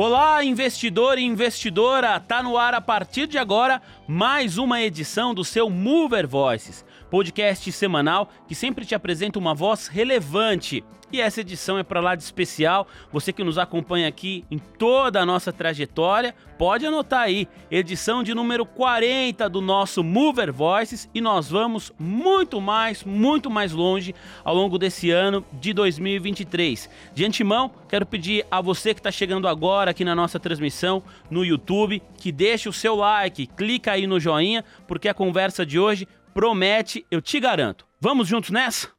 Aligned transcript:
Olá, 0.00 0.44
investidor 0.44 1.18
e 1.18 1.24
investidora! 1.24 2.20
Tá 2.20 2.40
no 2.40 2.56
ar 2.56 2.72
a 2.72 2.80
partir 2.80 3.26
de 3.26 3.36
agora 3.36 3.82
mais 4.06 4.56
uma 4.56 4.80
edição 4.80 5.34
do 5.34 5.44
seu 5.44 5.68
Mover 5.68 6.24
Voices, 6.24 6.84
podcast 7.10 7.70
semanal 7.72 8.30
que 8.46 8.54
sempre 8.54 8.84
te 8.84 8.94
apresenta 8.94 9.38
uma 9.38 9.54
voz 9.54 9.86
relevante 9.86 10.84
e 11.10 11.22
essa 11.22 11.40
edição 11.40 11.78
é 11.78 11.82
para 11.82 12.00
lá 12.00 12.14
de 12.14 12.22
especial. 12.22 12.86
Você 13.10 13.32
que 13.32 13.42
nos 13.42 13.56
acompanha 13.56 14.06
aqui 14.06 14.44
em 14.50 14.58
toda 14.58 15.20
a 15.20 15.26
nossa 15.26 15.50
trajetória, 15.50 16.34
pode 16.58 16.84
anotar 16.84 17.20
aí, 17.20 17.48
edição 17.70 18.22
de 18.22 18.34
número 18.34 18.66
40 18.66 19.48
do 19.48 19.62
nosso 19.62 20.04
Mover 20.04 20.52
Voices 20.52 21.08
e 21.14 21.20
nós 21.20 21.48
vamos 21.48 21.92
muito 21.98 22.60
mais, 22.60 23.04
muito 23.04 23.48
mais 23.48 23.72
longe 23.72 24.14
ao 24.44 24.54
longo 24.54 24.78
desse 24.78 25.10
ano 25.10 25.42
de 25.54 25.72
2023. 25.72 26.90
De 27.14 27.24
antemão, 27.24 27.70
quero 27.88 28.04
pedir 28.04 28.44
a 28.50 28.60
você 28.60 28.92
que 28.92 29.00
está 29.00 29.10
chegando 29.10 29.48
agora 29.48 29.92
aqui 29.92 30.04
na 30.04 30.14
nossa 30.14 30.38
transmissão 30.38 31.02
no 31.30 31.42
YouTube 31.42 32.02
que 32.18 32.30
deixe 32.30 32.68
o 32.68 32.72
seu 32.72 32.94
like, 32.94 33.46
clica 33.46 33.92
aí 33.92 34.06
no 34.06 34.20
joinha, 34.20 34.62
porque 34.86 35.08
a 35.08 35.14
conversa 35.14 35.64
de 35.64 35.78
hoje 35.78 36.06
promete, 36.34 37.06
eu 37.10 37.20
te 37.20 37.40
garanto. 37.40 37.86
Vamos 38.00 38.28
juntos 38.28 38.50
nessa? 38.50 38.90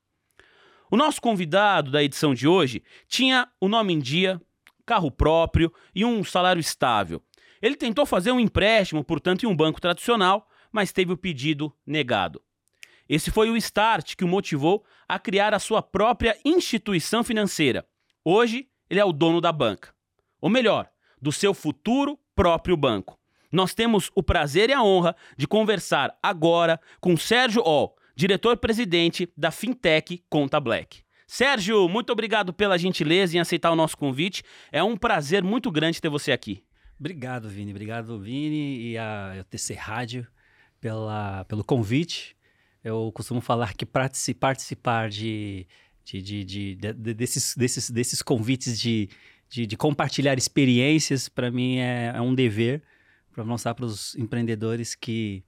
O 0.91 0.97
nosso 0.97 1.21
convidado 1.21 1.91
da 1.91 2.03
edição 2.03 2.33
de 2.33 2.47
hoje 2.47 2.83
tinha 3.07 3.47
o 3.59 3.67
nome 3.67 3.93
em 3.93 3.99
dia, 3.99 4.41
carro 4.85 5.11
próprio 5.11 5.71
e 5.93 6.03
um 6.03 6.23
salário 6.23 6.59
estável. 6.59 7.21
Ele 7.61 7.75
tentou 7.75 8.05
fazer 8.05 8.31
um 8.31 8.39
empréstimo, 8.39 9.03
portanto, 9.03 9.43
em 9.43 9.47
um 9.47 9.55
banco 9.55 9.79
tradicional, 9.79 10.47
mas 10.71 10.91
teve 10.91 11.13
o 11.13 11.17
pedido 11.17 11.73
negado. 11.85 12.41
Esse 13.07 13.31
foi 13.31 13.49
o 13.49 13.57
start 13.57 14.15
que 14.15 14.23
o 14.23 14.27
motivou 14.27 14.83
a 15.07 15.19
criar 15.19 15.53
a 15.53 15.59
sua 15.59 15.81
própria 15.81 16.37
instituição 16.45 17.23
financeira. 17.23 17.85
Hoje, 18.23 18.67
ele 18.89 18.99
é 18.99 19.05
o 19.05 19.11
dono 19.11 19.41
da 19.41 19.51
banca. 19.51 19.93
Ou 20.39 20.49
melhor, 20.49 20.89
do 21.21 21.31
seu 21.31 21.53
futuro 21.53 22.17
próprio 22.35 22.77
banco. 22.77 23.18
Nós 23.51 23.73
temos 23.73 24.11
o 24.13 24.21
prazer 24.21 24.69
e 24.69 24.73
a 24.73 24.83
honra 24.83 25.15
de 25.37 25.47
conversar 25.47 26.15
agora 26.21 26.79
com 27.01 27.17
Sérgio 27.17 27.63
Ol, 27.65 27.95
diretor-presidente 28.15 29.31
da 29.35 29.49
Fintech 29.49 30.23
Conta 30.29 30.59
Black. 30.59 31.01
Sérgio, 31.25 31.87
muito 31.87 32.11
obrigado 32.11 32.53
pela 32.53 32.77
gentileza 32.77 33.37
em 33.37 33.39
aceitar 33.39 33.71
o 33.71 33.75
nosso 33.75 33.97
convite. 33.97 34.43
É 34.71 34.83
um 34.83 34.97
prazer 34.97 35.43
muito 35.43 35.71
grande 35.71 36.01
ter 36.01 36.09
você 36.09 36.31
aqui. 36.31 36.63
Obrigado, 36.99 37.47
Vini. 37.47 37.71
Obrigado, 37.71 38.19
Vini 38.19 38.91
e 38.91 38.97
a 38.97 39.45
TC 39.49 39.73
Rádio 39.73 40.27
pela, 40.81 41.45
pelo 41.45 41.63
convite. 41.63 42.35
Eu 42.83 43.11
costumo 43.13 43.41
falar 43.41 43.73
que 43.73 43.85
participar 43.85 45.09
de, 45.09 45.67
de, 46.03 46.21
de, 46.21 46.43
de, 46.43 46.75
de 46.75 47.13
desses, 47.13 47.55
desses, 47.55 47.89
desses 47.89 48.21
convites 48.21 48.79
de, 48.79 49.09
de, 49.49 49.65
de 49.65 49.77
compartilhar 49.77 50.37
experiências, 50.37 51.29
para 51.29 51.51
mim, 51.51 51.77
é, 51.77 52.13
é 52.15 52.21
um 52.21 52.33
dever 52.33 52.81
para 53.39 53.45
mostrar 53.45 53.73
para 53.73 53.85
os 53.85 54.15
empreendedores 54.15 54.93
que 54.93 55.41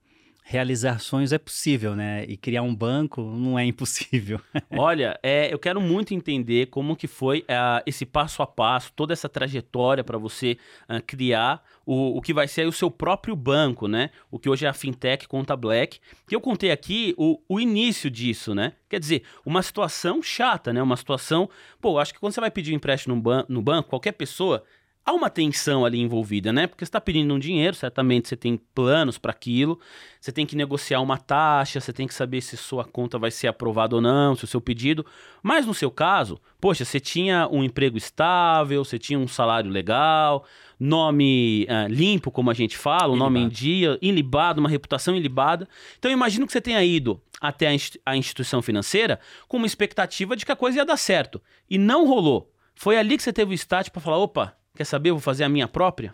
realizar 0.43 0.99
sonhos 0.99 1.33
é 1.33 1.37
possível, 1.37 1.93
né? 1.93 2.23
E 2.25 2.37
criar 2.37 2.61
um 2.61 2.73
banco 2.73 3.21
não 3.21 3.59
é 3.59 3.65
impossível. 3.65 4.39
Olha, 4.71 5.19
é, 5.21 5.53
eu 5.53 5.59
quero 5.59 5.81
muito 5.81 6.13
entender 6.13 6.67
como 6.67 6.95
que 6.95 7.05
foi 7.05 7.39
uh, 7.39 7.83
esse 7.85 8.05
passo 8.05 8.41
a 8.41 8.47
passo, 8.47 8.93
toda 8.93 9.11
essa 9.11 9.27
trajetória 9.27 10.05
para 10.05 10.17
você 10.17 10.57
criar 11.05 11.61
o, 11.85 12.17
o 12.17 12.21
que 12.21 12.33
vai 12.33 12.47
ser 12.47 12.65
o 12.65 12.71
seu 12.71 12.89
próprio 12.89 13.35
banco, 13.35 13.89
né? 13.89 14.09
O 14.31 14.39
que 14.39 14.49
hoje 14.49 14.65
é 14.65 14.69
a 14.69 14.73
Fintech 14.73 15.27
Conta 15.27 15.55
Black. 15.55 15.99
Que 16.25 16.35
eu 16.35 16.39
contei 16.39 16.71
aqui 16.71 17.13
o, 17.17 17.41
o 17.47 17.59
início 17.59 18.09
disso, 18.09 18.55
né? 18.55 18.73
Quer 18.89 19.01
dizer, 19.01 19.23
uma 19.45 19.61
situação 19.61 20.23
chata, 20.23 20.71
né? 20.71 20.81
Uma 20.81 20.95
situação... 20.95 21.49
Pô, 21.81 21.99
acho 21.99 22.13
que 22.13 22.19
quando 22.21 22.33
você 22.33 22.41
vai 22.41 22.51
pedir 22.51 22.71
um 22.71 22.77
empréstimo 22.77 23.15
no, 23.15 23.21
ban 23.21 23.45
no 23.49 23.61
banco, 23.61 23.89
qualquer 23.89 24.13
pessoa 24.13 24.63
há 25.05 25.13
uma 25.13 25.29
tensão 25.29 25.83
ali 25.85 25.99
envolvida, 25.99 26.53
né? 26.53 26.67
Porque 26.67 26.85
você 26.85 26.89
está 26.89 27.01
pedindo 27.01 27.33
um 27.33 27.39
dinheiro, 27.39 27.75
certamente 27.75 28.27
você 28.27 28.35
tem 28.35 28.57
planos 28.73 29.17
para 29.17 29.31
aquilo, 29.31 29.79
você 30.19 30.31
tem 30.31 30.45
que 30.45 30.55
negociar 30.55 31.01
uma 31.01 31.17
taxa, 31.17 31.79
você 31.79 31.91
tem 31.91 32.07
que 32.07 32.13
saber 32.13 32.41
se 32.41 32.55
sua 32.55 32.85
conta 32.85 33.17
vai 33.17 33.31
ser 33.31 33.47
aprovada 33.47 33.95
ou 33.95 34.01
não, 34.01 34.35
se 34.35 34.43
o 34.43 34.47
seu 34.47 34.61
pedido. 34.61 35.05
Mas 35.41 35.65
no 35.65 35.73
seu 35.73 35.89
caso, 35.89 36.39
poxa, 36.59 36.85
você 36.85 36.99
tinha 36.99 37.47
um 37.51 37.63
emprego 37.63 37.97
estável, 37.97 38.83
você 38.83 38.99
tinha 38.99 39.17
um 39.17 39.27
salário 39.27 39.69
legal, 39.69 40.45
nome 40.79 41.67
uh, 41.69 41.91
limpo, 41.91 42.31
como 42.31 42.51
a 42.51 42.53
gente 42.53 42.77
fala, 42.77 43.13
um 43.13 43.17
nome 43.17 43.39
em 43.39 43.49
dia, 43.49 43.97
ilibado, 44.01 44.59
uma 44.59 44.69
reputação 44.69 45.15
ilibada. 45.15 45.67
Então 45.97 46.09
eu 46.11 46.13
imagino 46.15 46.45
que 46.45 46.53
você 46.53 46.61
tenha 46.61 46.83
ido 46.83 47.21
até 47.39 47.75
a 48.05 48.15
instituição 48.15 48.61
financeira 48.61 49.19
com 49.47 49.57
uma 49.57 49.65
expectativa 49.65 50.35
de 50.35 50.45
que 50.45 50.51
a 50.51 50.55
coisa 50.55 50.77
ia 50.77 50.85
dar 50.85 50.97
certo. 50.97 51.41
E 51.67 51.77
não 51.77 52.07
rolou. 52.07 52.51
Foi 52.75 52.97
ali 52.97 53.17
que 53.17 53.23
você 53.23 53.33
teve 53.33 53.51
o 53.51 53.55
start 53.55 53.89
para 53.89 54.01
falar, 54.01 54.17
opa, 54.17 54.55
Quer 54.75 54.85
saber? 54.85 55.09
Eu 55.09 55.15
vou 55.15 55.21
fazer 55.21 55.43
a 55.43 55.49
minha 55.49 55.67
própria? 55.67 56.13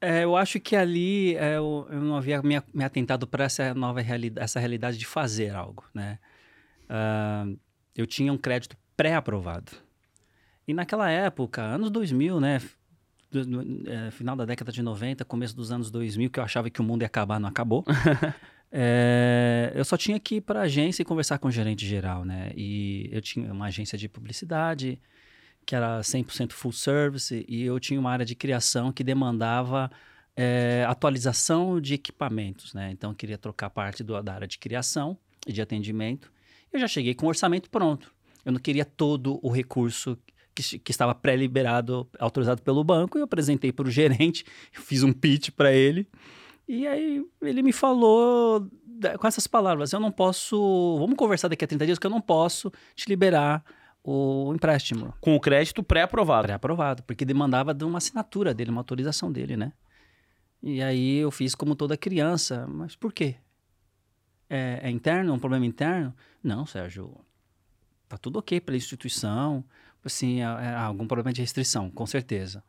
É, 0.00 0.24
eu 0.24 0.34
acho 0.34 0.58
que 0.58 0.74
ali 0.74 1.34
é, 1.36 1.56
eu, 1.58 1.86
eu, 1.90 2.00
não 2.00 2.16
havia 2.16 2.40
me, 2.40 2.60
me 2.72 2.84
atentado 2.84 3.26
para 3.26 3.44
essa 3.44 3.74
nova 3.74 4.00
realidade, 4.00 4.42
essa 4.42 4.58
realidade 4.58 4.96
de 4.96 5.06
fazer 5.06 5.54
algo, 5.54 5.84
né? 5.92 6.18
Uh, 6.84 7.58
eu 7.94 8.06
tinha 8.06 8.32
um 8.32 8.38
crédito 8.38 8.76
pré-aprovado. 8.96 9.72
E 10.66 10.72
naquela 10.72 11.10
época, 11.10 11.62
anos 11.62 11.90
2000, 11.90 12.40
né? 12.40 12.62
Do, 13.30 13.44
do, 13.44 13.90
é, 13.90 14.10
final 14.10 14.34
da 14.34 14.44
década 14.44 14.72
de 14.72 14.82
90, 14.82 15.24
começo 15.24 15.54
dos 15.54 15.70
anos 15.70 15.90
2000, 15.90 16.30
que 16.30 16.40
eu 16.40 16.44
achava 16.44 16.70
que 16.70 16.80
o 16.80 16.84
mundo 16.84 17.02
ia 17.02 17.06
acabar, 17.06 17.38
não 17.38 17.48
acabou. 17.48 17.84
é, 18.72 19.70
eu 19.74 19.84
só 19.84 19.96
tinha 19.96 20.18
que 20.18 20.36
ir 20.36 20.40
para 20.40 20.60
a 20.60 20.62
agência 20.62 21.02
e 21.02 21.04
conversar 21.04 21.38
com 21.38 21.48
o 21.48 21.50
gerente 21.50 21.86
geral, 21.86 22.24
né? 22.24 22.52
E 22.56 23.08
eu 23.12 23.20
tinha 23.20 23.52
uma 23.52 23.66
agência 23.66 23.98
de 23.98 24.08
publicidade, 24.08 25.00
que 25.70 25.76
era 25.76 26.00
100% 26.00 26.50
full 26.50 26.72
service, 26.72 27.46
e 27.48 27.62
eu 27.62 27.78
tinha 27.78 28.00
uma 28.00 28.10
área 28.10 28.26
de 28.26 28.34
criação 28.34 28.90
que 28.90 29.04
demandava 29.04 29.88
é, 30.36 30.84
atualização 30.88 31.80
de 31.80 31.94
equipamentos, 31.94 32.74
né? 32.74 32.90
Então, 32.90 33.12
eu 33.12 33.14
queria 33.14 33.38
trocar 33.38 33.70
parte 33.70 34.02
do, 34.02 34.20
da 34.20 34.34
área 34.34 34.48
de 34.48 34.58
criação 34.58 35.16
e 35.46 35.52
de 35.52 35.62
atendimento. 35.62 36.32
Eu 36.72 36.80
já 36.80 36.88
cheguei 36.88 37.14
com 37.14 37.26
o 37.26 37.28
orçamento 37.28 37.70
pronto. 37.70 38.12
Eu 38.44 38.50
não 38.50 38.58
queria 38.58 38.84
todo 38.84 39.38
o 39.44 39.48
recurso 39.48 40.18
que, 40.52 40.80
que 40.80 40.90
estava 40.90 41.14
pré-liberado, 41.14 42.10
autorizado 42.18 42.62
pelo 42.62 42.82
banco, 42.82 43.16
e 43.16 43.20
eu 43.20 43.24
apresentei 43.24 43.70
para 43.70 43.86
o 43.86 43.90
gerente, 43.92 44.44
fiz 44.72 45.04
um 45.04 45.12
pitch 45.12 45.50
para 45.50 45.72
ele, 45.72 46.04
e 46.66 46.84
aí 46.84 47.24
ele 47.42 47.62
me 47.62 47.72
falou 47.72 48.68
com 49.20 49.26
essas 49.28 49.46
palavras: 49.46 49.92
eu 49.92 50.00
não 50.00 50.10
posso. 50.10 50.96
Vamos 50.98 51.14
conversar 51.14 51.46
daqui 51.46 51.64
a 51.64 51.68
30 51.68 51.86
dias, 51.86 51.98
que 52.00 52.08
eu 52.08 52.10
não 52.10 52.20
posso 52.20 52.72
te 52.96 53.08
liberar 53.08 53.64
o 54.02 54.52
empréstimo. 54.54 55.14
Com 55.20 55.36
o 55.36 55.40
crédito 55.40 55.82
pré-aprovado. 55.82 56.46
Pré-aprovado, 56.46 57.02
porque 57.02 57.24
demandava 57.24 57.74
de 57.74 57.84
uma 57.84 57.98
assinatura 57.98 58.54
dele, 58.54 58.70
uma 58.70 58.80
autorização 58.80 59.30
dele, 59.30 59.56
né? 59.56 59.72
E 60.62 60.82
aí 60.82 61.16
eu 61.16 61.30
fiz 61.30 61.54
como 61.54 61.74
toda 61.74 61.96
criança, 61.96 62.66
mas 62.66 62.94
por 62.94 63.12
quê? 63.12 63.36
É, 64.48 64.80
é 64.82 64.90
interno, 64.90 65.32
um 65.32 65.38
problema 65.38 65.64
interno? 65.64 66.14
Não, 66.42 66.66
Sérgio, 66.66 67.16
tá 68.08 68.18
tudo 68.18 68.38
ok 68.38 68.60
pela 68.60 68.76
instituição, 68.76 69.64
assim, 70.04 70.40
é, 70.40 70.44
é 70.44 70.74
algum 70.74 71.06
problema 71.06 71.32
de 71.32 71.40
restrição, 71.40 71.90
com 71.90 72.04
certeza. 72.06 72.62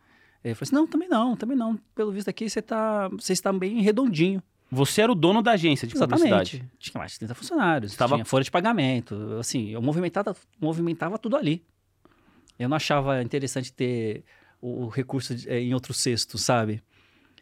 Ele 0.44 0.56
falou 0.56 0.68
assim, 0.68 0.76
não, 0.76 0.88
também 0.88 1.10
não, 1.10 1.36
também 1.36 1.58
não, 1.58 1.78
pelo 1.96 2.12
visto 2.12 2.30
aqui 2.30 2.50
você 2.50 2.62
tá, 2.62 3.10
você 3.10 3.34
está 3.34 3.52
bem 3.52 3.82
redondinho. 3.82 4.42
Você 4.72 5.02
era 5.02 5.12
o 5.12 5.16
dono 5.16 5.42
da 5.42 5.52
agência 5.52 5.86
de 5.86 5.94
Exatamente. 5.94 6.30
publicidade. 6.30 6.72
Tinha 6.80 6.98
mais 6.98 7.12
de 7.12 7.20
30 7.20 7.36
funcionários, 7.36 7.96
Tava... 7.96 8.16
tinha 8.16 8.26
folha 8.26 8.44
de 8.44 8.50
pagamento. 8.50 9.38
Assim, 9.38 9.70
eu 9.70 9.82
movimentava, 9.82 10.34
movimentava 10.60 11.18
tudo 11.18 11.36
ali. 11.36 11.66
Eu 12.58 12.70
não 12.70 12.78
achava 12.78 13.22
interessante 13.22 13.74
ter 13.74 14.24
o, 14.62 14.88
recurso 14.88 15.36
de, 15.36 15.50
em 15.50 15.74
outro 15.74 15.94
cesto, 15.94 16.38
sabe? 16.38 16.82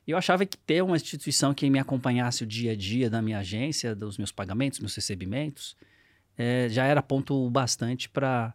Eu 0.08 0.18
achava 0.18 0.44
que 0.44 0.58
ter 0.58 0.82
uma 0.82 0.96
instituição 0.96 1.54
que 1.54 1.70
me 1.70 1.78
acompanhasse 1.78 2.44
o 2.44 2.48
dia 2.48 2.72
a 2.72 2.76
dia 2.76 3.12
da 3.12 3.22
minha 3.22 3.38
agência, 3.38 3.96
dos 3.96 4.18
meus 4.18 4.32
pagamentos, 4.32 4.80
meus 4.80 4.96
recebimentos, 4.96 5.78
é, 6.36 6.68
já 6.68 6.86
era 6.86 7.02
ponto 7.04 7.48
bastante 7.50 8.10
para 8.10 8.54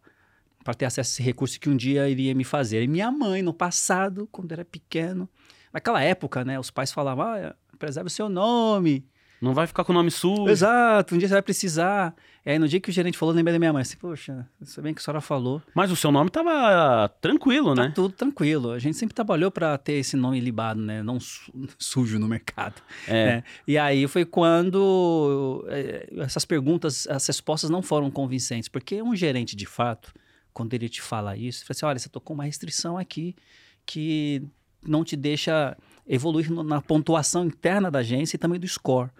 para 0.65 0.73
ter 0.73 0.87
acesso 0.87 1.11
a 1.11 1.13
esse 1.13 1.23
recurso 1.23 1.61
que 1.61 1.69
um 1.69 1.77
dia 1.77 2.09
iria 2.09 2.35
me 2.35 2.43
fazer. 2.43 2.83
E 2.83 2.89
minha 2.89 3.13
mãe, 3.13 3.43
no 3.43 3.53
passado, 3.53 4.27
quando 4.33 4.51
era 4.51 4.65
pequeno, 4.65 5.29
naquela 5.71 6.03
época, 6.03 6.43
né, 6.43 6.59
os 6.59 6.71
pais 6.71 6.91
falavam, 6.91 7.27
ah, 7.27 7.55
preserve 7.85 8.07
o 8.07 8.11
seu 8.11 8.29
nome. 8.29 9.05
Não 9.41 9.53
vai 9.53 9.67
ficar 9.67 9.85
com 9.85 9.93
o 9.93 9.95
nome 9.95 10.11
sujo. 10.11 10.49
Exato, 10.49 11.15
um 11.15 11.19
dia 11.19 11.29
você 11.29 11.35
vai 11.35 11.43
precisar. 11.43 12.15
E 12.47 12.51
aí, 12.51 12.59
no 12.59 12.67
dia 12.67 12.81
que 12.81 12.89
o 12.89 12.93
gerente 12.93 13.19
falou, 13.19 13.35
lembrei 13.35 13.53
da 13.53 13.59
minha 13.59 13.73
mãe. 13.75 13.83
Assim, 13.83 13.97
poxa, 13.99 14.49
isso 14.61 14.81
bem 14.81 14.95
que 14.95 15.01
a 15.01 15.05
senhora 15.05 15.21
falou. 15.21 15.61
Mas 15.75 15.91
o 15.91 15.97
seu 15.97 16.11
nome 16.11 16.31
tava 16.31 17.09
tranquilo, 17.21 17.75
tá 17.75 17.85
né? 17.85 17.93
tudo 17.95 18.15
tranquilo. 18.15 18.71
A 18.71 18.79
gente 18.79 18.97
sempre 18.97 19.15
trabalhou 19.15 19.51
para 19.51 19.77
ter 19.77 19.95
esse 19.95 20.17
nome 20.17 20.41
libado, 20.41 20.81
né? 20.81 21.03
Não 21.03 21.21
su 21.21 21.53
sujo 21.79 22.19
no 22.19 22.27
mercado. 22.27 22.81
É. 23.07 23.27
Né? 23.27 23.45
E 23.69 23.77
aí 23.77 24.07
foi 24.09 24.25
quando 24.25 25.65
é, 25.69 26.09
essas 26.19 26.47
perguntas, 26.47 27.07
as 27.07 27.27
respostas 27.27 27.69
não 27.69 27.83
foram 27.83 28.11
convincentes. 28.11 28.69
Porque 28.69 29.03
um 29.03 29.15
gerente, 29.15 29.55
de 29.55 29.67
fato, 29.67 30.13
quando 30.55 30.73
ele 30.73 30.89
te 30.89 31.03
fala 31.03 31.37
isso, 31.37 31.61
ele 31.61 31.67
fala 31.67 31.77
assim, 31.77 31.87
olha, 31.87 31.99
você 31.99 32.09
tocou 32.09 32.35
uma 32.35 32.45
restrição 32.45 32.97
aqui 32.97 33.37
que 33.85 34.43
não 34.87 35.05
te 35.05 35.17
deixa 35.17 35.77
evoluir 36.07 36.51
na 36.51 36.81
pontuação 36.81 37.47
interna 37.47 37.91
da 37.91 38.01
agência 38.01 38.37
e 38.37 38.39
também 38.39 38.61
do 38.61 38.69
score. 38.69 39.11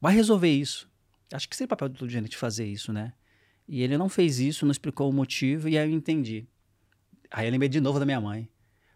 Vai 0.00 0.14
resolver 0.14 0.50
isso. 0.50 0.88
Acho 1.32 1.48
que 1.48 1.56
seria 1.56 1.68
papel 1.68 1.88
do 1.88 2.08
gerente 2.08 2.36
fazer 2.36 2.66
isso, 2.66 2.92
né? 2.92 3.12
E 3.66 3.82
ele 3.82 3.98
não 3.98 4.08
fez 4.08 4.40
isso, 4.40 4.64
não 4.64 4.72
explicou 4.72 5.10
o 5.10 5.12
motivo, 5.12 5.68
e 5.68 5.76
aí 5.76 5.90
eu 5.90 5.94
entendi. 5.94 6.46
Aí 7.30 7.46
eu 7.46 7.52
lembrei 7.52 7.68
de 7.68 7.80
novo 7.80 7.98
da 7.98 8.06
minha 8.06 8.20
mãe. 8.20 8.48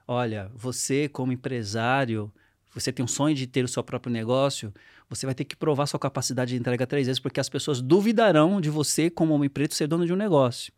olha, 0.07 0.51
você 0.55 1.09
como 1.09 1.33
empresário, 1.33 2.33
você 2.75 2.93
tem 2.93 3.05
um 3.05 3.09
sonho 3.09 3.35
de 3.35 3.47
ter 3.47 3.65
o 3.65 3.69
seu 3.69 3.83
próprio 3.85 4.13
negócio, 4.13 4.73
você 5.09 5.27
vai 5.27 5.35
ter 5.35 5.45
que 5.45 5.55
provar 5.55 5.87
sua 5.87 6.01
capacidade 6.01 6.53
de 6.53 6.59
entrega 6.59 6.87
três 6.87 7.07
vezes, 7.07 7.21
porque 7.21 7.39
as 7.41 7.49
pessoas 7.49 7.83
duvidarão 7.83 8.61
de 8.61 8.71
você 8.71 9.11
como 9.11 9.35
homem 9.35 9.51
preto 9.51 9.75
ser 9.75 9.87
dono 9.87 10.07
de 10.07 10.13
um 10.13 10.17
negócio. 10.17 10.73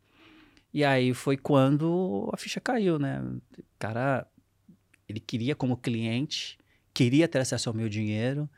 E 0.72 0.84
aí 0.84 1.14
foi 1.14 1.36
quando 1.36 2.28
a 2.32 2.36
ficha 2.36 2.60
caiu, 2.60 2.98
né? 2.98 3.22
Cara, 3.78 4.26
ele 5.08 5.20
queria 5.20 5.54
como 5.54 5.76
cliente, 5.76 6.58
queria 6.92 7.26
ter 7.28 7.38
acesso 7.40 7.68
ao 7.68 7.74
meu 7.74 7.88
dinheiro, 7.88 8.48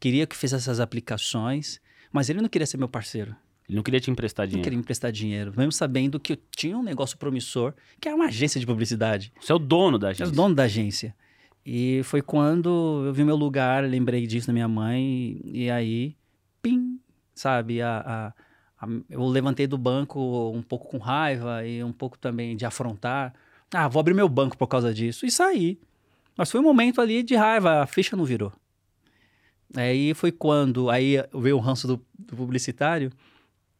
queria 0.00 0.26
que 0.26 0.36
fizesse 0.36 0.64
essas 0.64 0.80
aplicações, 0.80 1.80
mas 2.12 2.28
ele 2.28 2.40
não 2.40 2.48
queria 2.48 2.66
ser 2.66 2.76
meu 2.76 2.88
parceiro. 2.88 3.34
Ele 3.68 3.76
não 3.76 3.82
queria 3.82 3.98
te 4.00 4.10
emprestar 4.10 4.44
Não 4.44 4.50
dinheiro. 4.50 4.64
queria 4.64 4.76
me 4.76 4.82
emprestar 4.82 5.10
dinheiro, 5.10 5.52
mesmo 5.56 5.72
sabendo 5.72 6.20
que 6.20 6.34
eu 6.34 6.38
tinha 6.54 6.76
um 6.76 6.82
negócio 6.82 7.16
promissor, 7.16 7.72
que 7.98 8.06
era 8.08 8.14
uma 8.16 8.26
agência 8.26 8.60
de 8.60 8.66
publicidade. 8.66 9.32
Você 9.40 9.52
é 9.52 9.54
o 9.54 9.58
dono 9.58 9.98
da 9.98 10.08
Eu 10.08 10.10
agência. 10.10 10.24
era 10.24 10.32
o 10.32 10.36
dono 10.36 10.54
da 10.54 10.64
agência. 10.64 11.14
E 11.64 12.02
foi 12.04 12.20
quando 12.20 13.04
eu 13.06 13.12
vi 13.14 13.24
meu 13.24 13.36
lugar, 13.36 13.82
lembrei 13.84 14.26
disso 14.26 14.48
da 14.48 14.52
minha 14.52 14.68
mãe, 14.68 15.40
e 15.46 15.70
aí, 15.70 16.14
pim, 16.60 17.00
sabe? 17.34 17.80
A, 17.80 18.32
a- 18.78 18.84
a- 18.84 18.88
eu 19.08 19.24
levantei 19.24 19.66
do 19.66 19.78
banco 19.78 20.52
um 20.54 20.60
pouco 20.60 20.88
com 20.90 20.98
raiva 20.98 21.66
e 21.66 21.82
um 21.82 21.92
pouco 21.92 22.18
também 22.18 22.54
de 22.54 22.66
afrontar. 22.66 23.32
Ah, 23.72 23.88
vou 23.88 23.98
abrir 23.98 24.12
meu 24.12 24.28
banco 24.28 24.58
por 24.58 24.66
causa 24.66 24.92
disso. 24.92 25.24
E 25.24 25.30
saí. 25.30 25.78
Mas 26.36 26.50
foi 26.50 26.60
um 26.60 26.64
momento 26.64 27.00
ali 27.00 27.22
de 27.22 27.34
raiva, 27.36 27.82
a 27.82 27.86
ficha 27.86 28.16
não 28.16 28.24
virou. 28.24 28.52
Aí 29.76 30.14
foi 30.14 30.30
quando, 30.30 30.88
aí 30.90 31.16
veio 31.34 31.56
o 31.56 31.60
ranço 31.60 31.86
do, 31.86 32.04
do 32.18 32.36
publicitário, 32.36 33.10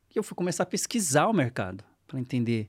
que 0.09 0.19
eu 0.19 0.23
fui 0.23 0.35
começar 0.35 0.63
a 0.65 0.67
pesquisar 0.67 1.27
o 1.29 1.33
mercado, 1.33 1.85
para 2.07 2.19
entender 2.19 2.69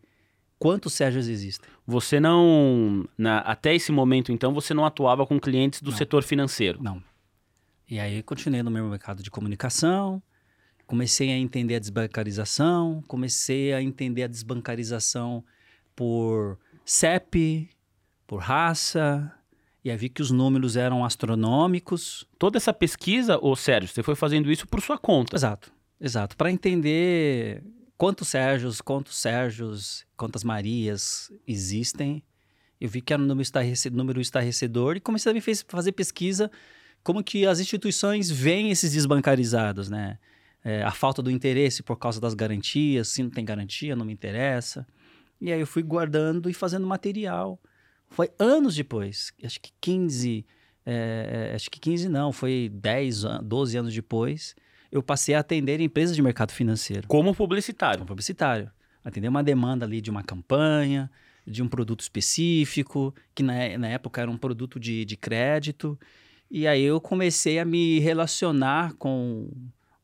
quantos 0.59 0.93
Sérgios 0.93 1.27
existem. 1.27 1.69
Você 1.85 2.19
não. 2.19 3.07
na- 3.17 3.39
até 3.39 3.73
esse 3.75 3.91
momento, 3.91 4.31
então, 4.31 4.53
você 4.53 4.73
não 4.73 4.85
atuava 4.85 5.25
com 5.25 5.39
clientes 5.39 5.81
do 5.81 5.91
Não. 5.91 5.97
setor 5.97 6.23
financeiro. 6.23 6.81
Não. 6.81 7.01
E 7.89 7.99
aí 7.99 8.23
continuei 8.23 8.63
no 8.63 8.71
meu 8.71 8.87
mercado 8.89 9.21
de 9.21 9.29
comunicação, 9.29 10.21
comecei 10.87 11.31
a 11.31 11.37
entender 11.37 11.75
a 11.75 11.79
desbancarização, 11.79 13.03
comecei 13.07 13.73
a 13.73 13.81
entender 13.81 14.23
a 14.23 14.27
desbancarização 14.27 15.43
por 15.95 16.57
CEP, 16.83 17.69
por 18.25 18.37
raça, 18.37 19.31
e 19.85 19.91
aí 19.91 19.95
vi 19.95 20.09
que 20.09 20.23
os 20.23 20.31
números 20.31 20.75
eram 20.75 21.05
astronômicos. 21.05 22.27
Toda 22.39 22.57
essa 22.57 22.73
pesquisa, 22.73 23.37
ô 23.39 23.55
Sérgio, 23.55 23.87
você 23.93 24.01
foi 24.01 24.15
fazendo 24.15 24.51
isso 24.51 24.67
por 24.67 24.81
sua 24.81 24.97
conta. 24.97 25.35
Exato, 25.35 25.71
exato. 26.01 26.35
Para 26.35 26.51
entender 26.51 27.63
quantos 27.95 28.29
Sérgios, 28.29 28.81
quantos 28.81 29.15
Sérgios, 29.15 30.03
quantas 30.17 30.43
Marias 30.43 31.31
existem, 31.47 32.23
eu 32.81 32.89
vi 32.89 32.99
que 32.99 33.13
era 33.13 33.21
um 33.21 33.27
número 33.27 33.43
estarrece- 33.43 33.91
número 33.91 34.19
estarrecedor 34.19 34.97
e 34.97 34.99
comecei 34.99 35.31
a 35.31 35.41
fazer 35.67 35.91
pesquisa 35.91 36.49
como 37.03 37.23
que 37.23 37.45
as 37.45 37.59
instituições 37.59 38.31
veem 38.31 38.71
esses 38.71 38.91
desbancarizados, 38.91 39.87
né? 39.87 40.17
É, 40.63 40.81
a 40.81 40.89
falta 40.89 41.21
do 41.21 41.29
interesse 41.29 41.83
por 41.83 41.95
causa 41.95 42.19
das 42.19 42.33
garantias, 42.33 43.09
se 43.09 43.21
não 43.21 43.29
tem 43.29 43.45
garantia, 43.45 43.95
não 43.95 44.03
me 44.03 44.13
interessa. 44.13 44.87
E 45.39 45.53
aí 45.53 45.59
eu 45.59 45.67
fui 45.67 45.83
guardando 45.83 46.49
e 46.49 46.55
fazendo 46.55 46.87
material. 46.87 47.59
Foi 48.09 48.29
anos 48.39 48.75
depois, 48.75 49.33
acho 49.43 49.59
que 49.59 49.71
15, 49.81 50.45
é, 50.85 51.49
é, 51.51 51.55
acho 51.55 51.69
que 51.69 51.79
15 51.79 52.07
não, 52.09 52.31
foi 52.31 52.69
10, 52.73 53.25
an- 53.25 53.41
12 53.43 53.77
anos 53.77 53.93
depois, 53.93 54.55
eu 54.91 55.03
passei 55.03 55.35
a 55.35 55.39
atender 55.39 55.81
empresas 55.81 56.15
de 56.15 56.21
mercado 56.21 56.51
financeiro, 56.51 57.07
Como 57.07 57.33
publicitário. 57.35 57.97
como 57.99 58.07
publicitário. 58.07 58.71
Atender 59.03 59.27
uma 59.27 59.43
demanda 59.43 59.85
ali 59.85 59.99
de 60.01 60.09
uma 60.09 60.23
campanha, 60.23 61.11
de 61.45 61.61
um 61.61 61.67
produto 61.67 61.99
específico, 62.01 63.13
que 63.35 63.43
na, 63.43 63.77
na 63.77 63.87
época 63.89 64.21
era 64.21 64.31
um 64.31 64.37
produto 64.37 64.79
de, 64.79 65.03
de 65.05 65.17
crédito. 65.17 65.99
E 66.49 66.65
aí 66.65 66.81
eu 66.83 67.01
comecei 67.01 67.59
a 67.59 67.65
me 67.65 67.99
relacionar 67.99 68.93
com 68.93 69.49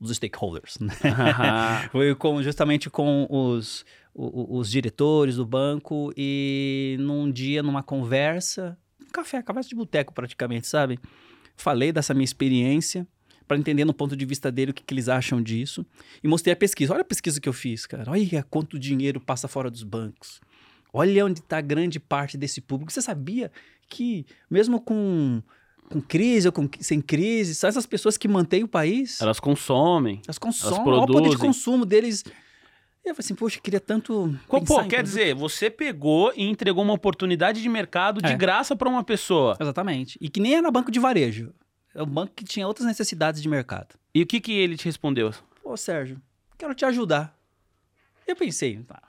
os 0.02 0.16
stakeholders, 0.18 0.78
né? 0.80 0.94
Foi 1.92 2.16
com, 2.16 2.42
justamente 2.42 2.90
com 2.90 3.28
os, 3.30 3.86
o- 4.14 4.58
os 4.58 4.70
diretores 4.70 5.36
do 5.36 5.46
banco 5.46 6.12
e 6.18 6.98
num 7.00 7.32
dia, 7.32 7.62
numa 7.64 7.84
conversa, 7.84 8.78
um 9.02 9.10
café, 9.12 9.42
conversa 9.42 9.70
de 9.70 9.76
boteco 9.76 10.14
praticamente, 10.14 10.68
sabe? 10.68 11.00
Falei 11.56 11.92
dessa 11.92 12.14
minha 12.14 12.26
experiência 12.26 13.08
para 13.48 13.58
entender 13.58 13.84
no 13.86 13.94
ponto 13.94 14.16
de 14.16 14.26
vista 14.26 14.52
dele 14.52 14.72
o 14.72 14.74
que, 14.74 14.82
que 14.84 14.94
eles 14.94 15.10
acham 15.10 15.42
disso 15.42 15.86
e 16.24 16.28
mostrei 16.28 16.54
a 16.54 16.56
pesquisa. 16.56 16.94
Olha 16.94 17.02
a 17.02 17.06
pesquisa 17.06 17.40
que 17.40 17.48
eu 17.50 17.54
fiz, 17.54 17.86
cara. 17.86 18.10
Olha 18.10 18.44
quanto 18.50 18.80
dinheiro 18.80 19.20
passa 19.20 19.48
fora 19.48 19.70
dos 19.70 19.84
bancos. 19.84 20.40
Olha 20.94 21.26
onde 21.26 21.40
está 21.40 21.62
grande 21.62 22.00
parte 22.00 22.38
desse 22.38 22.60
público. 22.62 22.92
Você 22.92 23.02
sabia 23.02 23.52
que 23.90 24.26
mesmo 24.50 24.80
com, 24.82 25.44
com 25.92 26.02
crise 26.02 26.48
ou 26.48 26.52
com, 26.52 26.68
sem 26.80 27.02
crise, 27.02 27.54
são 27.56 27.68
essas 27.68 27.86
pessoas 27.86 28.18
que 28.18 28.28
mantêm 28.28 28.64
o 28.64 28.68
país? 28.68 29.22
Elas 29.22 29.40
consomem. 29.40 30.22
Elas 30.26 30.38
consomem, 30.38 30.80
olha 30.82 30.98
o 31.02 31.06
poder 31.06 31.12
de 31.16 31.22
produzem. 31.30 31.38
consumo 31.48 31.86
deles. 31.86 32.24
E 33.04 33.10
eu 33.10 33.16
falei 33.16 33.26
assim, 33.26 33.36
poxa, 33.36 33.58
eu 33.58 33.62
queria 33.64 33.80
tanto. 33.80 34.38
Pô, 34.48 34.60
quer 34.60 34.66
produto. 34.66 35.04
dizer, 35.04 35.34
você 35.36 35.70
pegou 35.70 36.32
e 36.36 36.44
entregou 36.44 36.84
uma 36.84 36.94
oportunidade 36.94 37.62
de 37.62 37.68
mercado 37.70 38.22
de 38.22 38.32
É. 38.32 38.36
graça 38.38 38.76
para 38.76 38.88
uma 38.88 39.04
pessoa. 39.04 39.58
Exatamente. 39.60 40.18
E 40.22 40.30
que 40.30 40.40
nem 40.40 40.56
era 40.56 40.70
banco 40.72 40.92
de 40.92 41.00
varejo. 41.00 41.52
É 41.94 42.02
um 42.02 42.06
banco 42.08 42.32
que 42.36 42.46
tinha 42.46 42.66
outras 42.68 42.86
necessidades 42.88 43.42
de 43.42 43.50
mercado. 43.50 43.96
E 44.14 44.22
o 44.22 44.26
que, 44.28 44.40
que 44.40 44.52
ele 44.54 44.78
te 44.78 44.86
respondeu? 44.86 45.34
Ô, 45.64 45.76
Sérgio, 45.76 46.22
quero 46.58 46.74
te 46.74 46.86
ajudar. 46.86 47.36
Eu 48.28 48.36
pensei, 48.36 48.78
tá, 48.84 49.02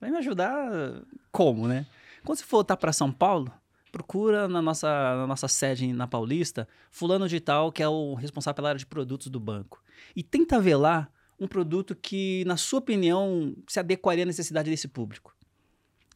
vai 0.00 0.10
me 0.10 0.18
ajudar 0.18 1.02
como, 1.32 1.66
né? 1.66 1.84
Quando 2.24 2.38
você 2.38 2.44
for 2.44 2.58
voltar 2.58 2.76
para 2.76 2.92
São 2.92 3.10
Paulo, 3.10 3.50
procura 3.92 4.48
na 4.48 4.62
nossa, 4.62 4.88
na 4.88 5.26
nossa 5.26 5.46
sede 5.46 5.92
na 5.92 6.08
Paulista, 6.08 6.66
fulano 6.90 7.28
de 7.28 7.38
tal, 7.38 7.70
que 7.70 7.82
é 7.82 7.88
o 7.88 8.14
responsável 8.14 8.56
pela 8.56 8.70
área 8.70 8.78
de 8.78 8.86
produtos 8.86 9.28
do 9.28 9.38
banco. 9.38 9.84
E 10.16 10.22
tenta 10.22 10.58
ver 10.58 10.76
lá 10.76 11.08
um 11.38 11.46
produto 11.46 11.94
que, 11.94 12.42
na 12.46 12.56
sua 12.56 12.78
opinião, 12.78 13.54
se 13.68 13.78
adequaria 13.78 14.24
à 14.24 14.26
necessidade 14.26 14.70
desse 14.70 14.88
público. 14.88 15.36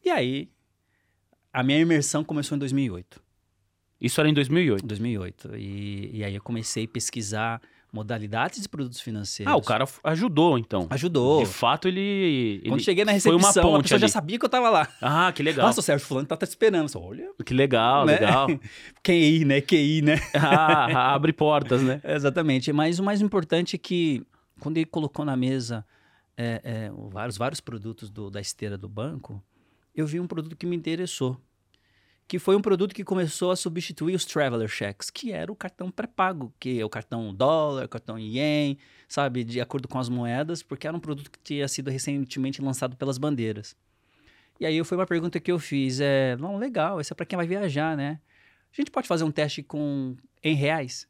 E 0.03 0.09
aí, 0.09 0.49
a 1.53 1.61
minha 1.61 1.79
imersão 1.79 2.23
começou 2.23 2.55
em 2.55 2.59
2008. 2.59 3.21
Isso 4.01 4.19
era 4.19 4.29
em 4.29 4.33
2008. 4.33 4.85
2008. 4.85 5.55
E, 5.55 6.17
e 6.17 6.23
aí 6.23 6.35
eu 6.35 6.41
comecei 6.41 6.85
a 6.85 6.87
pesquisar 6.87 7.61
modalidades 7.91 8.61
de 8.61 8.67
produtos 8.69 8.99
financeiros. 8.99 9.51
Ah, 9.51 9.55
o 9.55 9.61
cara 9.61 9.85
ajudou, 10.03 10.57
então. 10.57 10.87
Ajudou. 10.89 11.39
De 11.39 11.45
fato, 11.45 11.87
ele. 11.87 12.59
Quando 12.63 12.73
ele 12.75 12.83
cheguei 12.83 13.05
na 13.05 13.11
foi 13.19 13.31
recepção, 13.33 13.37
uma 13.37 13.49
a 13.49 13.53
ponte 13.77 13.83
pessoa 13.83 13.99
já 13.99 14.07
sabia 14.07 14.37
que 14.37 14.45
eu 14.45 14.49
tava 14.49 14.69
lá. 14.69 14.87
Ah, 15.01 15.31
que 15.31 15.41
legal. 15.41 15.65
Nossa, 15.65 15.79
o 15.79 15.83
Sérgio 15.83 16.05
Fulano 16.05 16.27
tá, 16.27 16.35
tá 16.37 16.45
te 16.45 16.49
esperando. 16.49 16.89
Só, 16.89 16.99
olha, 17.01 17.29
Que 17.45 17.53
legal, 17.53 18.05
né? 18.05 18.13
legal. 18.13 18.47
QI, 19.03 19.45
né? 19.45 19.61
QI, 19.61 20.01
né? 20.01 20.15
Ah, 20.35 21.13
abre 21.15 21.31
portas, 21.33 21.81
né? 21.81 22.01
Exatamente. 22.05 22.71
Mas 22.73 22.99
o 22.99 23.03
mais 23.03 23.21
importante 23.21 23.75
é 23.75 23.79
que, 23.79 24.21
quando 24.59 24.77
ele 24.77 24.85
colocou 24.85 25.23
na 25.25 25.35
mesa 25.37 25.85
é, 26.35 26.61
é, 26.63 26.91
vários, 27.09 27.37
vários 27.37 27.59
produtos 27.61 28.09
do- 28.09 28.29
da 28.29 28.39
esteira 28.41 28.77
do 28.77 28.87
banco, 28.89 29.41
eu 29.95 30.05
vi 30.05 30.19
um 30.19 30.27
produto 30.27 30.55
que 30.55 30.65
me 30.65 30.75
interessou. 30.75 31.39
Que 32.27 32.37
foi 32.37 32.55
um 32.55 32.61
produto 32.61 32.93
que 32.93 33.03
começou 33.03 33.51
a 33.51 33.55
substituir 33.55 34.13
os 34.13 34.25
Traveler 34.25 34.67
Checks, 34.67 35.09
que 35.09 35.31
era 35.31 35.49
o 35.51 35.55
cartão 35.55 35.89
pré-pago, 35.89 36.53
que 36.59 36.79
é 36.79 36.83
o 36.83 36.89
cartão 36.89 37.33
dólar, 37.33 37.87
cartão 37.87 38.19
ien, 38.19 38.77
sabe, 39.07 39.43
de 39.45 39.61
acordo 39.61 39.87
com 39.87 39.97
as 39.97 40.09
moedas, 40.09 40.61
porque 40.61 40.85
era 40.85 40.95
um 40.95 40.99
produto 40.99 41.31
que 41.31 41.39
tinha 41.39 41.67
sido 41.67 41.89
recentemente 41.89 42.61
lançado 42.61 42.97
pelas 42.97 43.17
bandeiras. 43.17 43.75
E 44.59 44.65
aí 44.65 44.83
foi 44.83 44.97
uma 44.97 45.05
pergunta 45.05 45.39
que 45.39 45.51
eu 45.51 45.57
fiz, 45.57 45.99
é, 46.01 46.35
não, 46.37 46.57
legal, 46.57 46.99
isso 46.99 47.13
é 47.13 47.15
para 47.15 47.25
quem 47.25 47.37
vai 47.37 47.47
viajar, 47.47 47.95
né? 47.95 48.19
A 48.73 48.75
gente 48.75 48.91
pode 48.91 49.07
fazer 49.07 49.23
um 49.23 49.31
teste 49.31 49.63
com 49.63 50.15
em 50.43 50.55
reais? 50.55 51.07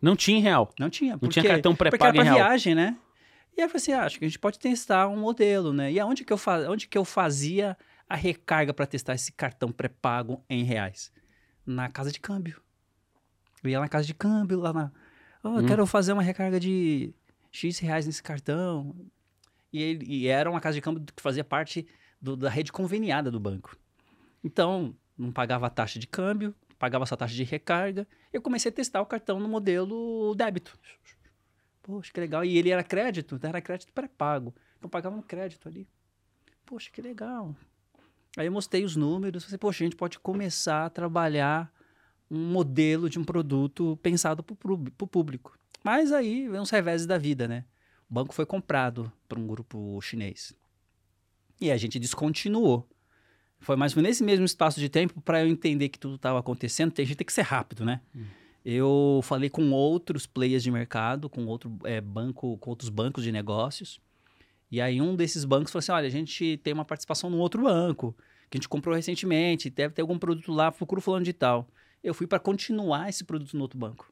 Não 0.00 0.16
tinha 0.16 0.38
em 0.38 0.42
real. 0.42 0.72
Não 0.78 0.90
tinha. 0.90 1.18
Não 1.20 1.28
tinha 1.28 1.44
cartão 1.44 1.74
pré-pago 1.74 2.12
em 2.12 2.14
pra 2.14 2.24
real. 2.24 2.36
viagem, 2.36 2.74
né? 2.74 2.96
E 3.56 3.60
aí 3.60 3.66
eu 3.66 3.68
falei 3.68 3.82
assim, 3.82 3.92
ah, 3.92 4.04
acho 4.04 4.18
que 4.18 4.24
a 4.24 4.28
gente 4.28 4.38
pode 4.38 4.58
testar 4.58 5.08
um 5.08 5.16
modelo, 5.16 5.72
né? 5.72 5.92
E 5.92 6.00
aonde 6.00 6.24
que 6.24 6.32
eu, 6.32 6.38
fa 6.38 6.68
onde 6.68 6.88
que 6.88 6.98
eu 6.98 7.04
fazia 7.04 7.76
a 8.12 8.16
recarga 8.16 8.72
para 8.74 8.86
testar 8.86 9.14
esse 9.14 9.32
cartão 9.32 9.70
pré-pago 9.72 10.44
em 10.48 10.64
reais? 10.64 11.12
Na 11.64 11.88
casa 11.88 12.10
de 12.12 12.20
câmbio. 12.20 12.60
Eu 13.62 13.70
ia 13.70 13.80
na 13.80 13.88
casa 13.88 14.06
de 14.06 14.14
câmbio, 14.14 14.58
lá 14.60 14.72
na... 14.72 14.92
Oh, 15.42 15.48
eu 15.48 15.54
Hum. 15.62 15.66
quero 15.66 15.86
fazer 15.86 16.12
uma 16.12 16.22
recarga 16.22 16.58
de 16.58 17.14
X 17.50 17.78
reais 17.78 18.06
nesse 18.06 18.22
cartão. 18.22 18.94
E, 19.72 19.80
ele- 19.82 20.04
e 20.06 20.26
era 20.26 20.50
uma 20.50 20.60
casa 20.60 20.74
de 20.74 20.80
câmbio 20.80 21.04
que 21.14 21.22
fazia 21.22 21.44
parte 21.44 21.86
do- 22.20 22.36
da 22.36 22.50
rede 22.50 22.70
conveniada 22.72 23.30
do 23.30 23.40
banco. 23.40 23.76
Então, 24.44 24.94
não 25.16 25.32
pagava 25.32 25.66
a 25.66 25.70
taxa 25.70 25.98
de 25.98 26.06
câmbio, 26.06 26.54
pagava 26.78 27.06
só 27.06 27.14
a 27.14 27.18
taxa 27.18 27.34
de 27.34 27.44
recarga. 27.44 28.06
Eu 28.32 28.42
comecei 28.42 28.70
a 28.70 28.74
testar 28.74 29.00
o 29.00 29.06
cartão 29.06 29.38
no 29.40 29.48
modelo 29.48 30.34
débito. 30.34 30.76
Poxa, 31.82 32.12
que 32.12 32.20
legal. 32.20 32.44
E 32.44 32.56
ele 32.58 32.70
era 32.70 32.82
crédito, 32.84 33.38
era 33.42 33.60
crédito 33.60 33.92
pré-pago. 33.92 34.54
Então 34.78 34.90
pagava 34.90 35.16
no 35.16 35.22
crédito 35.22 35.68
ali. 35.68 35.88
Poxa, 36.66 36.90
que 36.92 37.00
legal. 37.02 37.54
Aí 38.36 38.46
eu 38.46 38.52
mostrei 38.52 38.84
os 38.84 38.96
números, 38.96 39.44
falei, 39.44 39.58
poxa, 39.58 39.84
a 39.84 39.86
gente 39.86 39.96
pode 39.96 40.18
começar 40.18 40.86
a 40.86 40.90
trabalhar 40.90 41.72
um 42.30 42.38
modelo 42.38 43.10
de 43.10 43.18
um 43.18 43.24
produto 43.24 43.98
pensado 44.02 44.42
para 44.42 44.72
o 44.72 45.06
público. 45.06 45.58
Mas 45.84 46.12
aí 46.12 46.48
vem 46.48 46.60
uns 46.60 46.70
reveses 46.70 47.06
da 47.06 47.18
vida, 47.18 47.46
né? 47.46 47.64
O 48.10 48.14
banco 48.14 48.34
foi 48.34 48.46
comprado 48.46 49.12
por 49.28 49.38
um 49.38 49.46
grupo 49.46 50.00
chinês. 50.00 50.54
E 51.60 51.70
a 51.70 51.76
gente 51.76 51.98
descontinuou. 51.98 52.88
Foi 53.60 53.76
mais 53.76 53.92
ou 53.92 54.02
menos 54.02 54.16
nesse 54.16 54.24
mesmo 54.24 54.44
espaço 54.44 54.80
de 54.80 54.88
tempo 54.88 55.20
para 55.20 55.42
eu 55.42 55.48
entender 55.48 55.88
que 55.88 55.98
tudo 55.98 56.16
estava 56.16 56.38
acontecendo. 56.38 56.90
Tem 56.90 57.04
gente 57.04 57.16
tem 57.16 57.26
que 57.26 57.32
ser 57.32 57.42
rápido, 57.42 57.84
né? 57.84 58.00
Hum. 58.14 58.24
Eu 58.64 59.20
falei 59.24 59.50
com 59.50 59.70
outros 59.72 60.26
players 60.26 60.62
de 60.62 60.70
mercado, 60.70 61.28
com 61.28 61.46
outro 61.46 61.76
é, 61.84 62.00
banco, 62.00 62.56
com 62.58 62.70
outros 62.70 62.88
bancos 62.88 63.24
de 63.24 63.32
negócios. 63.32 64.00
E 64.72 64.80
aí 64.80 65.02
um 65.02 65.14
desses 65.14 65.44
bancos 65.44 65.70
falou 65.70 65.80
assim: 65.80 65.92
olha, 65.92 66.06
a 66.06 66.10
gente 66.10 66.56
tem 66.64 66.72
uma 66.72 66.84
participação 66.84 67.28
num 67.28 67.38
outro 67.38 67.62
banco 67.62 68.16
que 68.48 68.56
a 68.56 68.58
gente 68.58 68.68
comprou 68.68 68.94
recentemente, 68.94 69.68
deve 69.68 69.94
ter 69.94 70.00
algum 70.00 70.18
produto 70.18 70.50
lá, 70.50 70.72
procura 70.72 71.00
fulano 71.00 71.24
de 71.24 71.32
tal. 71.34 71.68
Eu 72.02 72.14
fui 72.14 72.26
para 72.26 72.38
continuar 72.38 73.08
esse 73.08 73.22
produto 73.22 73.54
no 73.54 73.62
outro 73.62 73.78
banco. 73.78 74.10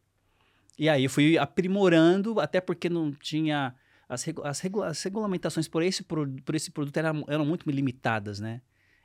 E 0.79 0.89
aí 0.89 1.05
eu 1.05 1.11
fui 1.11 1.37
aprimorando, 1.39 2.39
até 2.39 2.61
porque 2.61 2.91
não 2.91 3.11
tinha. 3.11 3.75
As, 4.07 4.23
regu 4.23 4.43
as, 4.45 4.61
regu 4.61 4.83
as 4.83 5.03
regulamentações 5.03 5.67
por 5.67 5.83
esse, 5.83 6.03
por, 6.03 6.29
por 6.45 6.55
esse 6.55 6.71
produto 6.71 6.97
eram, 6.97 7.25
eram 7.27 7.47
muito 7.47 7.69
limitadas, 7.71 8.39
né? 8.39 8.61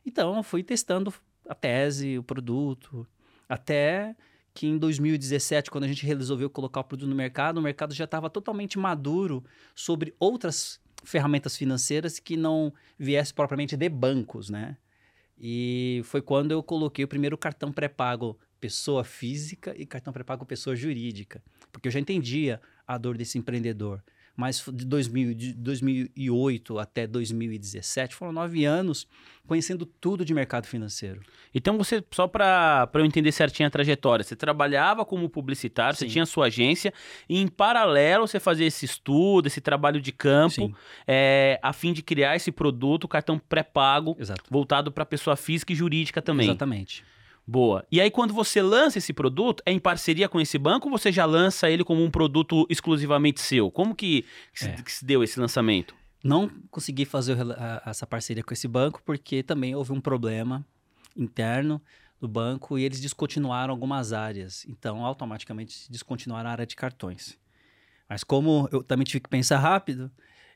Então 0.05 0.35
eu 0.35 0.43
fui 0.43 0.61
testando 0.61 1.13
a 1.47 1.55
tese, 1.55 2.17
o 2.17 2.23
produto, 2.23 3.07
até 3.47 4.15
que 4.53 4.67
em 4.67 4.77
2017, 4.77 5.69
quando 5.69 5.83
a 5.83 5.87
gente 5.87 6.05
resolveu 6.05 6.49
colocar 6.49 6.79
o 6.79 6.83
produto 6.83 7.09
no 7.09 7.15
mercado, 7.15 7.57
o 7.57 7.61
mercado 7.61 7.93
já 7.93 8.05
estava 8.05 8.29
totalmente 8.29 8.79
maduro 8.79 9.43
sobre 9.75 10.15
outras 10.17 10.79
ferramentas 11.05 11.55
financeiras 11.55 12.19
que 12.19 12.35
não 12.35 12.73
viesse 12.97 13.33
propriamente 13.33 13.77
de 13.77 13.87
bancos, 13.87 14.49
né? 14.49 14.77
E 15.37 16.01
foi 16.05 16.21
quando 16.21 16.51
eu 16.51 16.63
coloquei 16.63 17.05
o 17.05 17.07
primeiro 17.07 17.37
cartão 17.37 17.71
pré-pago 17.71 18.37
pessoa 18.59 19.03
física 19.03 19.73
e 19.77 19.85
cartão 19.85 20.11
pré-pago 20.11 20.45
pessoa 20.45 20.75
jurídica, 20.75 21.43
porque 21.71 21.87
eu 21.87 21.91
já 21.91 21.99
entendia 21.99 22.59
a 22.87 22.97
dor 22.97 23.17
desse 23.17 23.37
empreendedor. 23.37 24.03
Mas 24.35 24.63
de, 24.73 24.85
2000, 24.85 25.33
de 25.33 25.53
2008 25.53 26.79
até 26.79 27.07
2017 27.07 28.15
foram 28.15 28.33
nove 28.33 28.65
anos 28.65 29.07
conhecendo 29.47 29.85
tudo 29.85 30.25
de 30.25 30.33
mercado 30.33 30.65
financeiro. 30.65 31.21
Então 31.53 31.77
você, 31.77 32.03
só 32.11 32.27
para 32.27 32.89
eu 32.95 33.05
entender 33.05 33.31
certinho 33.31 33.67
a 33.67 33.69
trajetória, 33.69 34.23
você 34.23 34.35
trabalhava 34.35 35.05
como 35.05 35.29
publicitário, 35.29 35.97
Sim. 35.97 36.05
você 36.05 36.11
tinha 36.11 36.25
sua 36.25 36.47
agência, 36.47 36.93
e 37.29 37.39
em 37.39 37.47
paralelo 37.47 38.27
você 38.27 38.39
fazia 38.39 38.65
esse 38.65 38.85
estudo, 38.85 39.47
esse 39.47 39.61
trabalho 39.61 40.01
de 40.01 40.11
campo, 40.11 40.75
é, 41.07 41.59
a 41.61 41.71
fim 41.71 41.93
de 41.93 42.01
criar 42.01 42.35
esse 42.35 42.51
produto, 42.51 43.07
cartão 43.07 43.39
pré-pago, 43.39 44.17
voltado 44.49 44.91
para 44.91 45.05
pessoa 45.05 45.35
física 45.35 45.71
e 45.71 45.75
jurídica 45.75 46.21
também. 46.21 46.47
Exatamente. 46.47 47.03
Boa. 47.47 47.85
E 47.91 48.01
aí, 48.01 48.09
quando 48.09 48.33
você 48.33 48.61
lança 48.61 48.97
esse 48.97 49.13
produto, 49.13 49.61
é 49.65 49.71
em 49.71 49.79
parceria 49.79 50.27
com 50.27 50.41
esse 50.41 50.57
banco 50.57 50.89
ou 50.89 50.97
você 50.97 51.11
já 51.11 51.25
lança 51.25 51.69
ele 51.69 51.83
como 51.83 52.03
um 52.03 52.09
produto 52.09 52.65
exclusivamente 52.69 53.39
seu? 53.39 53.69
Como 53.69 53.93
que, 53.93 54.25
se, 54.53 54.67
é. 54.67 54.81
que 54.81 54.91
se 54.91 55.05
deu 55.05 55.23
esse 55.23 55.39
lançamento? 55.39 55.95
Não 56.23 56.49
consegui 56.71 57.05
fazer 57.05 57.37
essa 57.85 58.07
parceria 58.07 58.43
com 58.43 58.51
esse 58.51 58.67
banco 58.67 58.99
porque 59.05 59.43
também 59.43 59.75
houve 59.75 59.91
um 59.91 60.01
problema 60.01 60.65
interno 61.15 61.79
do 62.19 62.27
banco 62.27 62.79
e 62.79 62.83
eles 62.83 62.99
descontinuaram 62.99 63.71
algumas 63.71 64.11
áreas. 64.11 64.65
Então, 64.67 65.05
automaticamente 65.05 65.89
descontinuaram 65.91 66.49
a 66.49 66.51
área 66.51 66.65
de 66.65 66.75
cartões. 66.75 67.37
Mas 68.09 68.23
como 68.23 68.67
eu 68.71 68.83
também 68.83 69.05
tive 69.05 69.19
que 69.19 69.29
pensar 69.29 69.59
rápido, 69.59 70.11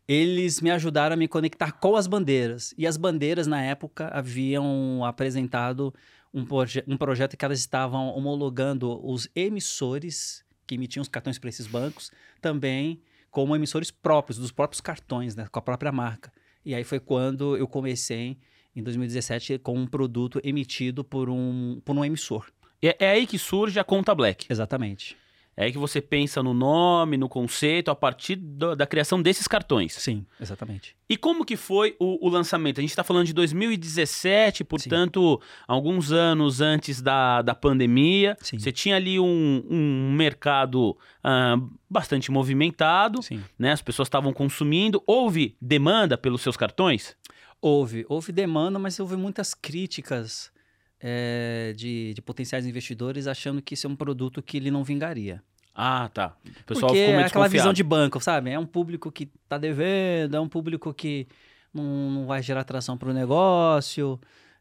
eles 0.07 0.59
me 0.59 0.71
ajudaram 0.71 1.13
a 1.13 1.17
me 1.17 1.27
conectar 1.27 1.71
com 1.73 1.95
as 1.95 2.07
bandeiras. 2.07 2.73
E 2.75 2.87
as 2.87 2.97
bandeiras, 2.97 3.45
na 3.45 3.61
época, 3.61 4.07
haviam 4.07 5.05
apresentado 5.05 5.93
um, 6.33 6.45
proje 6.45 6.83
um 6.87 6.97
projeto 6.97 7.35
que 7.35 7.45
elas 7.45 7.59
estavam 7.59 8.07
homologando 8.09 8.99
os 9.05 9.27
emissores 9.35 10.43
que 10.65 10.75
emitiam 10.75 11.01
os 11.01 11.07
cartões 11.07 11.39
para 11.39 11.49
esses 11.49 11.65
bancos, 11.65 12.11
também 12.39 13.01
como 13.31 13.55
emissores 13.55 13.91
próprios, 13.91 14.37
dos 14.37 14.51
próprios 14.51 14.81
cartões, 14.81 15.35
né, 15.35 15.47
com 15.51 15.59
a 15.59 15.61
própria 15.61 15.91
marca. 15.91 16.31
E 16.63 16.75
aí 16.75 16.83
foi 16.83 16.99
quando 16.99 17.57
eu 17.57 17.67
comecei, 17.67 18.37
em 18.75 18.83
2017, 18.83 19.59
com 19.59 19.75
um 19.75 19.87
produto 19.87 20.39
emitido 20.43 21.03
por 21.03 21.29
um, 21.29 21.81
por 21.83 21.95
um 21.95 22.05
emissor. 22.05 22.51
É, 22.81 22.95
é 22.99 23.09
aí 23.11 23.27
que 23.27 23.37
surge 23.37 23.79
a 23.79 23.83
conta 23.83 24.13
Black. 24.13 24.45
Exatamente. 24.49 25.17
É 25.55 25.65
aí 25.65 25.71
que 25.71 25.77
você 25.77 25.99
pensa 25.99 26.41
no 26.41 26.53
nome, 26.53 27.17
no 27.17 27.27
conceito, 27.27 27.91
a 27.91 27.95
partir 27.95 28.37
do, 28.37 28.75
da 28.75 28.87
criação 28.87 29.21
desses 29.21 29.45
cartões. 29.45 29.93
Sim, 29.93 30.25
exatamente. 30.39 30.95
E 31.09 31.17
como 31.17 31.43
que 31.43 31.57
foi 31.57 31.97
o, 31.99 32.25
o 32.25 32.29
lançamento? 32.29 32.79
A 32.79 32.81
gente 32.81 32.91
está 32.91 33.03
falando 33.03 33.25
de 33.25 33.33
2017, 33.33 34.63
portanto, 34.63 35.41
Sim. 35.41 35.47
alguns 35.67 36.13
anos 36.13 36.61
antes 36.61 37.01
da, 37.01 37.41
da 37.41 37.53
pandemia. 37.53 38.37
Sim. 38.39 38.57
Você 38.57 38.71
tinha 38.71 38.95
ali 38.95 39.19
um, 39.19 39.63
um 39.69 40.13
mercado 40.13 40.91
uh, 40.91 41.69
bastante 41.89 42.31
movimentado, 42.31 43.21
Sim. 43.21 43.43
né? 43.57 43.73
As 43.73 43.81
pessoas 43.81 44.07
estavam 44.07 44.31
consumindo. 44.31 45.03
Houve 45.05 45.57
demanda 45.61 46.17
pelos 46.17 46.41
seus 46.41 46.55
cartões? 46.55 47.17
Houve. 47.61 48.05
Houve 48.07 48.31
demanda, 48.31 48.79
mas 48.79 48.97
houve 48.97 49.17
muitas 49.17 49.53
críticas 49.53 50.51
é, 50.99 51.73
de, 51.75 52.13
de 52.13 52.21
potenciais 52.21 52.65
investidores 52.65 53.27
achando 53.27 53.61
que 53.61 53.73
isso 53.73 53.87
é 53.87 53.89
um 53.89 53.95
produto 53.95 54.41
que 54.41 54.57
ele 54.57 54.69
não 54.69 54.83
vingaria. 54.83 55.41
Ah, 55.73 56.09
tá. 56.13 56.35
O 56.45 56.63
pessoal 56.65 56.91
Porque 56.91 57.05
ficou 57.05 57.21
é 57.21 57.23
aquela 57.23 57.47
visão 57.47 57.71
de 57.71 57.83
banco, 57.83 58.19
sabe? 58.19 58.49
É 58.49 58.59
um 58.59 58.65
público 58.65 59.11
que 59.11 59.29
está 59.43 59.57
devendo, 59.57 60.35
é 60.35 60.39
um 60.39 60.49
público 60.49 60.93
que 60.93 61.27
não, 61.73 62.11
não 62.11 62.25
vai 62.25 62.43
gerar 62.43 62.61
atração 62.61 62.97
para 62.97 63.09
o 63.09 63.13
negócio. 63.13 64.19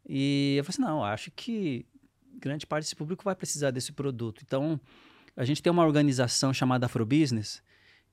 E 0.09 0.55
eu 0.57 0.65
falei 0.65 0.75
assim, 0.75 0.83
não, 0.83 1.05
acho 1.05 1.31
que 1.33 1.85
grande 2.39 2.67
parte 2.67 2.85
desse 2.85 2.95
público 2.95 3.25
vai 3.25 3.35
precisar 3.35 3.73
desse 3.73 3.93
produto. 3.93 4.43
Então, 4.45 4.81
a 5.37 5.45
gente 5.45 5.63
tem 5.63 5.73
uma 5.73 5.85
organização 5.85 6.55
chamada 6.55 6.87
Afrobusiness, 6.87 7.63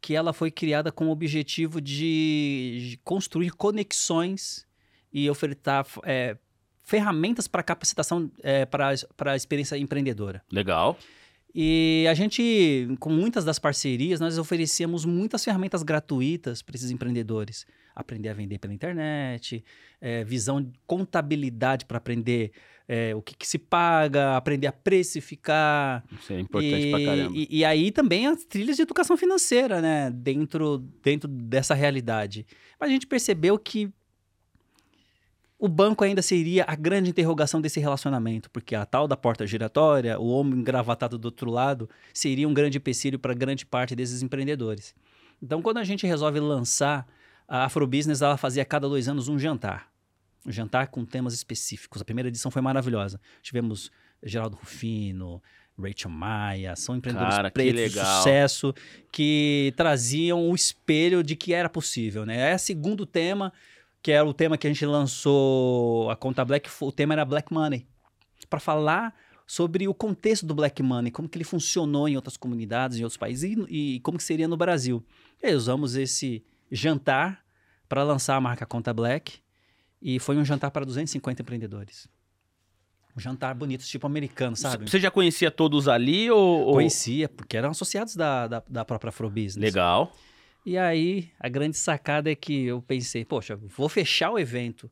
que 0.01 0.15
ela 0.15 0.33
foi 0.33 0.49
criada 0.49 0.91
com 0.91 1.07
o 1.07 1.11
objetivo 1.11 1.79
de 1.79 2.99
construir 3.03 3.51
conexões 3.51 4.65
e 5.13 5.29
ofertar 5.29 5.85
é, 6.03 6.37
ferramentas 6.85 7.47
para 7.47 7.63
capacitação 7.63 8.31
é, 8.41 8.65
para 8.65 8.93
a 9.25 9.35
experiência 9.35 9.77
empreendedora. 9.77 10.41
Legal. 10.51 10.97
E 11.57 12.05
a 12.09 12.13
gente, 12.13 12.87
com 12.99 13.09
muitas 13.09 13.45
das 13.45 13.57
parcerias, 13.57 14.19
nós 14.19 14.37
oferecíamos 14.37 15.05
muitas 15.05 15.43
ferramentas 15.43 15.83
gratuitas 15.83 16.61
para 16.61 16.75
esses 16.75 16.91
empreendedores. 16.91 17.65
Aprender 17.95 18.27
a 18.27 18.33
vender 18.33 18.59
pela 18.59 18.73
internet, 18.73 19.63
é, 20.01 20.25
visão 20.25 20.61
de 20.61 20.73
contabilidade 20.85 21.85
para 21.85 21.97
aprender 21.97 22.51
é, 22.89 23.15
o 23.15 23.21
que, 23.21 23.33
que, 23.33 23.47
se 23.47 23.57
paga, 23.57 24.35
aprender 24.35 24.67
a 24.67 24.73
precificar. 24.73 26.03
Isso 26.11 26.33
é 26.33 26.41
importante 26.41 26.91
para 26.91 27.05
caramba. 27.05 27.37
E, 27.37 27.47
e, 27.49 27.63
aí 27.63 27.89
também 27.89 28.27
as 28.27 28.43
trilhas 28.43 28.75
de 28.75 28.81
educação 28.81 29.15
financeira, 29.15 29.81
né? 29.81 30.11
Dentro, 30.11 30.79
dentro 31.01 31.29
dessa 31.29 31.73
realidade. 31.73 32.45
Mas 32.77 32.89
a 32.89 32.93
gente 32.93 33.07
percebeu 33.07 33.57
que 33.57 33.89
o 35.57 35.67
banco 35.67 36.03
ainda 36.03 36.21
seria 36.21 36.65
a 36.67 36.75
grande 36.75 37.09
interrogação 37.09 37.61
desse 37.61 37.79
relacionamento, 37.79 38.49
porque 38.51 38.75
a 38.75 38.85
tal 38.85 39.07
da 39.07 39.15
porta 39.15 39.47
giratória, 39.47 40.19
o 40.19 40.27
homem 40.27 40.59
engravatado 40.59 41.17
do 41.17 41.25
outro 41.25 41.49
lado, 41.49 41.89
seria 42.13 42.47
um 42.47 42.53
grande 42.53 42.77
empecilho 42.77 43.17
para 43.17 43.33
grande 43.33 43.65
parte 43.65 43.95
desses 43.95 44.21
empreendedores. 44.21 44.93
Então, 45.41 45.61
quando 45.61 45.77
a 45.77 45.83
gente 45.83 46.05
resolve 46.05 46.39
lançar 46.39 47.07
a 47.47 47.65
Afrobusiness, 47.65 48.21
ela 48.21 48.37
fazia 48.37 48.63
a 48.63 48.65
cada 48.65 48.89
dois 48.89 49.07
anos 49.07 49.27
um 49.27 49.39
jantar. 49.39 49.89
Um 50.45 50.51
jantar 50.51 50.87
com 50.87 51.05
temas 51.05 51.33
específicos. 51.33 52.01
A 52.01 52.05
primeira 52.05 52.29
edição 52.29 52.51
foi 52.51 52.61
maravilhosa. 52.61 53.19
Tivemos 53.41 53.91
Geraldo 54.21 54.57
Rufino, 54.57 55.41
Rachel 55.77 56.09
Maia, 56.09 56.75
são 56.75 56.95
empreendedores 56.95 57.35
Cara, 57.35 57.51
pretos 57.51 57.93
de 57.93 57.99
sucesso 57.99 58.73
que 59.11 59.73
traziam 59.75 60.49
o 60.49 60.55
espelho 60.55 61.23
de 61.23 61.35
que 61.35 61.53
era 61.53 61.69
possível. 61.69 62.25
Né? 62.25 62.51
É 62.51 62.55
o 62.55 62.59
segundo 62.59 63.05
tema 63.05 63.51
que 64.05 64.11
era 64.11 64.23
o 64.23 64.35
tema 64.35 64.55
que 64.55 64.67
a 64.67 64.69
gente 64.69 64.85
lançou, 64.85 66.11
a 66.11 66.15
conta 66.15 66.45
Black, 66.45 66.69
o 66.79 66.91
tema 66.91 67.15
era 67.15 67.25
Black 67.25 67.51
Money, 67.51 67.87
para 68.47 68.59
falar 68.59 69.15
sobre 69.47 69.87
o 69.87 69.95
contexto 69.95 70.45
do 70.45 70.53
Black 70.53 70.83
Money, 70.83 71.09
como 71.11 71.27
que 71.27 71.39
ele 71.39 71.43
funcionou 71.43 72.07
em 72.07 72.15
outras 72.15 72.37
comunidades, 72.37 72.99
em 72.99 73.01
outros 73.01 73.17
países 73.17 73.57
e, 73.67 73.95
e 73.95 73.99
como 74.01 74.19
que 74.19 74.23
seria 74.23 74.47
no 74.47 74.55
Brasil. 74.55 75.03
E 75.41 75.47
aí 75.47 75.55
usamos 75.55 75.95
esse 75.95 76.45
jantar 76.71 77.43
para 77.89 78.03
lançar 78.03 78.35
a 78.35 78.39
marca 78.41 78.63
Conta 78.63 78.93
Black 78.93 79.39
e 79.99 80.19
foi 80.19 80.37
um 80.37 80.45
jantar 80.45 80.69
para 80.69 80.85
250 80.85 81.41
empreendedores. 81.41 82.07
Um 83.17 83.19
jantar 83.19 83.55
bonito, 83.55 83.83
tipo 83.85 84.05
americano, 84.05 84.55
sabe? 84.55 84.87
Você 84.87 84.99
já 84.99 85.09
conhecia 85.09 85.49
todos 85.49 85.87
ali 85.87 86.29
ou... 86.29 86.73
Conhecia, 86.73 87.27
porque 87.27 87.57
eram 87.57 87.71
associados 87.71 88.15
da, 88.15 88.45
da, 88.45 88.63
da 88.69 88.85
própria 88.85 89.09
Afrobusiness. 89.09 89.55
Legal. 89.73 90.13
E 90.65 90.77
aí, 90.77 91.31
a 91.39 91.47
grande 91.47 91.77
sacada 91.77 92.31
é 92.31 92.35
que 92.35 92.65
eu 92.65 92.81
pensei, 92.81 93.23
poxa, 93.23 93.55
vou 93.55 93.87
fechar 93.87 94.31
o 94.31 94.39
evento, 94.39 94.89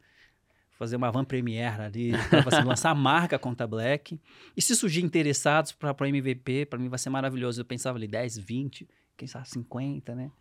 fazer 0.78 0.96
uma 0.96 1.12
van 1.12 1.26
premiere 1.26 1.82
ali, 1.82 2.12
assim, 2.14 2.64
lançar 2.68 2.92
a 2.92 2.96
marca 2.96 3.40
Conta 3.40 3.66
Black. 3.66 4.22
E 4.56 4.62
se 4.62 4.76
surgir 4.76 5.04
interessados 5.04 5.72
para 5.72 5.96
o 6.00 6.06
MVP, 6.06 6.68
para 6.68 6.78
mim 6.78 6.90
vai 6.90 7.00
ser 7.00 7.10
maravilhoso. 7.10 7.60
Eu 7.60 7.66
pensava 7.66 7.98
ali 7.98 8.08
10, 8.08 8.38
20, 8.38 8.88
quem 9.18 9.28
sabe 9.28 9.50
50, 9.50 10.14
né? 10.14 10.32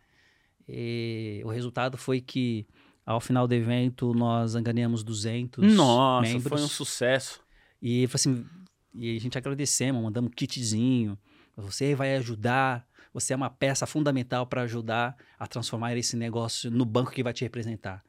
E 0.69 1.41
o 1.43 1.49
resultado 1.49 1.97
foi 1.97 2.21
que 2.21 2.67
ao 3.05 3.19
final 3.19 3.47
do 3.47 3.53
evento 3.53 4.13
nós 4.13 4.55
ganhamos 4.55 5.03
200 5.03 5.73
Nossa, 5.73 6.29
membros. 6.29 6.49
foi 6.49 6.61
um 6.61 6.69
sucesso. 6.69 7.41
E 7.81 8.07
assim, 8.13 8.45
e 8.93 9.17
a 9.17 9.19
gente 9.19 9.37
agradecemos, 9.37 10.01
mandamos 10.01 10.29
um 10.29 10.33
kitzinho. 10.33 11.17
Você 11.57 11.95
vai 11.95 12.15
ajudar 12.15 12.87
você 13.13 13.33
é 13.33 13.35
uma 13.35 13.49
peça 13.49 13.85
fundamental 13.85 14.47
para 14.47 14.63
ajudar 14.63 15.15
a 15.37 15.45
transformar 15.45 15.95
esse 15.95 16.17
negócio 16.17 16.71
no 16.71 16.83
banco 16.83 17.11
que 17.11 17.23
vai 17.23 17.31
te 17.31 17.43
representar. 17.43 18.03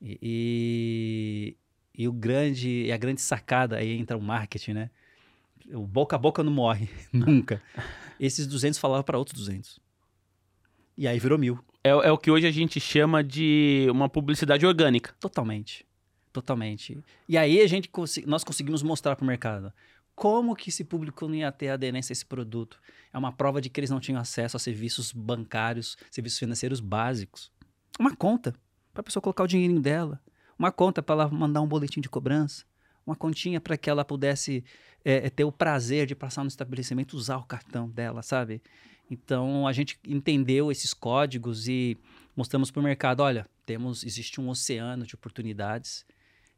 E, 0.00 0.18
e, 0.22 1.56
E 1.94 2.08
o 2.08 2.12
grande, 2.12 2.84
e 2.86 2.92
a 2.92 2.96
grande 2.96 3.20
sacada 3.20 3.76
aí 3.76 3.98
entra 3.98 4.16
o 4.16 4.22
marketing, 4.22 4.72
né? 4.72 4.90
O 5.72 5.86
boca 5.86 6.16
a 6.16 6.18
boca 6.18 6.42
não 6.42 6.52
morre, 6.52 6.88
nunca. 7.12 7.62
Esses 8.18 8.46
200 8.46 8.78
falavam 8.78 9.04
para 9.04 9.18
outros 9.18 9.36
200. 9.38 9.78
E 10.96 11.06
aí 11.06 11.18
virou 11.18 11.38
mil. 11.38 11.62
É, 11.84 11.90
é 11.90 12.10
o 12.10 12.18
que 12.18 12.30
hoje 12.30 12.46
a 12.46 12.50
gente 12.50 12.80
chama 12.80 13.22
de 13.22 13.86
uma 13.90 14.08
publicidade 14.08 14.64
orgânica. 14.64 15.14
Totalmente. 15.20 15.84
Totalmente. 16.32 16.98
E 17.28 17.36
aí 17.36 17.60
a 17.60 17.66
gente 17.66 17.90
nós 18.26 18.44
conseguimos 18.44 18.82
mostrar 18.82 19.16
para 19.16 19.24
o 19.24 19.26
mercado 19.26 19.72
como 20.16 20.56
que 20.56 20.70
esse 20.70 20.82
público 20.82 21.28
não 21.28 21.34
ia 21.34 21.52
ter 21.52 21.68
aderência 21.68 22.10
a 22.10 22.14
esse 22.14 22.24
produto. 22.24 22.80
É 23.12 23.18
uma 23.18 23.30
prova 23.30 23.60
de 23.60 23.68
que 23.68 23.78
eles 23.78 23.90
não 23.90 24.00
tinham 24.00 24.18
acesso 24.18 24.56
a 24.56 24.60
serviços 24.60 25.12
bancários, 25.12 25.96
serviços 26.10 26.38
financeiros 26.38 26.80
básicos. 26.80 27.52
Uma 28.00 28.16
conta 28.16 28.54
para 28.94 29.02
a 29.02 29.04
pessoa 29.04 29.22
colocar 29.22 29.44
o 29.44 29.46
dinheirinho 29.46 29.80
dela. 29.80 30.18
Uma 30.58 30.72
conta 30.72 31.02
para 31.02 31.12
ela 31.12 31.28
mandar 31.28 31.60
um 31.60 31.68
boletim 31.68 32.00
de 32.00 32.08
cobrança. 32.08 32.64
Uma 33.06 33.14
continha 33.14 33.60
para 33.60 33.76
que 33.76 33.90
ela 33.90 34.06
pudesse 34.06 34.64
é, 35.04 35.28
ter 35.28 35.44
o 35.44 35.52
prazer 35.52 36.06
de 36.06 36.14
passar 36.14 36.42
no 36.42 36.48
estabelecimento 36.48 37.12
usar 37.12 37.36
o 37.36 37.44
cartão 37.44 37.88
dela, 37.88 38.22
sabe? 38.22 38.62
Então 39.10 39.68
a 39.68 39.72
gente 39.72 40.00
entendeu 40.04 40.72
esses 40.72 40.94
códigos 40.94 41.68
e 41.68 41.96
mostramos 42.34 42.70
para 42.70 42.80
o 42.80 42.82
mercado, 42.82 43.20
olha, 43.20 43.46
temos 43.66 44.02
existe 44.02 44.40
um 44.40 44.48
oceano 44.48 45.06
de 45.06 45.14
oportunidades 45.14 46.06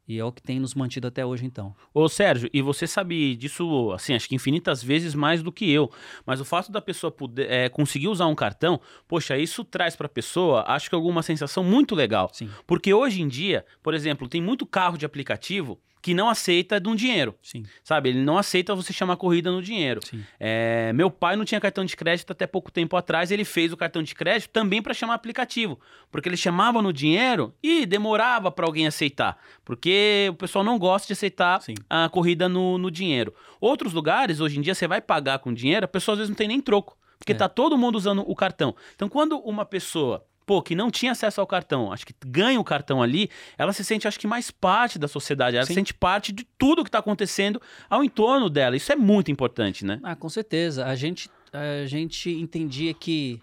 e 0.08 0.18
é 0.18 0.24
o 0.24 0.32
que 0.32 0.42
tem 0.42 0.58
nos 0.58 0.74
mantido 0.74 1.06
até 1.06 1.24
hoje, 1.24 1.44
então. 1.44 1.74
Ô, 1.92 2.08
Sérgio, 2.08 2.48
e 2.52 2.62
você 2.62 2.86
sabe 2.86 3.36
disso, 3.36 3.92
assim, 3.92 4.14
acho 4.14 4.26
que 4.26 4.34
infinitas 4.34 4.82
vezes 4.82 5.14
mais 5.14 5.42
do 5.42 5.52
que 5.52 5.70
eu. 5.70 5.90
Mas 6.24 6.40
o 6.40 6.46
fato 6.46 6.72
da 6.72 6.80
pessoa 6.80 7.10
poder, 7.10 7.50
é, 7.50 7.68
conseguir 7.68 8.08
usar 8.08 8.26
um 8.26 8.34
cartão, 8.34 8.80
poxa, 9.06 9.36
isso 9.36 9.62
traz 9.64 9.94
para 9.94 10.06
a 10.06 10.10
pessoa, 10.10 10.64
acho 10.66 10.88
que 10.88 10.94
alguma 10.94 11.22
sensação 11.22 11.62
muito 11.62 11.94
legal. 11.94 12.30
Sim. 12.32 12.48
Porque 12.66 12.94
hoje 12.94 13.20
em 13.20 13.28
dia, 13.28 13.66
por 13.82 13.92
exemplo, 13.92 14.26
tem 14.26 14.40
muito 14.40 14.64
carro 14.64 14.96
de 14.96 15.04
aplicativo 15.04 15.78
que 16.00 16.14
não 16.14 16.28
aceita 16.28 16.80
de 16.80 16.88
um 16.88 16.94
dinheiro. 16.94 17.34
Sim. 17.42 17.64
Sabe? 17.82 18.10
Ele 18.10 18.22
não 18.22 18.38
aceita 18.38 18.74
você 18.74 18.92
chamar 18.92 19.16
corrida 19.16 19.50
no 19.50 19.62
dinheiro. 19.62 20.00
É, 20.38 20.92
meu 20.94 21.10
pai 21.10 21.36
não 21.36 21.44
tinha 21.44 21.60
cartão 21.60 21.84
de 21.84 21.96
crédito 21.96 22.30
até 22.30 22.46
pouco 22.46 22.70
tempo 22.70 22.96
atrás. 22.96 23.30
Ele 23.30 23.44
fez 23.44 23.72
o 23.72 23.76
cartão 23.76 24.02
de 24.02 24.14
crédito 24.14 24.50
também 24.50 24.80
para 24.80 24.94
chamar 24.94 25.14
aplicativo. 25.14 25.78
Porque 26.10 26.28
ele 26.28 26.36
chamava 26.36 26.80
no 26.80 26.92
dinheiro 26.92 27.54
e 27.62 27.84
demorava 27.84 28.50
para 28.50 28.66
alguém 28.66 28.86
aceitar. 28.86 29.38
Porque 29.64 30.28
o 30.30 30.34
pessoal 30.34 30.64
não 30.64 30.78
gosta 30.78 31.06
de 31.06 31.12
aceitar 31.12 31.60
Sim. 31.60 31.74
a 31.88 32.08
corrida 32.08 32.48
no, 32.48 32.78
no 32.78 32.90
dinheiro. 32.90 33.34
Outros 33.60 33.92
lugares, 33.92 34.40
hoje 34.40 34.58
em 34.58 34.62
dia, 34.62 34.74
você 34.74 34.86
vai 34.86 35.00
pagar 35.00 35.40
com 35.40 35.52
dinheiro, 35.52 35.84
a 35.84 35.88
pessoa 35.88 36.14
às 36.14 36.18
vezes 36.18 36.30
não 36.30 36.36
tem 36.36 36.48
nem 36.48 36.60
troco. 36.60 36.96
Porque 37.18 37.32
é. 37.32 37.34
tá 37.34 37.48
todo 37.48 37.76
mundo 37.76 37.96
usando 37.96 38.22
o 38.24 38.34
cartão. 38.34 38.74
Então, 38.94 39.08
quando 39.08 39.38
uma 39.40 39.64
pessoa 39.64 40.24
pô, 40.48 40.62
que 40.62 40.74
não 40.74 40.90
tinha 40.90 41.12
acesso 41.12 41.42
ao 41.42 41.46
cartão, 41.46 41.92
acho 41.92 42.06
que 42.06 42.14
ganha 42.26 42.58
o 42.58 42.64
cartão 42.64 43.02
ali, 43.02 43.28
ela 43.58 43.70
se 43.74 43.84
sente, 43.84 44.08
acho 44.08 44.18
que, 44.18 44.26
mais 44.26 44.50
parte 44.50 44.98
da 44.98 45.06
sociedade, 45.06 45.58
ela 45.58 45.66
Sim. 45.66 45.74
se 45.74 45.74
sente 45.74 45.92
parte 45.92 46.32
de 46.32 46.42
tudo 46.56 46.82
que 46.82 46.88
está 46.88 47.00
acontecendo 47.00 47.60
ao 47.90 48.02
entorno 48.02 48.48
dela. 48.48 48.74
Isso 48.74 48.90
é 48.90 48.96
muito 48.96 49.30
importante, 49.30 49.84
né? 49.84 50.00
Ah, 50.02 50.16
com 50.16 50.30
certeza. 50.30 50.86
A 50.86 50.96
gente, 50.96 51.30
a 51.52 51.86
gente 51.86 52.30
entendia 52.30 52.94
que 52.94 53.38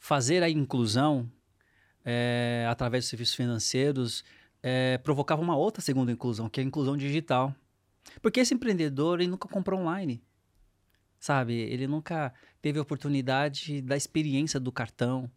fazer 0.00 0.42
a 0.42 0.50
inclusão 0.50 1.30
é, 2.04 2.66
através 2.68 3.04
dos 3.04 3.10
serviços 3.10 3.36
financeiros 3.36 4.24
é, 4.60 4.98
provocava 4.98 5.40
uma 5.40 5.56
outra 5.56 5.80
segunda 5.80 6.10
inclusão, 6.10 6.48
que 6.48 6.58
é 6.58 6.64
a 6.64 6.66
inclusão 6.66 6.96
digital. 6.96 7.54
Porque 8.20 8.40
esse 8.40 8.52
empreendedor 8.52 9.20
ele 9.20 9.30
nunca 9.30 9.46
comprou 9.46 9.78
online, 9.78 10.20
sabe? 11.20 11.54
Ele 11.54 11.86
nunca 11.86 12.34
teve 12.60 12.80
a 12.80 12.82
oportunidade 12.82 13.80
da 13.80 13.96
experiência 13.96 14.58
do 14.58 14.72
cartão, 14.72 15.30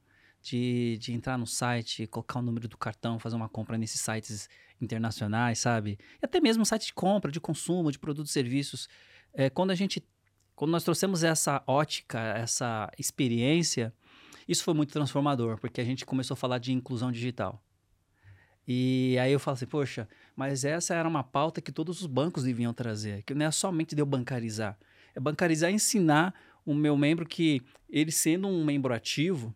de, 0.46 0.98
de 1.00 1.12
entrar 1.12 1.40
no 1.40 1.48
site, 1.48 2.06
colocar 2.06 2.38
o 2.38 2.42
número 2.42 2.68
do 2.68 2.78
cartão, 2.78 3.18
fazer 3.18 3.36
uma 3.36 3.50
compra 3.50 3.80
nesses 3.80 4.00
sites 4.00 4.48
internacionais, 4.80 5.58
sabe? 5.58 5.98
E 6.22 6.26
até 6.26 6.40
mesmo 6.40 6.64
site 6.64 6.86
de 6.86 6.94
compra, 6.94 7.32
de 7.32 7.40
consumo, 7.40 7.92
de 7.92 7.98
produtos 7.98 8.30
e 8.30 8.34
serviços. 8.34 8.88
É, 9.34 9.50
quando 9.50 9.72
a 9.72 9.76
gente, 9.76 10.06
quando 10.56 10.70
nós 10.70 10.84
trouxemos 10.84 11.24
essa 11.24 11.64
ótica, 11.66 12.20
essa 12.20 12.92
experiência, 13.00 13.92
isso 14.48 14.64
foi 14.64 14.76
muito 14.76 14.94
transformador, 14.94 15.58
porque 15.58 15.82
a 15.82 15.84
gente 15.84 16.06
começou 16.06 16.36
a 16.36 16.38
falar 16.38 16.60
de 16.60 16.72
inclusão 16.72 17.12
digital. 17.12 17.60
E 18.68 19.18
aí 19.20 19.32
eu 19.32 19.40
falo 19.40 19.56
assim, 19.56 19.66
poxa, 19.66 20.08
mas 20.36 20.64
essa 20.64 20.94
era 20.94 21.10
uma 21.10 21.24
pauta 21.24 21.60
que 21.60 21.72
todos 21.72 22.02
os 22.02 22.08
bancos 22.08 22.44
deviam 22.44 22.72
trazer, 22.72 23.24
que 23.24 23.34
não 23.34 23.48
é 23.48 23.52
somente 23.52 23.96
de 23.96 24.02
eu 24.02 24.06
bancarizar. 24.06 24.78
É 25.16 25.20
bancarizar 25.20 25.72
e 25.72 25.74
ensinar 25.74 26.36
o 26.64 26.76
meu 26.76 26.96
membro 26.96 27.26
que 27.26 27.64
ele 27.90 28.12
sendo 28.12 28.48
um 28.48 28.64
membro 28.64 28.94
ativo, 28.94 29.56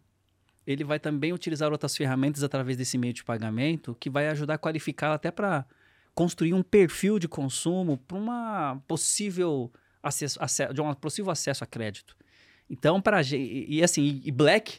ele 0.71 0.83
vai 0.83 0.99
também 0.99 1.33
utilizar 1.33 1.71
outras 1.71 1.97
ferramentas 1.97 2.43
através 2.43 2.77
desse 2.77 2.95
meio 2.95 3.11
de 3.11 3.23
pagamento 3.23 3.97
que 3.99 4.07
vai 4.07 4.27
ajudar 4.27 4.53
a 4.53 4.57
qualificar 4.57 5.15
até 5.15 5.31
para 5.31 5.65
construir 6.13 6.53
um 6.53 6.61
perfil 6.61 7.17
de 7.17 7.27
consumo 7.27 7.97
para 7.97 8.15
uma 8.15 8.79
possível 8.87 9.71
acesso, 10.03 10.37
acesso, 10.39 10.71
de 10.71 10.79
um 10.79 10.93
possível 10.93 11.31
acesso 11.31 11.63
a 11.63 11.67
crédito. 11.67 12.15
Então, 12.69 13.01
para 13.01 13.19
e, 13.23 13.65
e 13.67 13.83
assim, 13.83 14.21
e 14.23 14.31
Black, 14.31 14.77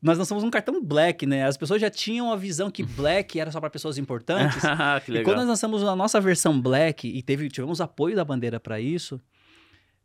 nós 0.00 0.16
lançamos 0.16 0.44
um 0.44 0.50
cartão 0.50 0.80
Black, 0.80 1.26
né? 1.26 1.44
As 1.44 1.56
pessoas 1.56 1.80
já 1.80 1.90
tinham 1.90 2.32
a 2.32 2.36
visão 2.36 2.70
que 2.70 2.84
Black 2.94 3.40
era 3.40 3.50
só 3.50 3.58
para 3.58 3.70
pessoas 3.70 3.98
importantes. 3.98 4.62
que 5.04 5.10
legal. 5.10 5.22
E 5.22 5.24
quando 5.24 5.38
nós 5.38 5.48
lançamos 5.48 5.82
a 5.82 5.96
nossa 5.96 6.20
versão 6.20 6.60
Black 6.60 7.08
e 7.08 7.20
teve, 7.22 7.48
tivemos 7.48 7.80
apoio 7.80 8.14
da 8.14 8.24
bandeira 8.24 8.60
para 8.60 8.78
isso, 8.78 9.20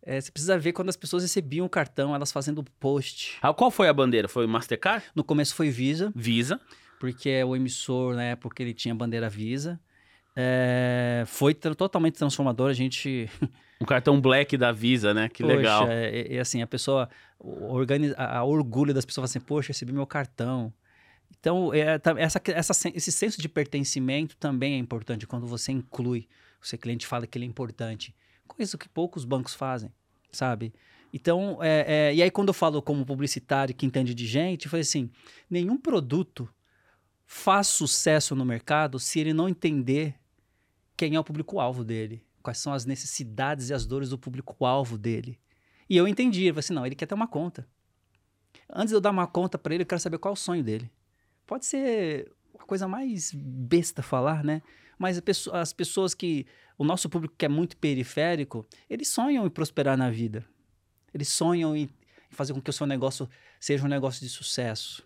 é, 0.01 0.19
você 0.19 0.31
precisa 0.31 0.57
ver 0.57 0.73
quando 0.73 0.89
as 0.89 0.95
pessoas 0.95 1.23
recebiam 1.23 1.65
o 1.65 1.69
cartão, 1.69 2.15
elas 2.15 2.31
fazendo 2.31 2.63
post. 2.79 3.38
Ah, 3.41 3.53
qual 3.53 3.69
foi 3.69 3.88
a 3.88 3.93
bandeira? 3.93 4.27
Foi 4.27 4.47
Mastercard? 4.47 5.05
No 5.13 5.23
começo 5.23 5.53
foi 5.53 5.69
Visa. 5.69 6.12
Visa. 6.15 6.59
Porque 6.99 7.29
é 7.29 7.45
o 7.45 7.55
emissor, 7.55 8.15
na 8.15 8.23
época, 8.23 8.62
ele 8.62 8.73
tinha 8.73 8.93
bandeira 8.93 9.29
Visa. 9.29 9.79
É, 10.35 11.23
foi 11.27 11.53
tra 11.53 11.73
totalmente 11.75 12.15
transformador. 12.15 12.69
A 12.69 12.73
gente. 12.73 13.29
Um 13.81 13.85
cartão 13.85 14.19
black 14.19 14.57
da 14.57 14.71
Visa, 14.71 15.13
né? 15.13 15.29
Que 15.29 15.43
poxa, 15.43 15.55
legal. 15.55 15.88
É, 15.88 16.35
é, 16.35 16.39
assim, 16.39 16.62
a 16.62 16.67
pessoa. 16.67 17.09
Organiza, 17.39 18.13
a, 18.17 18.39
a 18.39 18.43
orgulho 18.43 18.93
das 18.93 19.05
pessoas 19.05 19.29
assim, 19.29 19.39
poxa, 19.39 19.69
recebi 19.69 19.93
meu 19.93 20.05
cartão. 20.05 20.73
Então, 21.39 21.73
é, 21.73 21.99
essa, 22.17 22.41
essa, 22.47 22.89
esse 22.89 23.12
senso 23.12 23.41
de 23.41 23.47
pertencimento 23.47 24.35
também 24.35 24.73
é 24.73 24.77
importante 24.77 25.25
quando 25.25 25.47
você 25.47 25.71
inclui. 25.71 26.27
O 26.62 26.67
seu 26.67 26.77
cliente 26.77 27.07
fala 27.07 27.25
que 27.25 27.38
ele 27.38 27.45
é 27.45 27.47
importante. 27.47 28.13
Coisa 28.49 28.77
que 28.77 28.89
poucos 28.89 29.23
bancos 29.23 29.53
fazem 29.53 29.91
sabe? 30.31 30.73
Então, 31.13 31.57
é, 31.62 32.09
é, 32.09 32.15
e 32.15 32.21
aí 32.21 32.29
quando 32.29 32.49
eu 32.49 32.53
falo 32.53 32.81
como 32.81 33.05
publicitário 33.05 33.73
que 33.73 33.85
entende 33.85 34.13
de 34.13 34.25
gente, 34.25 34.65
eu 34.65 34.71
falei 34.71 34.81
assim, 34.81 35.09
nenhum 35.49 35.77
produto 35.77 36.47
faz 37.25 37.67
sucesso 37.67 38.35
no 38.35 38.45
mercado 38.45 38.99
se 38.99 39.19
ele 39.19 39.33
não 39.33 39.49
entender 39.49 40.15
quem 40.95 41.15
é 41.15 41.19
o 41.19 41.23
público-alvo 41.23 41.83
dele, 41.83 42.23
quais 42.43 42.57
são 42.59 42.73
as 42.73 42.85
necessidades 42.85 43.69
e 43.69 43.73
as 43.73 43.85
dores 43.85 44.09
do 44.09 44.17
público-alvo 44.17 44.97
dele. 44.97 45.39
E 45.89 45.97
eu 45.97 46.07
entendi, 46.07 46.45
eu 46.45 46.53
falei 46.53 46.59
assim, 46.59 46.73
não, 46.73 46.85
ele 46.85 46.95
quer 46.95 47.07
ter 47.07 47.15
uma 47.15 47.27
conta. 47.27 47.67
Antes 48.71 48.89
de 48.89 48.95
eu 48.95 49.01
dar 49.01 49.09
uma 49.09 49.25
conta 49.25 49.57
para 49.57 49.73
ele, 49.73 49.83
eu 49.83 49.88
quero 49.88 50.01
saber 50.01 50.19
qual 50.19 50.31
é 50.31 50.33
o 50.33 50.38
sonho 50.38 50.63
dele. 50.63 50.91
Pode 51.47 51.65
ser 51.65 52.31
a 52.59 52.63
coisa 52.63 52.88
mais 52.88 53.31
besta 53.33 54.03
falar, 54.03 54.43
né? 54.43 54.62
Mas 54.99 55.19
as 55.53 55.73
pessoas 55.73 56.13
que 56.13 56.45
o 56.77 56.83
nosso 56.83 57.09
público 57.09 57.33
que 57.38 57.45
é 57.45 57.49
muito 57.49 57.77
periférico, 57.77 58.67
eles 58.89 59.07
sonham 59.07 59.45
em 59.45 59.49
prosperar 59.49 59.97
na 59.97 60.12
vida. 60.12 60.45
Eles 61.13 61.29
sonham 61.29 61.75
em 61.75 61.89
fazer 62.29 62.53
com 62.53 62.62
que 62.62 62.69
o 62.69 62.73
seu 62.73 62.85
negócio 62.85 63.27
seja 63.59 63.85
um 63.85 63.88
negócio 63.88 64.21
de 64.21 64.29
sucesso. 64.29 65.03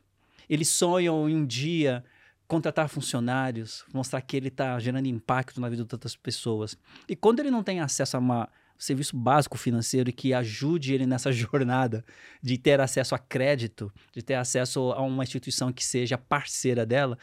Eles 0.50 0.68
sonham 0.68 1.30
em 1.30 1.36
um 1.36 1.46
dia 1.46 2.04
contratar 2.48 2.90
funcionários, 2.90 3.86
mostrar 3.94 4.22
que 4.22 4.36
ele 4.36 4.50
está 4.50 4.78
gerando 4.80 5.08
impacto 5.08 5.62
na 5.62 5.70
vida 5.70 5.84
de 5.86 5.96
outras 5.96 6.16
pessoas. 6.16 6.78
E 7.08 7.16
quando 7.16 7.40
ele 7.40 7.50
não 7.50 7.64
tem 7.64 7.80
acesso 7.80 8.18
a 8.18 8.20
uma, 8.20 8.44
um 8.44 8.80
serviço 8.80 9.16
básico 9.16 9.58
financeiro 9.58 10.12
que 10.12 10.34
ajude 10.34 10.94
ele 10.94 11.06
nessa 11.06 11.32
jornada 11.34 12.04
de 12.42 12.58
ter 12.58 12.82
acesso 12.82 13.16
a 13.16 13.20
crédito, 13.20 13.92
de 14.12 14.22
ter 14.22 14.36
acesso 14.36 14.92
a 14.92 15.02
uma 15.02 15.24
instituição 15.24 15.72
que 15.72 15.84
seja 15.84 16.18
parceira 16.18 16.86
dela, 16.86 17.18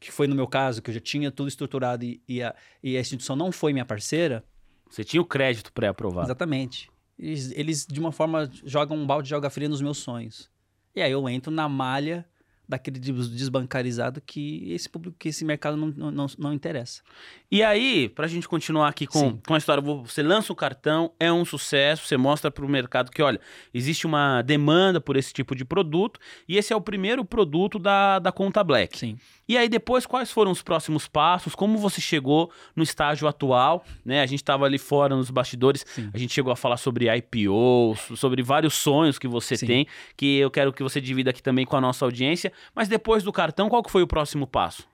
que 0.00 0.12
foi 0.12 0.26
no 0.26 0.34
meu 0.34 0.46
caso, 0.46 0.80
que 0.80 0.90
eu 0.90 0.94
já 0.94 1.00
tinha 1.00 1.30
tudo 1.30 1.48
estruturado 1.48 2.04
e, 2.04 2.22
e, 2.28 2.42
a, 2.42 2.54
e 2.82 2.96
a 2.96 3.00
instituição 3.00 3.34
não 3.34 3.50
foi 3.50 3.72
minha 3.72 3.84
parceira. 3.84 4.44
Você 4.88 5.04
tinha 5.04 5.20
o 5.20 5.24
crédito 5.24 5.72
pré-aprovado. 5.72 6.26
Exatamente. 6.26 6.90
Eles, 7.18 7.50
eles, 7.52 7.86
de 7.86 7.98
uma 7.98 8.12
forma, 8.12 8.50
jogam 8.64 8.96
um 8.96 9.06
balde 9.06 9.28
de 9.28 9.34
água 9.34 9.50
fria 9.50 9.68
nos 9.68 9.82
meus 9.82 9.98
sonhos. 9.98 10.50
E 10.94 11.02
aí 11.02 11.10
eu 11.10 11.28
entro 11.28 11.52
na 11.52 11.68
malha 11.68 12.24
daquele 12.68 12.98
desbancarizado 12.98 14.20
que 14.20 14.70
esse 14.72 14.88
público, 14.88 15.16
que 15.18 15.30
esse 15.30 15.44
mercado 15.44 15.76
não, 15.76 16.10
não, 16.10 16.26
não 16.38 16.52
interessa. 16.52 17.02
E 17.50 17.62
aí, 17.62 18.10
para 18.10 18.26
a 18.26 18.28
gente 18.28 18.46
continuar 18.46 18.88
aqui 18.88 19.06
com, 19.06 19.38
com 19.38 19.54
a 19.54 19.58
história, 19.58 19.82
você 19.82 20.22
lança 20.22 20.52
o 20.52 20.56
cartão, 20.56 21.10
é 21.18 21.32
um 21.32 21.46
sucesso, 21.46 22.06
você 22.06 22.18
mostra 22.18 22.50
para 22.50 22.64
o 22.64 22.68
mercado 22.68 23.10
que, 23.10 23.22
olha, 23.22 23.40
existe 23.72 24.06
uma 24.06 24.42
demanda 24.42 25.00
por 25.00 25.16
esse 25.16 25.32
tipo 25.32 25.54
de 25.54 25.64
produto 25.64 26.20
e 26.46 26.58
esse 26.58 26.72
é 26.72 26.76
o 26.76 26.80
primeiro 26.80 27.24
produto 27.24 27.78
da, 27.78 28.18
da 28.18 28.30
conta 28.30 28.62
Black. 28.62 28.98
Sim. 28.98 29.16
E 29.48 29.56
aí 29.56 29.66
depois, 29.66 30.04
quais 30.04 30.30
foram 30.30 30.50
os 30.50 30.60
próximos 30.60 31.08
passos? 31.08 31.54
Como 31.54 31.78
você 31.78 32.02
chegou 32.02 32.52
no 32.76 32.82
estágio 32.82 33.26
atual? 33.26 33.82
Né? 34.04 34.20
A 34.20 34.26
gente 34.26 34.40
estava 34.40 34.66
ali 34.66 34.76
fora 34.76 35.16
nos 35.16 35.30
bastidores, 35.30 35.86
Sim. 35.88 36.10
a 36.12 36.18
gente 36.18 36.34
chegou 36.34 36.52
a 36.52 36.56
falar 36.56 36.76
sobre 36.76 37.06
IPO, 37.16 37.96
sobre 38.14 38.42
vários 38.42 38.74
sonhos 38.74 39.18
que 39.18 39.26
você 39.26 39.56
Sim. 39.56 39.66
tem, 39.66 39.86
que 40.18 40.36
eu 40.36 40.50
quero 40.50 40.70
que 40.70 40.82
você 40.82 41.00
divida 41.00 41.30
aqui 41.30 41.42
também 41.42 41.64
com 41.64 41.76
a 41.76 41.80
nossa 41.80 42.04
audiência. 42.04 42.52
Mas 42.74 42.88
depois 42.88 43.22
do 43.22 43.32
cartão, 43.32 43.68
qual 43.68 43.82
que 43.82 43.90
foi 43.90 44.02
o 44.02 44.06
próximo 44.06 44.46
passo? 44.46 44.86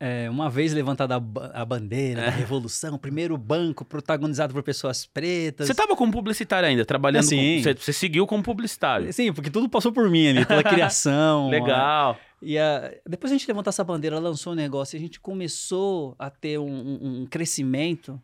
é, 0.00 0.30
uma 0.30 0.48
vez 0.48 0.72
levantada 0.72 1.16
a, 1.16 1.18
ba- 1.18 1.50
a 1.52 1.64
bandeira 1.64 2.22
da 2.22 2.30
revolução, 2.30 2.94
o 2.94 2.98
primeiro 3.00 3.36
banco 3.36 3.84
protagonizado 3.84 4.54
por 4.54 4.62
pessoas 4.62 5.04
pretas. 5.04 5.66
Você 5.66 5.74
tava 5.74 5.96
como 5.96 6.12
publicitário 6.12 6.68
ainda, 6.68 6.84
trabalhando 6.84 7.24
Sim. 7.24 7.60
com... 7.64 7.74
Você, 7.74 7.92
seguiu 7.92 8.24
como 8.24 8.40
publicitário. 8.40 9.12
Sim, 9.12 9.32
porque 9.32 9.50
tudo 9.50 9.68
passou 9.68 9.90
por 9.90 10.08
mim 10.08 10.28
ali, 10.28 10.46
pela 10.46 10.62
criação. 10.64 11.48
Legal. 11.50 12.16
E 12.40 12.56
a- 12.56 12.92
depois 13.08 13.32
a 13.32 13.34
gente 13.36 13.48
levantou 13.48 13.70
essa 13.70 13.82
bandeira, 13.82 14.20
lançou 14.20 14.52
o 14.52 14.56
negócio, 14.56 14.94
e 14.94 14.98
a 14.98 15.00
gente 15.00 15.18
começou 15.18 16.14
a 16.16 16.30
ter 16.30 16.60
um, 16.60 16.64
um- 16.70 17.22
um 17.22 17.26
crescimento. 17.26 18.22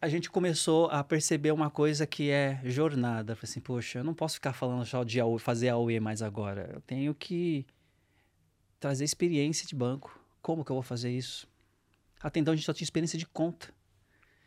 A 0.00 0.08
gente 0.08 0.30
começou 0.30 0.86
a 0.86 1.02
perceber 1.02 1.50
uma 1.50 1.70
coisa 1.70 2.06
que 2.06 2.30
é 2.30 2.60
jornada. 2.64 3.34
Falei 3.34 3.50
assim, 3.50 3.60
poxa, 3.60 3.98
eu 3.98 4.04
não 4.04 4.14
posso 4.14 4.34
ficar 4.34 4.52
falando 4.52 4.84
só 4.86 5.02
de 5.02 5.18
AUE, 5.18 5.40
fazer 5.40 5.70
AUE 5.70 5.98
mais 5.98 6.22
agora. 6.22 6.70
Eu 6.72 6.80
tenho 6.82 7.12
que 7.14 7.66
trazer 8.78 9.04
experiência 9.04 9.66
de 9.66 9.74
banco. 9.74 10.20
Como 10.40 10.64
que 10.64 10.70
eu 10.70 10.76
vou 10.76 10.82
fazer 10.82 11.10
isso? 11.10 11.48
Até 12.20 12.38
então 12.38 12.52
a 12.52 12.56
gente 12.56 12.64
só 12.64 12.72
tinha 12.72 12.84
experiência 12.84 13.18
de 13.18 13.26
conta. 13.26 13.68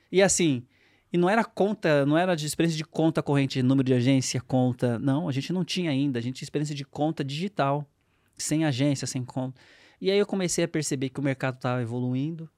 E 0.10 0.22
assim, 0.22 0.66
e 1.12 1.18
não 1.18 1.30
era 1.30 1.44
conta, 1.44 2.06
não 2.06 2.18
era 2.18 2.34
de 2.34 2.46
experiência 2.46 2.78
de 2.78 2.86
conta 2.86 3.22
corrente, 3.22 3.62
número 3.62 3.86
de 3.86 3.94
agência, 3.94 4.40
conta. 4.40 4.98
Não, 5.00 5.28
a 5.28 5.32
gente 5.34 5.52
não 5.52 5.66
tinha 5.66 5.92
ainda. 5.92 6.20
A 6.20 6.22
gente 6.22 6.36
tinha 6.36 6.46
experiência 6.46 6.74
de 6.74 6.86
conta 6.86 7.26
digital, 7.26 7.86
sem 8.38 8.64
agência, 8.64 9.06
sem 9.06 9.26
conta. 9.26 9.60
E 10.00 10.10
aí 10.10 10.18
eu 10.18 10.26
comecei 10.26 10.64
a 10.64 10.68
perceber 10.68 11.10
que 11.10 11.20
o 11.20 11.24
mercado 11.24 11.56
estava 11.56 11.82
evoluindo. 11.82 12.50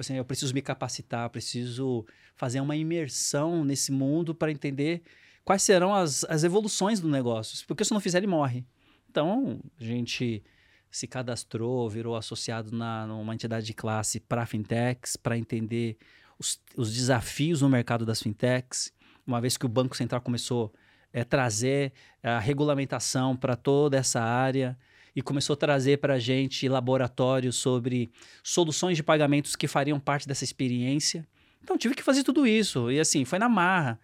Assim, 0.00 0.14
eu 0.14 0.24
preciso 0.24 0.54
me 0.54 0.62
capacitar, 0.62 1.28
preciso 1.30 2.06
fazer 2.34 2.60
uma 2.60 2.76
imersão 2.76 3.64
nesse 3.64 3.92
mundo 3.92 4.34
para 4.34 4.50
entender 4.50 5.02
quais 5.44 5.62
serão 5.62 5.94
as, 5.94 6.24
as 6.24 6.44
evoluções 6.44 7.00
do 7.00 7.08
negócio. 7.08 7.66
Porque 7.66 7.84
se 7.84 7.92
não 7.92 8.00
fizer, 8.00 8.18
ele 8.18 8.26
morre. 8.26 8.64
Então, 9.08 9.60
a 9.78 9.84
gente 9.84 10.42
se 10.90 11.06
cadastrou, 11.06 11.88
virou 11.88 12.16
associado 12.16 12.72
na, 12.72 13.06
numa 13.06 13.34
entidade 13.34 13.66
de 13.66 13.74
classe 13.74 14.18
para 14.18 14.46
fintechs, 14.46 15.16
para 15.16 15.38
entender 15.38 15.96
os, 16.38 16.60
os 16.76 16.92
desafios 16.92 17.62
no 17.62 17.68
mercado 17.68 18.04
das 18.04 18.22
fintechs, 18.22 18.92
uma 19.26 19.40
vez 19.40 19.56
que 19.56 19.66
o 19.66 19.68
Banco 19.68 19.96
Central 19.96 20.20
começou 20.20 20.72
a 21.14 21.24
trazer 21.24 21.92
a 22.22 22.38
regulamentação 22.38 23.36
para 23.36 23.54
toda 23.54 23.96
essa 23.96 24.20
área 24.20 24.76
e 25.14 25.22
começou 25.22 25.54
a 25.54 25.56
trazer 25.56 25.98
para 25.98 26.14
a 26.14 26.18
gente 26.18 26.68
laboratórios 26.68 27.56
sobre 27.56 28.10
soluções 28.42 28.96
de 28.96 29.02
pagamentos 29.02 29.56
que 29.56 29.66
fariam 29.66 29.98
parte 29.98 30.26
dessa 30.26 30.44
experiência. 30.44 31.26
Então, 31.62 31.76
tive 31.76 31.94
que 31.94 32.02
fazer 32.02 32.22
tudo 32.22 32.46
isso. 32.46 32.90
E 32.90 32.98
assim, 32.98 33.24
foi 33.24 33.38
na 33.38 33.48
marra. 33.48 34.00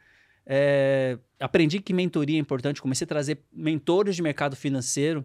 É, 0.46 1.18
aprendi 1.40 1.80
que 1.80 1.92
mentoria 1.92 2.36
é 2.36 2.40
importante, 2.40 2.80
comecei 2.80 3.04
a 3.04 3.08
trazer 3.08 3.42
mentores 3.52 4.14
de 4.14 4.22
mercado 4.22 4.54
financeiro 4.54 5.24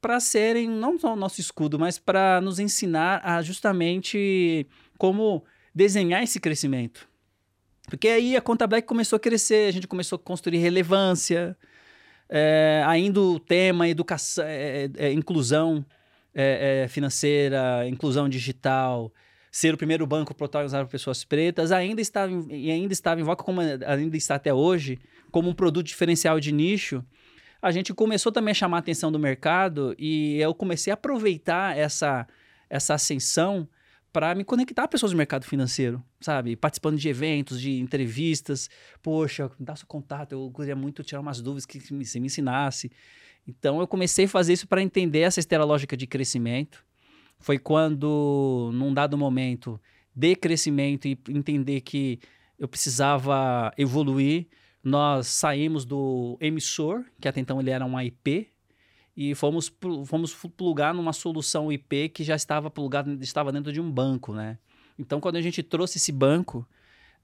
para 0.00 0.18
serem 0.20 0.68
não 0.68 0.98
só 0.98 1.12
o 1.12 1.16
nosso 1.16 1.40
escudo, 1.40 1.78
mas 1.78 1.98
para 1.98 2.40
nos 2.40 2.58
ensinar 2.58 3.20
a 3.24 3.42
justamente 3.42 4.66
como 4.98 5.44
desenhar 5.74 6.22
esse 6.22 6.40
crescimento. 6.40 7.08
Porque 7.88 8.08
aí 8.08 8.36
a 8.36 8.40
Conta 8.40 8.66
Black 8.66 8.86
começou 8.86 9.16
a 9.16 9.20
crescer, 9.20 9.68
a 9.68 9.70
gente 9.70 9.86
começou 9.86 10.16
a 10.16 10.18
construir 10.18 10.58
relevância, 10.58 11.56
é, 12.36 12.82
ainda 12.84 13.20
o 13.20 13.38
tema 13.38 13.88
educação, 13.88 14.44
é, 14.44 14.90
é, 14.96 15.12
inclusão 15.12 15.86
é, 16.34 16.84
financeira, 16.88 17.86
inclusão 17.88 18.28
digital, 18.28 19.12
ser 19.52 19.72
o 19.72 19.76
primeiro 19.76 20.04
banco 20.04 20.34
protagonizado 20.34 20.84
por 20.84 20.90
pessoas 20.90 21.22
pretas, 21.22 21.70
ainda 21.70 22.00
estava 22.00 22.32
em, 22.32 22.48
e 22.50 22.72
ainda 22.72 22.92
estava 22.92 23.20
em 23.20 23.36
como 23.36 23.60
ainda 23.60 24.16
está 24.16 24.34
até 24.34 24.52
hoje, 24.52 24.98
como 25.30 25.48
um 25.48 25.54
produto 25.54 25.86
diferencial 25.86 26.40
de 26.40 26.50
nicho. 26.50 27.04
A 27.62 27.70
gente 27.70 27.94
começou 27.94 28.32
também 28.32 28.50
a 28.50 28.54
chamar 28.54 28.78
a 28.78 28.80
atenção 28.80 29.12
do 29.12 29.18
mercado 29.18 29.94
e 29.96 30.40
eu 30.40 30.52
comecei 30.52 30.90
a 30.90 30.94
aproveitar 30.94 31.78
essa, 31.78 32.26
essa 32.68 32.94
ascensão 32.94 33.68
para 34.14 34.32
me 34.32 34.44
conectar 34.44 34.84
a 34.84 34.88
pessoas 34.88 35.10
do 35.10 35.18
mercado 35.18 35.44
financeiro, 35.44 36.00
sabe? 36.20 36.54
Participando 36.54 36.96
de 36.96 37.08
eventos, 37.08 37.60
de 37.60 37.80
entrevistas. 37.80 38.70
Poxa, 39.02 39.50
me 39.58 39.66
dá 39.66 39.74
seu 39.74 39.88
contato, 39.88 40.30
eu 40.30 40.52
queria 40.54 40.76
muito 40.76 41.02
tirar 41.02 41.20
umas 41.20 41.42
dúvidas 41.42 41.66
que 41.66 41.80
você 41.80 42.20
me 42.20 42.26
ensinasse. 42.26 42.92
Então 43.44 43.80
eu 43.80 43.88
comecei 43.88 44.26
a 44.26 44.28
fazer 44.28 44.52
isso 44.52 44.68
para 44.68 44.80
entender 44.80 45.22
essa 45.22 45.40
esteira 45.40 45.64
lógica 45.64 45.96
de 45.96 46.06
crescimento. 46.06 46.86
Foi 47.40 47.58
quando, 47.58 48.70
num 48.72 48.94
dado 48.94 49.18
momento 49.18 49.80
de 50.14 50.36
crescimento 50.36 51.08
e 51.08 51.18
entender 51.30 51.80
que 51.80 52.20
eu 52.56 52.68
precisava 52.68 53.72
evoluir, 53.76 54.46
nós 54.80 55.26
saímos 55.26 55.84
do 55.84 56.38
emissor, 56.40 57.04
que 57.20 57.26
até 57.26 57.40
então 57.40 57.60
ele 57.60 57.70
era 57.70 57.84
um 57.84 58.00
IP, 58.00 58.48
e 59.16 59.34
fomos, 59.34 59.72
fomos 60.06 60.34
plugar 60.56 60.92
numa 60.92 61.12
solução 61.12 61.70
IP 61.70 62.08
que 62.08 62.24
já 62.24 62.34
estava 62.34 62.70
plugada, 62.70 63.16
estava 63.22 63.52
dentro 63.52 63.72
de 63.72 63.80
um 63.80 63.90
banco, 63.90 64.32
né? 64.32 64.58
Então, 64.98 65.20
quando 65.20 65.36
a 65.36 65.40
gente 65.40 65.62
trouxe 65.62 65.98
esse 65.98 66.12
banco, 66.12 66.66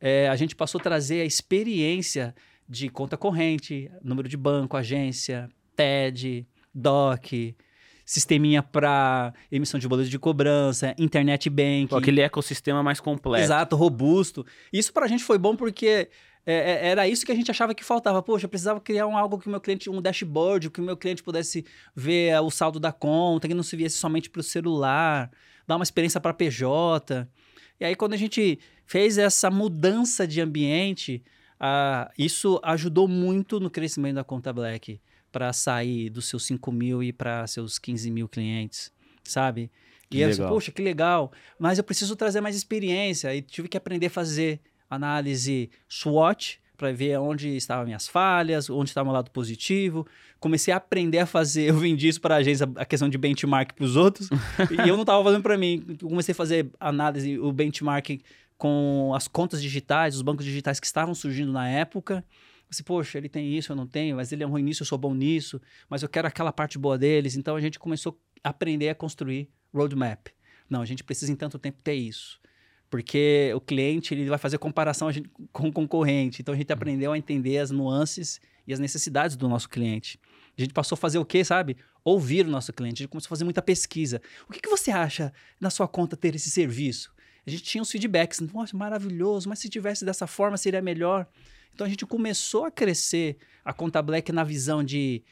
é, 0.00 0.28
a 0.28 0.36
gente 0.36 0.54
passou 0.56 0.78
a 0.78 0.82
trazer 0.82 1.20
a 1.20 1.24
experiência 1.24 2.34
de 2.68 2.88
conta 2.88 3.16
corrente, 3.16 3.90
número 4.02 4.28
de 4.28 4.36
banco, 4.36 4.76
agência, 4.76 5.48
TED, 5.74 6.46
DOC, 6.72 7.56
sisteminha 8.04 8.62
para 8.62 9.32
emissão 9.50 9.78
de 9.78 9.86
boleto 9.86 10.10
de 10.10 10.18
cobrança, 10.18 10.94
internet 10.98 11.48
banking. 11.50 11.96
Aquele 11.96 12.20
ecossistema 12.20 12.82
mais 12.82 13.00
completo. 13.00 13.44
Exato, 13.44 13.76
robusto. 13.76 14.44
Isso 14.72 14.92
para 14.92 15.06
a 15.06 15.08
gente 15.08 15.22
foi 15.22 15.38
bom 15.38 15.54
porque 15.54 16.08
é, 16.52 16.88
era 16.88 17.08
isso 17.08 17.24
que 17.24 17.32
a 17.32 17.34
gente 17.34 17.50
achava 17.50 17.74
que 17.74 17.84
faltava. 17.84 18.22
Poxa, 18.22 18.46
eu 18.46 18.48
precisava 18.48 18.80
criar 18.80 19.06
um, 19.06 19.16
algo 19.16 19.38
que 19.38 19.46
o 19.46 19.50
meu 19.50 19.60
cliente, 19.60 19.90
um 19.90 20.00
dashboard, 20.00 20.70
que 20.70 20.80
o 20.80 20.84
meu 20.84 20.96
cliente 20.96 21.22
pudesse 21.22 21.64
ver 21.94 22.40
o 22.40 22.50
saldo 22.50 22.80
da 22.80 22.92
conta, 22.92 23.48
que 23.48 23.54
não 23.54 23.62
se 23.62 23.76
viesse 23.76 23.96
somente 23.96 24.30
para 24.30 24.40
o 24.40 24.42
celular, 24.42 25.30
dar 25.66 25.76
uma 25.76 25.82
experiência 25.82 26.20
para 26.20 26.32
PJ. 26.32 27.28
E 27.78 27.84
aí, 27.84 27.94
quando 27.94 28.14
a 28.14 28.16
gente 28.16 28.58
fez 28.86 29.18
essa 29.18 29.50
mudança 29.50 30.26
de 30.26 30.40
ambiente, 30.40 31.22
isso 32.18 32.60
ajudou 32.62 33.06
muito 33.06 33.60
no 33.60 33.70
crescimento 33.70 34.16
da 34.16 34.24
conta 34.24 34.52
Black 34.52 35.00
para 35.30 35.52
sair 35.52 36.10
dos 36.10 36.26
seus 36.26 36.44
5 36.46 36.72
mil 36.72 37.02
e 37.02 37.12
para 37.12 37.46
seus 37.46 37.78
15 37.78 38.10
mil 38.10 38.28
clientes, 38.28 38.92
sabe? 39.22 39.70
Que 40.08 40.18
e 40.18 40.22
eu 40.22 40.28
disse, 40.28 40.42
poxa, 40.42 40.72
que 40.72 40.82
legal, 40.82 41.30
mas 41.58 41.78
eu 41.78 41.84
preciso 41.84 42.16
trazer 42.16 42.40
mais 42.40 42.56
experiência. 42.56 43.34
E 43.34 43.40
tive 43.40 43.68
que 43.68 43.76
aprender 43.76 44.06
a 44.06 44.10
fazer 44.10 44.60
análise 44.90 45.70
SWOT 45.88 46.60
para 46.80 46.92
ver 46.92 47.18
onde 47.18 47.54
estavam 47.56 47.84
minhas 47.84 48.08
falhas, 48.08 48.70
onde 48.70 48.88
estava 48.88 49.10
o 49.10 49.12
lado 49.12 49.30
positivo. 49.30 50.06
Comecei 50.40 50.72
a 50.72 50.78
aprender 50.78 51.18
a 51.18 51.26
fazer, 51.26 51.68
eu 51.68 51.76
vendi 51.76 52.08
isso 52.08 52.18
para 52.18 52.36
a 52.36 52.38
agência, 52.38 52.66
a 52.74 52.86
questão 52.86 53.06
de 53.06 53.18
benchmark 53.18 53.74
para 53.74 53.84
os 53.84 53.96
outros, 53.96 54.30
e 54.72 54.88
eu 54.88 54.94
não 54.94 55.02
estava 55.02 55.22
fazendo 55.22 55.42
para 55.42 55.58
mim. 55.58 55.98
Comecei 56.00 56.32
a 56.32 56.34
fazer 56.34 56.70
análise, 56.80 57.38
o 57.38 57.52
benchmark 57.52 58.22
com 58.56 59.12
as 59.14 59.28
contas 59.28 59.60
digitais, 59.60 60.16
os 60.16 60.22
bancos 60.22 60.44
digitais 60.44 60.80
que 60.80 60.86
estavam 60.86 61.14
surgindo 61.14 61.52
na 61.52 61.68
época. 61.68 62.24
Assim, 62.70 62.82
poxa, 62.82 63.18
ele 63.18 63.28
tem 63.28 63.54
isso, 63.54 63.72
eu 63.72 63.76
não 63.76 63.86
tenho, 63.86 64.16
mas 64.16 64.32
ele 64.32 64.42
é 64.42 64.46
ruim 64.46 64.62
nisso, 64.62 64.82
eu 64.82 64.86
sou 64.86 64.96
bom 64.96 65.12
nisso, 65.12 65.60
mas 65.88 66.02
eu 66.02 66.08
quero 66.08 66.28
aquela 66.28 66.52
parte 66.52 66.78
boa 66.78 66.96
deles. 66.96 67.36
Então 67.36 67.56
a 67.56 67.60
gente 67.60 67.78
começou 67.78 68.18
a 68.42 68.48
aprender 68.48 68.88
a 68.88 68.94
construir 68.94 69.50
roadmap. 69.74 70.28
Não, 70.68 70.80
a 70.80 70.86
gente 70.86 71.04
precisa 71.04 71.30
em 71.30 71.36
tanto 71.36 71.58
tempo 71.58 71.78
ter 71.82 71.94
isso 71.94 72.39
porque 72.90 73.52
o 73.54 73.60
cliente 73.60 74.12
ele 74.12 74.28
vai 74.28 74.38
fazer 74.38 74.58
comparação 74.58 75.08
com 75.52 75.68
o 75.68 75.72
concorrente. 75.72 76.42
Então 76.42 76.52
a 76.52 76.56
gente 76.56 76.72
aprendeu 76.72 77.12
a 77.12 77.18
entender 77.18 77.58
as 77.58 77.70
nuances 77.70 78.40
e 78.66 78.72
as 78.72 78.80
necessidades 78.80 79.36
do 79.36 79.48
nosso 79.48 79.68
cliente. 79.68 80.18
A 80.58 80.60
gente 80.60 80.74
passou 80.74 80.96
a 80.96 80.98
fazer 80.98 81.18
o 81.18 81.24
quê, 81.24 81.44
sabe? 81.44 81.76
Ouvir 82.04 82.44
o 82.44 82.50
nosso 82.50 82.72
cliente. 82.72 82.94
A 82.94 83.02
gente 83.04 83.10
começou 83.10 83.28
a 83.28 83.30
fazer 83.30 83.44
muita 83.44 83.62
pesquisa. 83.62 84.20
O 84.48 84.52
que, 84.52 84.60
que 84.60 84.68
você 84.68 84.90
acha 84.90 85.32
na 85.60 85.70
sua 85.70 85.86
conta 85.86 86.16
ter 86.16 86.34
esse 86.34 86.50
serviço? 86.50 87.14
A 87.46 87.50
gente 87.50 87.62
tinha 87.62 87.80
os 87.80 87.90
feedbacks. 87.90 88.40
Nossa, 88.40 88.76
maravilhoso, 88.76 89.48
mas 89.48 89.60
se 89.60 89.68
tivesse 89.68 90.04
dessa 90.04 90.26
forma 90.26 90.56
seria 90.56 90.82
melhor. 90.82 91.26
Então 91.72 91.86
a 91.86 91.90
gente 91.90 92.04
começou 92.04 92.64
a 92.64 92.70
crescer 92.72 93.38
a 93.64 93.72
conta 93.72 94.02
Black 94.02 94.32
na 94.32 94.42
visão 94.42 94.82
de 94.82 95.22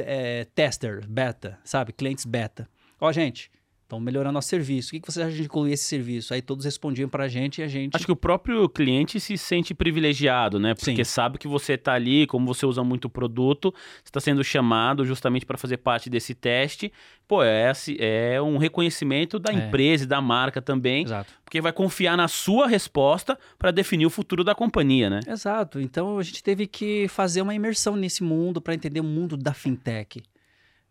é, 0.00 0.44
tester, 0.46 1.06
beta, 1.06 1.58
sabe? 1.62 1.92
Clientes 1.92 2.24
beta. 2.24 2.68
Ó, 3.00 3.12
gente, 3.12 3.50
Estão 3.88 3.98
melhorando 3.98 4.34
nosso 4.34 4.48
serviço. 4.48 4.88
O 4.88 4.90
que, 4.90 5.00
que 5.00 5.10
você 5.10 5.22
acha 5.22 5.34
de 5.34 5.44
incluir 5.44 5.72
esse 5.72 5.84
serviço? 5.84 6.34
Aí 6.34 6.42
todos 6.42 6.66
respondiam 6.66 7.08
para 7.08 7.24
a 7.24 7.28
gente 7.28 7.62
e 7.62 7.64
a 7.64 7.66
gente. 7.66 7.96
Acho 7.96 8.04
que 8.04 8.12
o 8.12 8.16
próprio 8.16 8.68
cliente 8.68 9.18
se 9.18 9.38
sente 9.38 9.72
privilegiado, 9.72 10.58
né? 10.58 10.74
Porque 10.74 11.02
Sim. 11.02 11.10
sabe 11.10 11.38
que 11.38 11.48
você 11.48 11.72
está 11.72 11.94
ali, 11.94 12.26
como 12.26 12.44
você 12.44 12.66
usa 12.66 12.84
muito 12.84 13.06
o 13.06 13.08
produto, 13.08 13.72
você 14.04 14.10
está 14.10 14.20
sendo 14.20 14.44
chamado 14.44 15.06
justamente 15.06 15.46
para 15.46 15.56
fazer 15.56 15.78
parte 15.78 16.10
desse 16.10 16.34
teste. 16.34 16.92
Pô, 17.26 17.42
é, 17.42 17.72
é 17.98 18.42
um 18.42 18.58
reconhecimento 18.58 19.38
da 19.38 19.54
é. 19.54 19.54
empresa 19.54 20.04
e 20.04 20.06
da 20.06 20.20
marca 20.20 20.60
também. 20.60 21.04
Exato. 21.04 21.32
Porque 21.42 21.58
vai 21.58 21.72
confiar 21.72 22.14
na 22.14 22.28
sua 22.28 22.66
resposta 22.66 23.38
para 23.58 23.70
definir 23.70 24.04
o 24.04 24.10
futuro 24.10 24.44
da 24.44 24.54
companhia, 24.54 25.08
né? 25.08 25.20
Exato. 25.26 25.80
Então 25.80 26.18
a 26.18 26.22
gente 26.22 26.42
teve 26.42 26.66
que 26.66 27.08
fazer 27.08 27.40
uma 27.40 27.54
imersão 27.54 27.96
nesse 27.96 28.22
mundo 28.22 28.60
para 28.60 28.74
entender 28.74 29.00
o 29.00 29.04
mundo 29.04 29.34
da 29.34 29.54
fintech. 29.54 30.22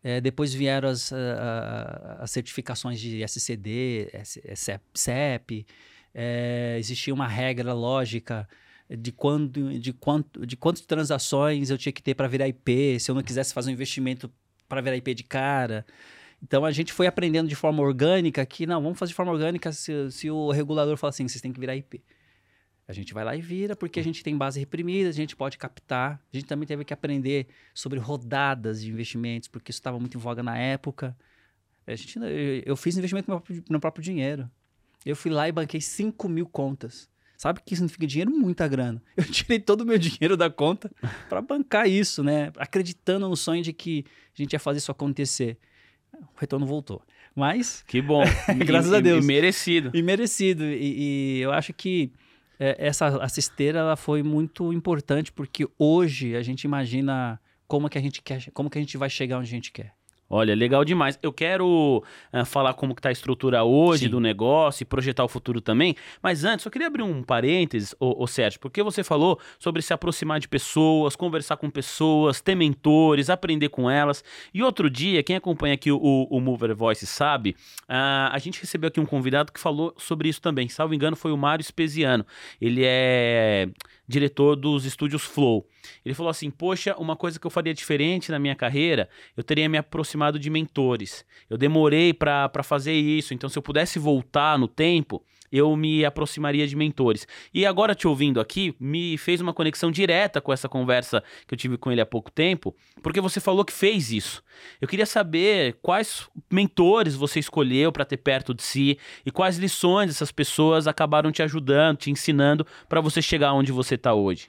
É, 0.03 0.21
depois 0.21 0.53
vieram 0.53 0.89
as, 0.89 1.11
as 2.19 2.31
certificações 2.31 2.99
de 2.99 3.21
SCD, 3.23 4.09
CEP. 4.93 5.65
É, 6.13 6.77
existia 6.79 7.13
uma 7.13 7.27
regra 7.27 7.73
lógica 7.73 8.47
de, 8.89 9.11
quando, 9.11 9.77
de, 9.79 9.93
quanto, 9.93 10.45
de 10.45 10.55
quantas 10.55 10.81
transações 10.85 11.69
eu 11.69 11.77
tinha 11.77 11.91
que 11.91 12.01
ter 12.01 12.15
para 12.15 12.27
virar 12.27 12.47
IP, 12.47 12.99
se 12.99 13.11
eu 13.11 13.15
não 13.15 13.21
quisesse 13.21 13.53
fazer 13.53 13.69
um 13.69 13.73
investimento 13.73 14.31
para 14.67 14.81
virar 14.81 14.95
IP 14.97 15.13
de 15.13 15.23
cara. 15.23 15.85
Então 16.41 16.63
a 16.63 16.71
gente 16.71 16.93
foi 16.93 17.07
aprendendo 17.07 17.49
de 17.49 17.55
forma 17.55 17.81
orgânica 17.81 18.45
que 18.45 18.65
não, 18.65 18.81
vamos 18.81 18.97
fazer 18.97 19.09
de 19.09 19.15
forma 19.15 19.31
orgânica 19.31 19.71
se, 19.71 20.11
se 20.11 20.29
o 20.29 20.51
regulador 20.51 20.95
fala 20.97 21.09
assim, 21.09 21.27
vocês 21.27 21.41
têm 21.41 21.51
que 21.51 21.59
virar 21.59 21.75
IP. 21.75 22.03
A 22.87 22.93
gente 22.93 23.13
vai 23.13 23.25
lá 23.25 23.35
e 23.35 23.41
vira, 23.41 23.75
porque 23.75 23.99
a 23.99 24.03
gente 24.03 24.23
tem 24.23 24.37
base 24.37 24.59
reprimida, 24.59 25.09
a 25.09 25.13
gente 25.13 25.35
pode 25.35 25.57
captar. 25.57 26.21
A 26.31 26.37
gente 26.37 26.47
também 26.47 26.65
teve 26.65 26.85
que 26.85 26.93
aprender 26.93 27.47
sobre 27.73 27.99
rodadas 27.99 28.81
de 28.81 28.89
investimentos, 28.89 29.49
porque 29.49 29.71
isso 29.71 29.79
estava 29.79 29.99
muito 29.99 30.17
em 30.17 30.21
voga 30.21 30.41
na 30.41 30.57
época. 30.57 31.15
A 31.85 31.95
gente, 31.95 32.17
eu, 32.65 32.75
fiz 32.77 32.97
investimento 32.97 33.29
no 33.29 33.35
meu, 33.35 33.41
próprio, 33.41 33.63
no 33.69 33.79
próprio 33.79 34.03
dinheiro. 34.03 34.49
Eu 35.05 35.15
fui 35.15 35.31
lá 35.31 35.49
e 35.49 35.51
banquei 35.51 35.81
5 35.81 36.29
mil 36.29 36.45
contas. 36.45 37.09
Sabe 37.37 37.59
o 37.59 37.63
que 37.63 37.75
significa 37.75 38.07
dinheiro? 38.07 38.31
Muita 38.31 38.67
grana. 38.67 39.01
Eu 39.15 39.23
tirei 39.25 39.59
todo 39.59 39.81
o 39.81 39.85
meu 39.85 39.97
dinheiro 39.97 40.35
da 40.35 40.49
conta 40.49 40.89
para 41.29 41.39
bancar 41.39 41.87
isso, 41.87 42.23
né? 42.23 42.51
Acreditando 42.57 43.29
no 43.29 43.37
sonho 43.37 43.61
de 43.61 43.71
que 43.71 44.05
a 44.35 44.41
gente 44.41 44.53
ia 44.53 44.59
fazer 44.59 44.79
isso 44.79 44.91
acontecer. 44.91 45.57
O 46.11 46.39
retorno 46.39 46.65
voltou. 46.65 47.01
Mas. 47.35 47.83
Que 47.85 48.01
bom. 48.01 48.23
graças 48.65 48.91
a 48.91 48.99
Deus. 48.99 49.23
E 49.23 49.27
merecido. 49.27 49.91
E 49.93 50.01
merecido. 50.01 50.63
E, 50.63 51.37
e 51.37 51.41
eu 51.41 51.51
acho 51.51 51.73
que 51.73 52.11
é, 52.59 52.75
essa, 52.79 53.07
essa 53.21 53.39
esteira 53.39 53.79
ela 53.79 53.95
foi 53.95 54.23
muito 54.23 54.71
importante 54.73 55.31
porque 55.31 55.67
hoje 55.77 56.35
a 56.35 56.41
gente 56.41 56.63
imagina 56.63 57.39
como 57.67 57.89
que 57.89 57.97
a 57.97 58.01
gente 58.01 58.21
quer, 58.21 58.49
como 58.51 58.69
que 58.69 58.77
a 58.77 58.81
gente 58.81 58.97
vai 58.97 59.09
chegar 59.09 59.37
onde 59.37 59.47
a 59.47 59.51
gente 59.51 59.71
quer. 59.71 59.96
Olha, 60.29 60.53
legal 60.53 60.83
demais. 60.83 61.17
Eu 61.23 61.31
quero 61.31 62.03
uh, 62.33 62.45
falar 62.45 62.73
como 62.73 62.93
que 62.93 63.01
tá 63.01 63.09
a 63.09 63.11
estrutura 63.11 63.63
hoje 63.63 64.05
Sim. 64.05 64.09
do 64.09 64.19
negócio 64.19 64.83
e 64.83 64.85
projetar 64.85 65.23
o 65.23 65.27
futuro 65.27 65.61
também. 65.61 65.95
Mas 66.21 66.43
antes, 66.43 66.65
eu 66.65 66.71
queria 66.71 66.87
abrir 66.87 67.03
um 67.03 67.23
parênteses, 67.23 67.95
ô, 67.99 68.23
ô 68.23 68.27
Sérgio, 68.27 68.59
porque 68.59 68.83
você 68.83 69.03
falou 69.03 69.39
sobre 69.57 69.81
se 69.81 69.93
aproximar 69.93 70.39
de 70.39 70.47
pessoas, 70.47 71.15
conversar 71.15 71.55
com 71.55 71.69
pessoas, 71.69 72.41
ter 72.41 72.55
mentores, 72.55 73.29
aprender 73.29 73.69
com 73.69 73.89
elas. 73.89 74.23
E 74.53 74.61
outro 74.61 74.89
dia, 74.89 75.23
quem 75.23 75.37
acompanha 75.37 75.75
aqui 75.75 75.91
o, 75.91 76.27
o 76.29 76.41
Mover 76.41 76.75
Voice 76.75 77.07
sabe, 77.07 77.55
uh, 77.83 78.29
a 78.31 78.37
gente 78.39 78.59
recebeu 78.59 78.89
aqui 78.89 78.99
um 78.99 79.05
convidado 79.05 79.51
que 79.51 79.59
falou 79.59 79.93
sobre 79.97 80.27
isso 80.27 80.41
também. 80.41 80.67
Salvo 80.67 80.93
engano, 80.93 81.15
foi 81.15 81.31
o 81.31 81.37
Mário 81.37 81.63
Spesiano. 81.63 82.25
Ele 82.59 82.81
é 82.83 83.69
diretor 84.07 84.55
dos 84.55 84.85
estúdios 84.85 85.23
Flow. 85.23 85.67
Ele 86.05 86.15
falou 86.15 86.29
assim: 86.29 86.49
Poxa, 86.49 86.95
uma 86.97 87.15
coisa 87.15 87.39
que 87.39 87.45
eu 87.45 87.51
faria 87.51 87.73
diferente 87.73 88.31
na 88.31 88.39
minha 88.39 88.55
carreira, 88.55 89.09
eu 89.35 89.43
teria 89.43 89.67
me 89.67 89.77
aproximado 89.77 90.39
de 90.39 90.49
mentores. 90.49 91.25
Eu 91.49 91.57
demorei 91.57 92.13
para 92.13 92.63
fazer 92.63 92.93
isso, 92.93 93.33
então 93.33 93.49
se 93.49 93.57
eu 93.57 93.61
pudesse 93.61 93.99
voltar 93.99 94.57
no 94.57 94.67
tempo, 94.67 95.23
eu 95.51 95.75
me 95.75 96.05
aproximaria 96.05 96.67
de 96.67 96.75
mentores. 96.75 97.27
E 97.53 97.65
agora 97.65 97.95
te 97.95 98.07
ouvindo 98.07 98.39
aqui, 98.39 98.75
me 98.79 99.17
fez 99.17 99.41
uma 99.41 99.53
conexão 99.53 99.91
direta 99.91 100.41
com 100.41 100.51
essa 100.51 100.67
conversa 100.67 101.23
que 101.47 101.53
eu 101.53 101.57
tive 101.57 101.77
com 101.77 101.91
ele 101.91 102.01
há 102.01 102.05
pouco 102.05 102.31
tempo, 102.31 102.75
porque 103.01 103.21
você 103.21 103.39
falou 103.39 103.63
que 103.63 103.73
fez 103.73 104.11
isso. 104.11 104.43
Eu 104.81 104.87
queria 104.87 105.05
saber 105.05 105.77
quais 105.81 106.27
mentores 106.51 107.15
você 107.15 107.39
escolheu 107.39 107.91
para 107.91 108.05
ter 108.05 108.17
perto 108.17 108.53
de 108.53 108.63
si 108.63 108.97
e 109.25 109.31
quais 109.31 109.57
lições 109.57 110.09
essas 110.09 110.31
pessoas 110.31 110.87
acabaram 110.87 111.31
te 111.31 111.41
ajudando, 111.41 111.97
te 111.97 112.11
ensinando 112.11 112.65
para 112.89 113.01
você 113.01 113.21
chegar 113.21 113.53
onde 113.53 113.71
você 113.71 113.95
está 113.95 114.13
hoje. 114.13 114.47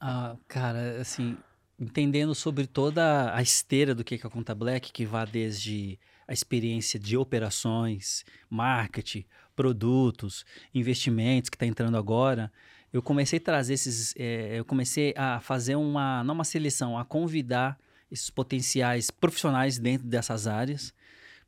Ah, 0.00 0.36
cara, 0.48 1.00
assim, 1.00 1.36
entendendo 1.78 2.34
sobre 2.34 2.66
toda 2.66 3.34
a 3.34 3.42
esteira 3.42 3.94
do 3.94 4.04
que 4.04 4.14
é 4.14 4.18
a 4.22 4.30
Conta 4.30 4.54
Black, 4.54 4.92
que 4.92 5.04
vai 5.04 5.26
desde 5.26 5.98
a 6.26 6.32
experiência 6.32 6.98
de 6.98 7.16
operações, 7.16 8.24
marketing, 8.48 9.24
produtos, 9.62 10.44
investimentos 10.74 11.48
que 11.48 11.54
está 11.54 11.64
entrando 11.64 11.96
agora, 11.96 12.50
eu 12.92 13.00
comecei 13.00 13.38
a 13.38 13.42
trazer 13.42 13.74
esses. 13.74 14.12
É, 14.18 14.58
eu 14.58 14.64
comecei 14.64 15.14
a 15.16 15.40
fazer 15.40 15.76
uma. 15.76 16.24
não 16.24 16.34
uma 16.34 16.44
seleção, 16.44 16.98
a 16.98 17.04
convidar 17.04 17.78
esses 18.10 18.28
potenciais 18.28 19.10
profissionais 19.10 19.78
dentro 19.78 20.06
dessas 20.06 20.46
áreas 20.46 20.92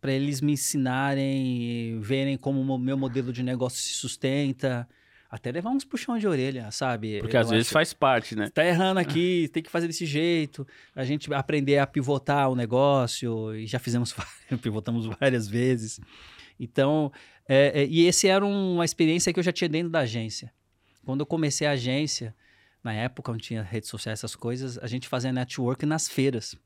para 0.01 0.13
eles 0.13 0.43
me 0.43 0.53
ensinarem, 0.53 1.99
verem 1.99 2.37
como 2.37 2.61
o 2.61 2.79
meu 2.79 2.97
modelo 2.97 3.33
de 3.33 3.43
negócio 3.43 3.83
se 3.83 3.95
sustenta, 3.95 4.87
até 5.31 5.51
levar 5.51 5.71
uns 5.71 5.83
puxão 5.83 6.19
de 6.19 6.29
orelha, 6.29 6.71
sabe? 6.71 7.21
Porque 7.21 7.35
eu 7.35 7.41
às 7.41 7.49
vezes 7.49 7.71
faz 7.71 7.95
parte, 7.95 8.37
né? 8.37 8.51
Tá 8.53 8.65
errando 8.65 9.01
aqui, 9.01 9.49
tem 9.53 9.63
que 9.63 9.71
fazer 9.71 9.87
desse 9.87 10.05
jeito. 10.05 10.67
A 10.95 11.05
gente 11.05 11.33
aprender 11.33 11.79
a 11.79 11.87
pivotar 11.87 12.51
o 12.51 12.55
negócio, 12.55 13.55
e 13.57 13.67
já 13.67 13.79
fizemos, 13.79 14.15
pivotamos 14.61 15.07
várias 15.19 15.49
vezes. 15.49 15.99
Então, 16.61 17.11
é, 17.49 17.83
é, 17.83 17.87
e 17.87 18.07
esse 18.07 18.27
era 18.27 18.45
uma 18.45 18.85
experiência 18.85 19.33
que 19.33 19.39
eu 19.39 19.45
já 19.45 19.53
tinha 19.53 19.69
dentro 19.69 19.91
da 19.91 20.01
agência. 20.01 20.53
Quando 21.05 21.21
eu 21.21 21.27
comecei 21.27 21.67
a 21.67 21.73
agência, 21.73 22.35
na 22.83 22.93
época 22.93 23.31
não 23.33 23.39
tinha 23.39 23.63
redes 23.63 23.89
sociais, 23.89 24.21
essas 24.21 24.35
coisas, 24.35 24.79
a 24.79 24.87
gente 24.87 25.09
fazia 25.09 25.33
network 25.33 25.85
nas 25.85 26.09
feiras. 26.09 26.57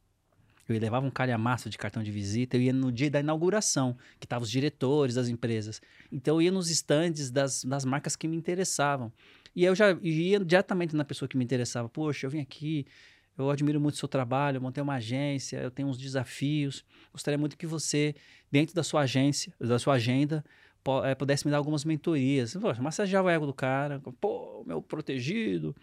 Eu 0.68 0.78
levava 0.78 1.06
um 1.06 1.10
calhamaço 1.10 1.70
de 1.70 1.78
cartão 1.78 2.02
de 2.02 2.10
visita, 2.10 2.56
eu 2.56 2.60
ia 2.60 2.72
no 2.72 2.92
dia 2.92 3.10
da 3.10 3.20
inauguração, 3.20 3.96
que 4.20 4.26
estavam 4.26 4.44
os 4.44 4.50
diretores 4.50 5.14
das 5.14 5.28
empresas. 5.28 5.80
Então 6.12 6.36
eu 6.36 6.42
ia 6.42 6.52
nos 6.52 6.68
estandes 6.68 7.30
das, 7.30 7.64
das 7.64 7.84
marcas 7.86 8.14
que 8.14 8.28
me 8.28 8.36
interessavam. 8.36 9.10
E 9.56 9.64
eu 9.64 9.74
já 9.74 9.98
ia 10.02 10.38
diretamente 10.38 10.94
na 10.94 11.04
pessoa 11.04 11.28
que 11.28 11.38
me 11.38 11.44
interessava. 11.44 11.88
Poxa, 11.88 12.26
eu 12.26 12.30
vim 12.30 12.40
aqui, 12.40 12.86
eu 13.36 13.50
admiro 13.50 13.80
muito 13.80 13.94
o 13.94 13.98
seu 13.98 14.08
trabalho, 14.08 14.58
eu 14.58 14.60
montei 14.60 14.82
uma 14.82 14.96
agência, 14.96 15.56
eu 15.56 15.70
tenho 15.70 15.88
uns 15.88 15.96
desafios. 15.96 16.84
Gostaria 17.12 17.38
muito 17.38 17.56
que 17.56 17.66
você, 17.66 18.14
dentro 18.52 18.74
da 18.74 18.82
sua 18.82 19.02
agência, 19.02 19.54
da 19.58 19.78
sua 19.78 19.94
agenda, 19.94 20.44
pudesse 21.18 21.46
me 21.46 21.50
dar 21.50 21.58
algumas 21.58 21.84
mentorias. 21.84 22.54
Poxa, 22.54 22.82
massagear 22.82 23.24
o 23.24 23.28
ego 23.28 23.46
do 23.46 23.54
cara, 23.54 24.00
pô, 24.20 24.64
meu 24.66 24.80
protegido. 24.80 25.74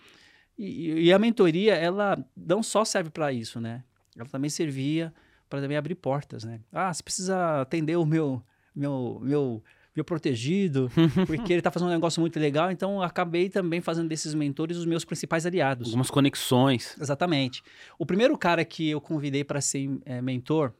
E, 0.57 1.05
e 1.05 1.13
a 1.13 1.19
mentoria, 1.19 1.75
ela 1.75 2.17
não 2.35 2.63
só 2.63 2.85
serve 2.85 3.09
para 3.09 3.31
isso, 3.31 3.59
né? 3.59 3.83
ela 4.17 4.29
também 4.29 4.49
servia 4.49 5.13
para 5.49 5.61
também 5.61 5.77
abrir 5.77 5.95
portas, 5.95 6.43
né? 6.43 6.61
Ah, 6.71 6.93
você 6.93 7.03
precisa 7.03 7.61
atender 7.61 7.97
o 7.97 8.05
meu 8.05 8.41
meu 8.75 9.19
meu 9.21 9.63
meu 9.95 10.03
protegido, 10.03 10.91
porque 11.25 11.53
ele 11.53 11.61
está 11.61 11.71
fazendo 11.71 11.87
um 11.87 11.91
negócio 11.91 12.19
muito 12.19 12.37
legal, 12.37 12.69
então 12.69 13.01
acabei 13.01 13.49
também 13.49 13.79
fazendo 13.79 14.09
desses 14.09 14.33
mentores 14.33 14.75
os 14.75 14.85
meus 14.85 15.05
principais 15.05 15.45
aliados. 15.45 15.87
Algumas 15.87 16.11
conexões. 16.11 16.97
Exatamente. 16.99 17.63
O 17.97 18.05
primeiro 18.05 18.37
cara 18.37 18.65
que 18.65 18.89
eu 18.89 18.99
convidei 18.99 19.45
para 19.45 19.61
ser 19.61 19.89
é, 20.03 20.21
mentor, 20.21 20.73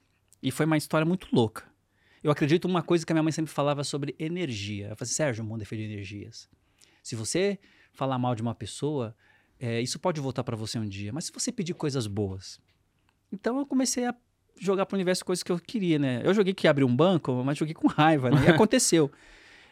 e 0.44 0.52
foi 0.52 0.66
uma 0.66 0.76
história 0.76 1.06
muito 1.06 1.28
louca. 1.32 1.64
Eu 2.26 2.32
acredito 2.32 2.66
uma 2.66 2.82
coisa 2.82 3.06
que 3.06 3.12
a 3.12 3.14
minha 3.14 3.22
mãe 3.22 3.32
sempre 3.32 3.54
falava 3.54 3.84
sobre 3.84 4.16
energia. 4.18 4.88
Ela 4.88 4.96
falou 4.96 5.06
assim, 5.06 5.14
Sérgio, 5.14 5.44
o 5.44 5.48
mundo 5.48 5.62
é 5.62 5.66
feito 5.66 5.82
de 5.82 5.94
energias. 5.94 6.50
Se 7.04 7.16
você 7.16 7.60
falar 7.94 8.18
mal 8.18 8.34
de 8.34 8.42
uma 8.42 8.56
pessoa, 8.56 9.16
é, 9.60 9.80
isso 9.80 10.00
pode 10.00 10.20
voltar 10.20 10.44
para 10.44 10.56
você 10.56 10.80
um 10.80 10.90
dia. 10.90 11.14
Mas 11.14 11.26
se 11.26 11.32
você 11.32 11.52
pedir 11.52 11.76
coisas 11.76 12.08
boas, 12.08 12.60
então 13.32 13.60
eu 13.60 13.66
comecei 13.68 14.08
a 14.08 14.16
jogar 14.60 14.88
para 14.88 14.96
o 14.96 14.98
universo 14.98 15.24
coisas 15.24 15.44
que 15.44 15.52
eu 15.52 15.60
queria, 15.60 16.00
né? 16.00 16.24
Eu 16.26 16.34
joguei 16.34 16.52
que 16.52 16.68
abrir 16.68 16.84
um 16.84 16.96
banco, 16.96 17.32
mas 17.46 17.60
joguei 17.60 17.76
com 17.76 17.88
raiva, 17.88 18.32
né? 18.32 18.46
E 18.46 18.50
aconteceu. 18.50 19.12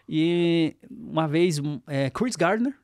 E 0.08 0.76
uma 0.92 1.28
vez, 1.28 1.58
é, 1.88 2.12
Chris 2.12 2.36
Gardner, 2.36 2.78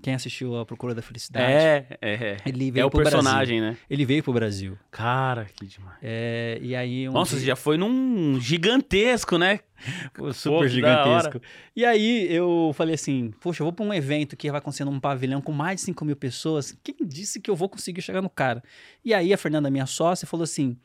quem 0.00 0.14
assistiu 0.14 0.58
A 0.58 0.66
Procura 0.66 0.94
da 0.94 1.02
Felicidade. 1.02 1.52
É, 1.52 1.86
é, 2.00 2.12
é. 2.12 2.36
Ele 2.46 2.70
veio 2.70 2.82
é 2.82 2.86
o 2.86 2.90
personagem, 2.90 3.60
Brasil. 3.60 3.78
né? 3.78 3.86
Ele 3.88 4.04
veio 4.04 4.22
pro 4.22 4.32
Brasil. 4.32 4.78
Cara, 4.90 5.44
que 5.44 5.66
demais. 5.66 5.98
É, 6.02 6.58
e 6.62 6.74
aí... 6.74 7.08
Um 7.08 7.12
Nossa, 7.12 7.32
dia... 7.32 7.40
você 7.40 7.46
já 7.46 7.56
foi 7.56 7.76
num 7.76 8.40
gigantesco, 8.40 9.38
né? 9.38 9.60
Super 10.32 10.58
Pô, 10.58 10.68
gigantesco. 10.68 11.40
E 11.74 11.84
aí 11.84 12.32
eu 12.32 12.72
falei 12.74 12.94
assim, 12.94 13.32
poxa, 13.40 13.62
eu 13.62 13.66
vou 13.66 13.72
pra 13.72 13.84
um 13.84 13.94
evento 13.94 14.36
que 14.36 14.50
vai 14.50 14.58
acontecer 14.58 14.84
num 14.84 14.98
pavilhão 15.00 15.40
com 15.40 15.52
mais 15.52 15.76
de 15.76 15.86
5 15.86 16.04
mil 16.04 16.16
pessoas. 16.16 16.76
Quem 16.82 16.96
disse 17.02 17.40
que 17.40 17.50
eu 17.50 17.56
vou 17.56 17.68
conseguir 17.68 18.02
chegar 18.02 18.22
no 18.22 18.30
cara? 18.30 18.62
E 19.04 19.14
aí 19.14 19.32
a 19.32 19.38
Fernanda, 19.38 19.70
minha 19.70 19.86
sócia, 19.86 20.26
falou 20.26 20.44
assim, 20.44 20.76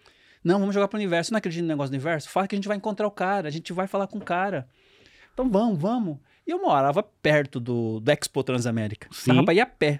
não, 0.44 0.60
vamos 0.60 0.76
jogar 0.76 0.88
pro 0.88 0.98
universo. 0.98 1.32
Não 1.32 1.40
acredita 1.40 1.64
no 1.64 1.68
negócio 1.68 1.90
do 1.90 1.96
universo? 1.96 2.30
Fala 2.30 2.48
que 2.48 2.56
a 2.56 2.58
gente 2.58 2.68
vai 2.68 2.78
encontrar 2.78 3.08
o 3.08 3.12
cara, 3.12 3.48
a 3.48 3.52
gente 3.52 3.74
vai 3.74 3.88
falar 3.88 4.08
com 4.08 4.20
o 4.20 4.22
cara. 4.22 4.68
Então 5.34 5.50
vamos, 5.50 5.80
vamos. 5.80 6.18
E 6.46 6.52
eu 6.52 6.62
morava 6.62 7.02
perto 7.02 7.60
do, 7.60 8.00
do 8.00 8.12
Expo 8.12 8.44
Transamérica. 8.44 9.08
Sim. 9.12 9.32
Tava 9.32 9.44
pra 9.44 9.54
ir 9.54 9.62
a 9.62 9.66
pé. 9.66 10.00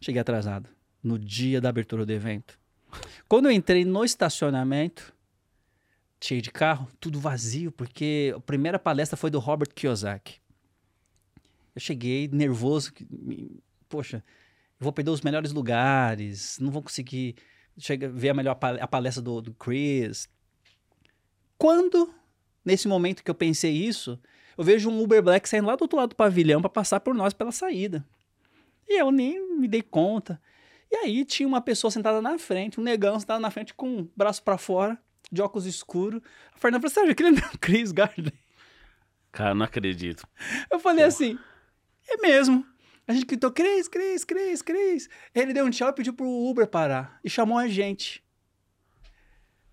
Cheguei 0.00 0.20
atrasado. 0.20 0.68
No 1.02 1.18
dia 1.18 1.60
da 1.60 1.68
abertura 1.68 2.06
do 2.06 2.12
evento. 2.12 2.58
Quando 3.28 3.46
eu 3.46 3.52
entrei 3.52 3.84
no 3.84 4.04
estacionamento, 4.04 5.14
cheio 6.20 6.42
de 6.42 6.50
carro, 6.50 6.88
tudo 7.00 7.18
vazio, 7.18 7.72
porque 7.72 8.34
a 8.36 8.40
primeira 8.40 8.78
palestra 8.78 9.16
foi 9.16 9.30
do 9.30 9.38
Robert 9.38 9.70
Kiyosaki. 9.74 10.40
Eu 11.74 11.80
cheguei 11.80 12.28
nervoso, 12.28 12.92
poxa, 13.88 14.22
vou 14.78 14.92
perder 14.92 15.10
os 15.10 15.22
melhores 15.22 15.52
lugares, 15.52 16.58
não 16.58 16.70
vou 16.70 16.82
conseguir 16.82 17.36
chegar, 17.78 18.08
ver 18.10 18.30
a 18.30 18.34
melhor 18.34 18.58
a 18.80 18.86
palestra 18.86 19.22
do, 19.22 19.40
do 19.40 19.54
Chris. 19.54 20.28
Quando, 21.56 22.12
nesse 22.64 22.88
momento 22.88 23.22
que 23.22 23.30
eu 23.30 23.34
pensei 23.34 23.72
isso, 23.72 24.18
eu 24.60 24.64
vejo 24.64 24.90
um 24.90 25.02
Uber 25.02 25.22
Black 25.22 25.48
saindo 25.48 25.68
lá 25.68 25.74
do 25.74 25.80
outro 25.80 25.96
lado 25.96 26.10
do 26.10 26.14
pavilhão 26.14 26.60
para 26.60 26.68
passar 26.68 27.00
por 27.00 27.14
nós 27.14 27.32
pela 27.32 27.50
saída. 27.50 28.06
E 28.86 29.00
eu 29.00 29.10
nem 29.10 29.56
me 29.58 29.66
dei 29.66 29.80
conta. 29.80 30.38
E 30.90 30.96
aí 30.96 31.24
tinha 31.24 31.48
uma 31.48 31.62
pessoa 31.62 31.90
sentada 31.90 32.20
na 32.20 32.38
frente, 32.38 32.78
um 32.78 32.82
negão 32.82 33.18
sentado 33.18 33.40
na 33.40 33.50
frente 33.50 33.72
com 33.72 34.00
o 34.00 34.10
braço 34.14 34.42
para 34.42 34.58
fora, 34.58 34.98
de 35.32 35.40
óculos 35.40 35.64
escuros. 35.64 36.20
A 36.54 36.58
Fernanda 36.58 36.82
falou, 36.82 36.92
Sérgio, 36.92 37.12
aquele 37.12 37.40
é 37.40 37.54
o 37.54 37.56
Chris 37.58 37.90
Gardner. 37.90 38.34
Cara, 39.32 39.54
não 39.54 39.64
acredito. 39.64 40.28
Eu 40.70 40.78
falei 40.78 41.04
Porra. 41.04 41.08
assim, 41.08 41.38
é 42.06 42.18
mesmo. 42.18 42.62
A 43.08 43.14
gente 43.14 43.24
gritou, 43.24 43.50
Cris, 43.50 43.88
Cris, 43.88 44.24
Cris, 44.26 44.60
Cris. 44.60 45.08
Ele 45.34 45.54
deu 45.54 45.64
um 45.64 45.70
tchau 45.70 45.88
e 45.88 45.94
pediu 45.94 46.12
pro 46.12 46.28
Uber 46.28 46.66
parar. 46.66 47.18
E 47.24 47.30
chamou 47.30 47.56
a 47.56 47.66
gente. 47.66 48.22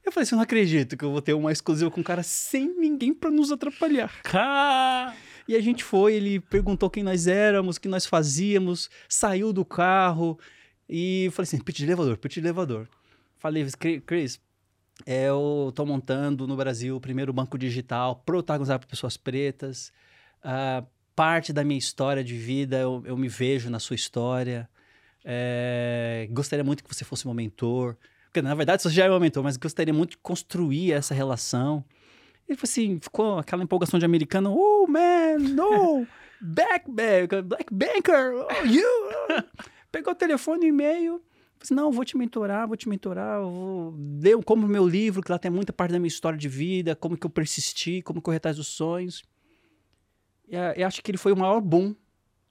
Eu 0.07 0.11
falei 0.11 0.23
assim, 0.23 0.35
eu 0.35 0.37
não 0.37 0.43
acredito 0.43 0.95
que 0.95 1.03
eu 1.03 1.11
vou 1.11 1.21
ter 1.21 1.33
uma 1.33 1.51
exclusiva 1.51 1.91
com 1.91 1.99
um 1.99 2.03
cara 2.03 2.23
sem 2.23 2.73
ninguém 2.79 3.13
pra 3.13 3.29
nos 3.29 3.51
atrapalhar. 3.51 4.21
Cá. 4.23 5.13
E 5.45 5.53
a 5.55 5.59
gente 5.61 5.83
foi, 5.83 6.13
ele 6.15 6.39
perguntou 6.39 6.89
quem 6.89 7.03
nós 7.03 7.27
éramos, 7.27 7.75
o 7.75 7.81
que 7.81 7.89
nós 7.89 8.05
fazíamos, 8.05 8.89
saiu 9.09 9.51
do 9.51 9.65
carro 9.65 10.39
e 10.89 11.29
falei 11.33 11.43
assim, 11.47 11.59
pitch 11.59 11.77
de 11.79 11.83
elevador, 11.85 12.17
pitch 12.17 12.35
de 12.35 12.39
elevador. 12.39 12.87
Falei, 13.37 13.65
"Cri- 13.77 13.99
Chris, 13.99 14.39
é, 15.05 15.25
eu 15.27 15.71
tô 15.75 15.85
montando 15.85 16.47
no 16.47 16.55
Brasil 16.55 16.95
o 16.95 17.01
primeiro 17.01 17.33
banco 17.33 17.57
digital 17.57 18.15
protagonizado 18.25 18.79
por 18.85 18.89
pessoas 18.89 19.17
pretas. 19.17 19.91
Ah, 20.41 20.83
parte 21.15 21.51
da 21.51 21.63
minha 21.65 21.77
história 21.77 22.23
de 22.23 22.35
vida, 22.37 22.77
eu, 22.77 23.03
eu 23.05 23.17
me 23.17 23.27
vejo 23.27 23.69
na 23.69 23.79
sua 23.79 23.95
história. 23.95 24.69
É, 25.23 26.27
gostaria 26.31 26.63
muito 26.63 26.81
que 26.83 26.93
você 26.93 27.03
fosse 27.03 27.25
meu 27.27 27.33
mentor. 27.33 27.97
Porque, 28.37 28.41
na 28.47 28.53
verdade, 28.53 28.83
você 28.83 28.89
já 28.91 29.05
é 29.05 29.09
meu 29.09 29.19
mentor, 29.19 29.43
mas 29.43 29.57
gostaria 29.57 29.91
muito 29.91 30.11
de 30.11 30.17
construir 30.17 30.91
essa 30.91 31.11
relação. 31.11 31.83
Ele 32.47 32.55
falou 32.55 32.69
assim, 32.69 32.99
ficou 33.01 33.39
aquela 33.39 33.63
empolgação 33.63 33.97
de 33.97 34.05
americano. 34.05 34.53
Oh, 34.55 34.85
man, 34.87 35.39
no! 35.39 36.05
Back, 36.39 36.91
back, 36.91 37.41
Black 37.41 37.73
Banker, 37.73 38.33
oh, 38.35 38.65
you! 38.67 39.43
Pegou 39.91 40.13
o 40.13 40.15
telefone 40.15 40.67
e 40.67 40.69
e-mail. 40.69 41.19
Assim, 41.59 41.73
não, 41.73 41.91
vou 41.91 42.05
te 42.05 42.15
mentorar, 42.15 42.67
vou 42.67 42.77
te 42.77 42.87
mentorar, 42.87 43.41
vou... 43.41 43.95
Deu 43.97 44.43
como 44.43 44.67
meu 44.67 44.87
livro, 44.87 45.23
que 45.23 45.31
lá 45.31 45.39
tem 45.39 45.49
muita 45.49 45.73
parte 45.73 45.93
da 45.93 45.97
minha 45.97 46.07
história 46.07 46.37
de 46.37 46.47
vida, 46.47 46.95
como 46.95 47.17
que 47.17 47.25
eu 47.25 47.31
persisti, 47.31 48.03
como 48.03 48.21
correr 48.21 48.37
atrás 48.37 48.57
dos 48.57 48.67
sonhos. 48.67 49.23
E, 50.47 50.55
eu 50.75 50.85
acho 50.85 51.01
que 51.01 51.09
ele 51.09 51.17
foi 51.17 51.31
o 51.31 51.37
maior 51.37 51.59
boom 51.59 51.95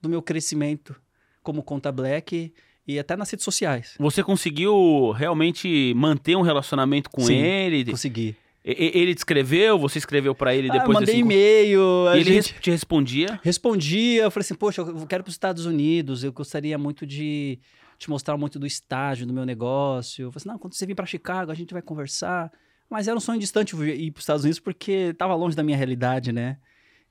do 0.01 0.09
meu 0.09 0.21
crescimento 0.21 1.01
como 1.41 1.63
conta 1.63 1.93
black 1.93 2.53
e 2.87 2.97
até 2.97 3.15
nas 3.17 3.29
redes 3.29 3.43
sociais. 3.43 3.95
Você 3.99 4.23
conseguiu 4.23 5.11
realmente 5.11 5.93
manter 5.95 6.35
um 6.35 6.41
relacionamento 6.41 7.09
com 7.09 7.21
Sim, 7.21 7.35
ele? 7.35 7.91
Consegui. 7.91 8.35
Ele 8.63 9.15
te 9.15 9.19
escreveu, 9.19 9.79
você 9.79 9.97
escreveu 9.97 10.35
pra 10.35 10.53
ele 10.53 10.69
Ah, 10.69 10.73
depois 10.73 10.95
mandei 10.95 11.05
desse 11.05 11.19
e-mail, 11.19 11.81
E 12.13 12.19
ele 12.19 12.33
gente... 12.33 12.53
te 12.59 12.69
respondia? 12.69 13.39
Respondia, 13.41 14.23
eu 14.23 14.31
falei 14.31 14.43
assim, 14.43 14.55
poxa, 14.55 14.81
eu 14.81 15.07
quero 15.07 15.23
para 15.23 15.29
os 15.29 15.35
Estados 15.35 15.65
Unidos, 15.65 16.21
eu 16.21 16.33
gostaria 16.33 16.77
muito 16.77 17.05
de 17.05 17.59
te 17.97 18.09
mostrar 18.09 18.35
muito 18.35 18.59
do 18.59 18.67
estágio 18.67 19.25
do 19.25 19.33
meu 19.33 19.45
negócio. 19.45 20.23
Eu 20.23 20.31
falei 20.31 20.41
assim, 20.41 20.49
não, 20.49 20.59
quando 20.59 20.73
você 20.73 20.85
vir 20.85 20.95
para 20.95 21.05
Chicago, 21.05 21.49
a 21.49 21.55
gente 21.55 21.73
vai 21.73 21.81
conversar. 21.81 22.51
Mas 22.89 23.07
era 23.07 23.15
um 23.17 23.21
sonho 23.21 23.39
distante 23.39 23.75
ir 23.75 24.11
para 24.11 24.19
os 24.19 24.23
Estados 24.23 24.43
Unidos 24.43 24.59
porque 24.59 24.91
estava 25.11 25.33
longe 25.33 25.55
da 25.55 25.63
minha 25.63 25.77
realidade, 25.77 26.31
né? 26.31 26.57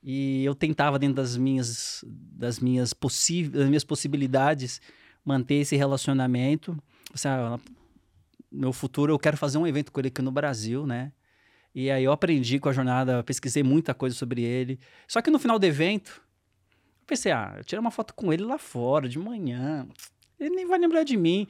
E 0.03 0.45
eu 0.45 0.53
tentava 0.53 0.97
dentro 0.99 1.15
das 1.15 1.35
minhas 1.35 2.05
das 2.07 2.59
minhas, 2.59 2.93
possi 2.93 3.49
das 3.49 3.67
minhas 3.67 3.83
possibilidades 3.83 4.79
manter 5.27 5.55
esse 5.55 5.75
relacionamento. 5.75 6.81
Assim, 7.13 7.27
ah, 7.27 7.59
meu 8.49 8.71
futuro 8.71 9.11
eu 9.11 9.19
quero 9.19 9.35
fazer 9.35 9.57
um 9.57 9.67
evento 9.67 9.91
com 9.91 9.99
ele 9.99 10.07
aqui 10.07 10.21
no 10.21 10.31
Brasil, 10.31 10.87
né? 10.87 11.11
E 11.75 11.91
aí 11.91 12.05
eu 12.05 12.13
aprendi 12.13 12.59
com 12.59 12.69
a 12.69 12.73
jornada, 12.73 13.21
pesquisei 13.23 13.61
muita 13.61 13.93
coisa 13.93 14.15
sobre 14.15 14.41
ele. 14.41 14.79
Só 15.05 15.21
que 15.21 15.29
no 15.29 15.37
final 15.37 15.59
do 15.59 15.65
evento, 15.65 16.23
eu 17.01 17.05
pensei, 17.05 17.33
ah, 17.33 17.55
eu 17.57 17.63
tirei 17.65 17.79
uma 17.79 17.91
foto 17.91 18.13
com 18.13 18.31
ele 18.31 18.43
lá 18.43 18.57
fora, 18.57 19.09
de 19.09 19.19
manhã. 19.19 19.85
Ele 20.39 20.55
nem 20.55 20.65
vai 20.65 20.79
lembrar 20.79 21.03
de 21.03 21.17
mim. 21.17 21.45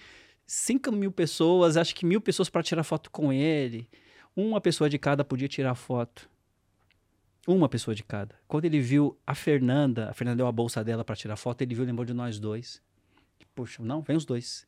5 0.48 0.92
mil 0.92 1.12
pessoas, 1.12 1.78
acho 1.78 1.94
que 1.94 2.06
mil 2.06 2.20
pessoas 2.20 2.50
para 2.50 2.64
tirar 2.64 2.84
foto 2.84 3.12
com 3.12 3.32
ele. 3.32 3.88
Uma 4.36 4.60
pessoa 4.60 4.90
de 4.90 4.98
cada 4.98 5.24
podia 5.24 5.48
tirar 5.48 5.76
foto. 5.76 6.28
Uma 7.48 7.70
pessoa 7.70 7.94
de 7.94 8.04
cada. 8.04 8.36
Quando 8.48 8.66
ele 8.66 8.80
viu 8.80 9.18
a 9.26 9.36
Fernanda, 9.36 10.10
a 10.10 10.14
Fernanda 10.14 10.38
deu 10.38 10.48
a 10.48 10.52
bolsa 10.52 10.84
dela 10.84 11.06
para 11.06 11.16
tirar 11.16 11.36
foto, 11.36 11.62
ele 11.62 11.76
viu 11.76 11.84
e 11.84 11.88
lembrou 11.88 12.06
de 12.06 12.14
nós 12.14 12.40
dois. 12.40 12.82
Poxa, 13.56 13.82
não, 13.84 14.02
vem 14.02 14.16
os 14.16 14.26
dois. 14.26 14.66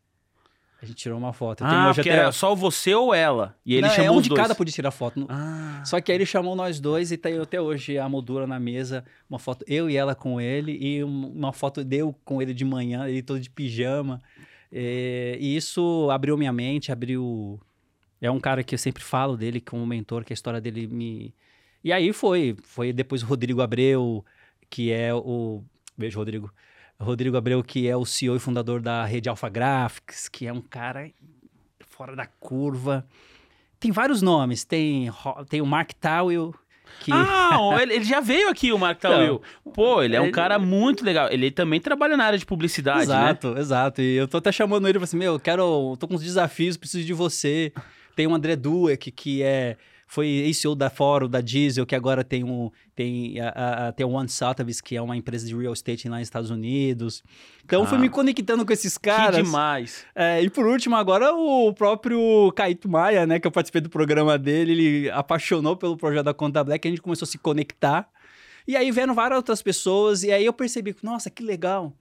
A 0.82 0.86
gente 0.86 0.96
tirou 0.96 1.18
uma 1.18 1.34
foto. 1.34 1.64
Eu 1.64 1.68
tenho 1.70 1.80
Ah, 1.82 1.90
até- 1.92 2.10
era 2.10 2.32
só 2.32 2.56
você 2.56 2.96
ou 2.96 3.14
ela? 3.14 3.54
E 3.66 3.74
ele 3.76 3.82
Não, 3.88 3.90
chamou 3.94 4.06
é 4.16 4.18
um 4.18 4.22
de 4.22 4.30
dois. 4.30 4.42
cada 4.42 4.56
podia 4.56 4.74
tirar 4.74 4.92
foto. 4.92 5.26
Ah, 5.28 5.82
Só 5.86 6.00
que 6.00 6.10
aí 6.12 6.18
ele 6.18 6.26
chamou 6.26 6.56
nós 6.56 6.80
dois 6.80 7.12
e 7.12 7.18
tem 7.18 7.38
até 7.38 7.60
hoje 7.60 7.98
a 7.98 8.08
moldura 8.08 8.48
na 8.48 8.58
mesa, 8.60 9.04
uma 9.30 9.38
foto 9.38 9.66
eu 9.68 9.90
e 9.90 9.98
ela 9.98 10.16
com 10.16 10.40
ele 10.40 10.72
e 10.80 11.04
um- 11.04 11.32
uma 11.34 11.52
foto 11.52 11.84
deu 11.84 12.16
com 12.24 12.42
ele 12.42 12.54
de 12.54 12.64
manhã, 12.64 13.08
ele 13.10 13.22
todo 13.22 13.40
de 13.42 13.50
pijama. 13.50 14.22
É, 14.72 15.38
e 15.40 15.56
isso 15.56 16.10
abriu 16.12 16.38
minha 16.38 16.54
mente, 16.54 16.92
abriu. 16.94 17.60
É 18.22 18.32
um 18.32 18.40
cara 18.40 18.64
que 18.64 18.74
eu 18.74 18.80
sempre 18.80 19.04
falo 19.04 19.36
dele 19.36 19.60
como 19.60 19.86
mentor, 19.86 20.24
que 20.24 20.32
a 20.32 20.36
história 20.36 20.62
dele 20.62 20.88
me. 20.88 21.34
E 21.84 21.92
aí 21.92 22.14
foi, 22.14 22.56
foi 22.64 22.94
depois 22.94 23.22
o 23.22 23.26
Rodrigo 23.26 23.62
Abreu, 23.62 24.24
que 24.70 24.92
é 24.92 25.14
o. 25.14 25.62
Beijo, 25.98 26.20
Rodrigo. 26.20 26.50
Rodrigo 27.02 27.38
Abreu, 27.38 27.64
que 27.64 27.88
é 27.88 27.96
o 27.96 28.06
CEO 28.06 28.36
e 28.36 28.40
fundador 28.40 28.82
da 28.82 29.06
rede 29.06 29.30
Alpha 29.30 29.48
Graphics, 29.50 30.28
que 30.28 30.46
é 30.46 30.54
um 30.54 30.62
cara 30.62 31.10
fora 31.90 32.16
da 32.16 32.26
curva. 32.26 33.06
Tem 33.80 33.92
vários 33.92 34.22
nomes. 34.22 34.66
Tem, 34.66 35.10
tem 35.48 35.62
o 35.62 35.66
Mark 35.66 35.92
Towell, 35.94 36.54
que. 37.00 37.12
Ah, 37.14 37.78
ele, 37.82 37.94
ele 37.96 38.04
já 38.04 38.20
veio 38.20 38.50
aqui, 38.50 38.74
o 38.74 38.78
Mark 38.78 39.00
Tawil. 39.00 39.42
Pô, 39.74 40.04
ele 40.04 40.16
é 40.16 40.20
um 40.22 40.26
ele- 40.26 40.34
cara 40.34 40.60
muito 40.60 41.06
legal. 41.06 41.30
Ele 41.32 41.50
também 41.50 41.80
trabalha 41.80 42.18
na 42.18 42.26
área 42.26 42.38
de 42.38 42.46
publicidade, 42.46 43.00
né? 43.08 43.16
exato, 43.16 43.56
exato. 43.58 44.02
E 44.02 44.16
eu 44.18 44.28
tô 44.28 44.38
até 44.38 44.52
chamando 44.52 44.86
ele 44.86 44.98
e 44.98 45.00
falei 45.00 45.04
assim: 45.06 45.18
meu, 45.18 45.34
eu 45.34 45.40
quero. 45.40 45.96
tô 45.98 46.06
com 46.08 46.16
uns 46.16 46.24
desafios, 46.24 46.76
preciso 46.76 47.06
de 47.06 47.14
você. 47.14 47.72
Tem 48.16 48.28
o 48.28 48.34
André 48.36 48.58
Dueck, 48.58 49.10
que 49.12 49.42
é. 49.42 49.78
Foi 50.12 50.26
ex-CEO 50.28 50.74
da 50.74 50.90
Fórum, 50.90 51.30
da 51.30 51.40
Diesel, 51.40 51.86
que 51.86 51.94
agora 51.94 52.24
tem 52.24 52.44
um. 52.44 52.72
Tem, 52.96 53.40
a, 53.40 53.90
a- 53.90 53.92
tem 53.92 54.04
o 54.04 54.10
One 54.10 54.28
Sotheby's, 54.28 54.82
que 54.82 54.96
é 54.96 55.02
uma 55.02 55.16
empresa 55.16 55.46
de 55.46 55.56
real 55.56 55.72
estate 55.72 56.10
lá 56.10 56.18
nos 56.18 56.26
Estados 56.28 56.50
Unidos. 56.50 57.24
Então, 57.64 57.86
fui 57.86 57.96
Ah. 58.00 58.02
me 58.02 58.10
conectando 58.10 58.66
com 58.66 58.74
esses 58.74 58.98
Que 58.98 59.08
caras. 59.08 59.36
demais. 59.46 60.04
É, 60.16 60.42
e 60.42 60.50
por 60.50 60.66
último, 60.66 60.96
agora 60.96 61.32
o 61.32 61.72
próprio 61.76 62.52
Caíto 62.56 62.90
Maia, 62.90 63.28
né? 63.28 63.40
Que 63.40 63.46
eu 63.46 63.52
participei 63.52 63.82
do 63.82 63.90
programa 63.90 64.36
dele, 64.36 64.72
ele 64.72 65.10
apaixonou 65.12 65.78
pelo 65.78 65.96
projeto 65.96 66.26
da 66.26 66.34
Conta 66.34 66.64
Black, 66.64 66.88
a 66.88 66.92
gente 66.92 67.04
começou 67.04 67.28
a 67.28 67.30
se 67.30 67.38
conectar. 67.38 68.10
E 68.68 68.76
aí 68.76 68.90
vieram 68.92 69.14
várias 69.14 69.38
outras 69.38 69.62
pessoas, 69.62 70.24
e 70.24 70.32
aí 70.32 70.44
eu 70.44 70.54
percebi, 70.54 70.96
nossa, 71.04 71.30
que 71.30 71.44
legal. 71.44 71.94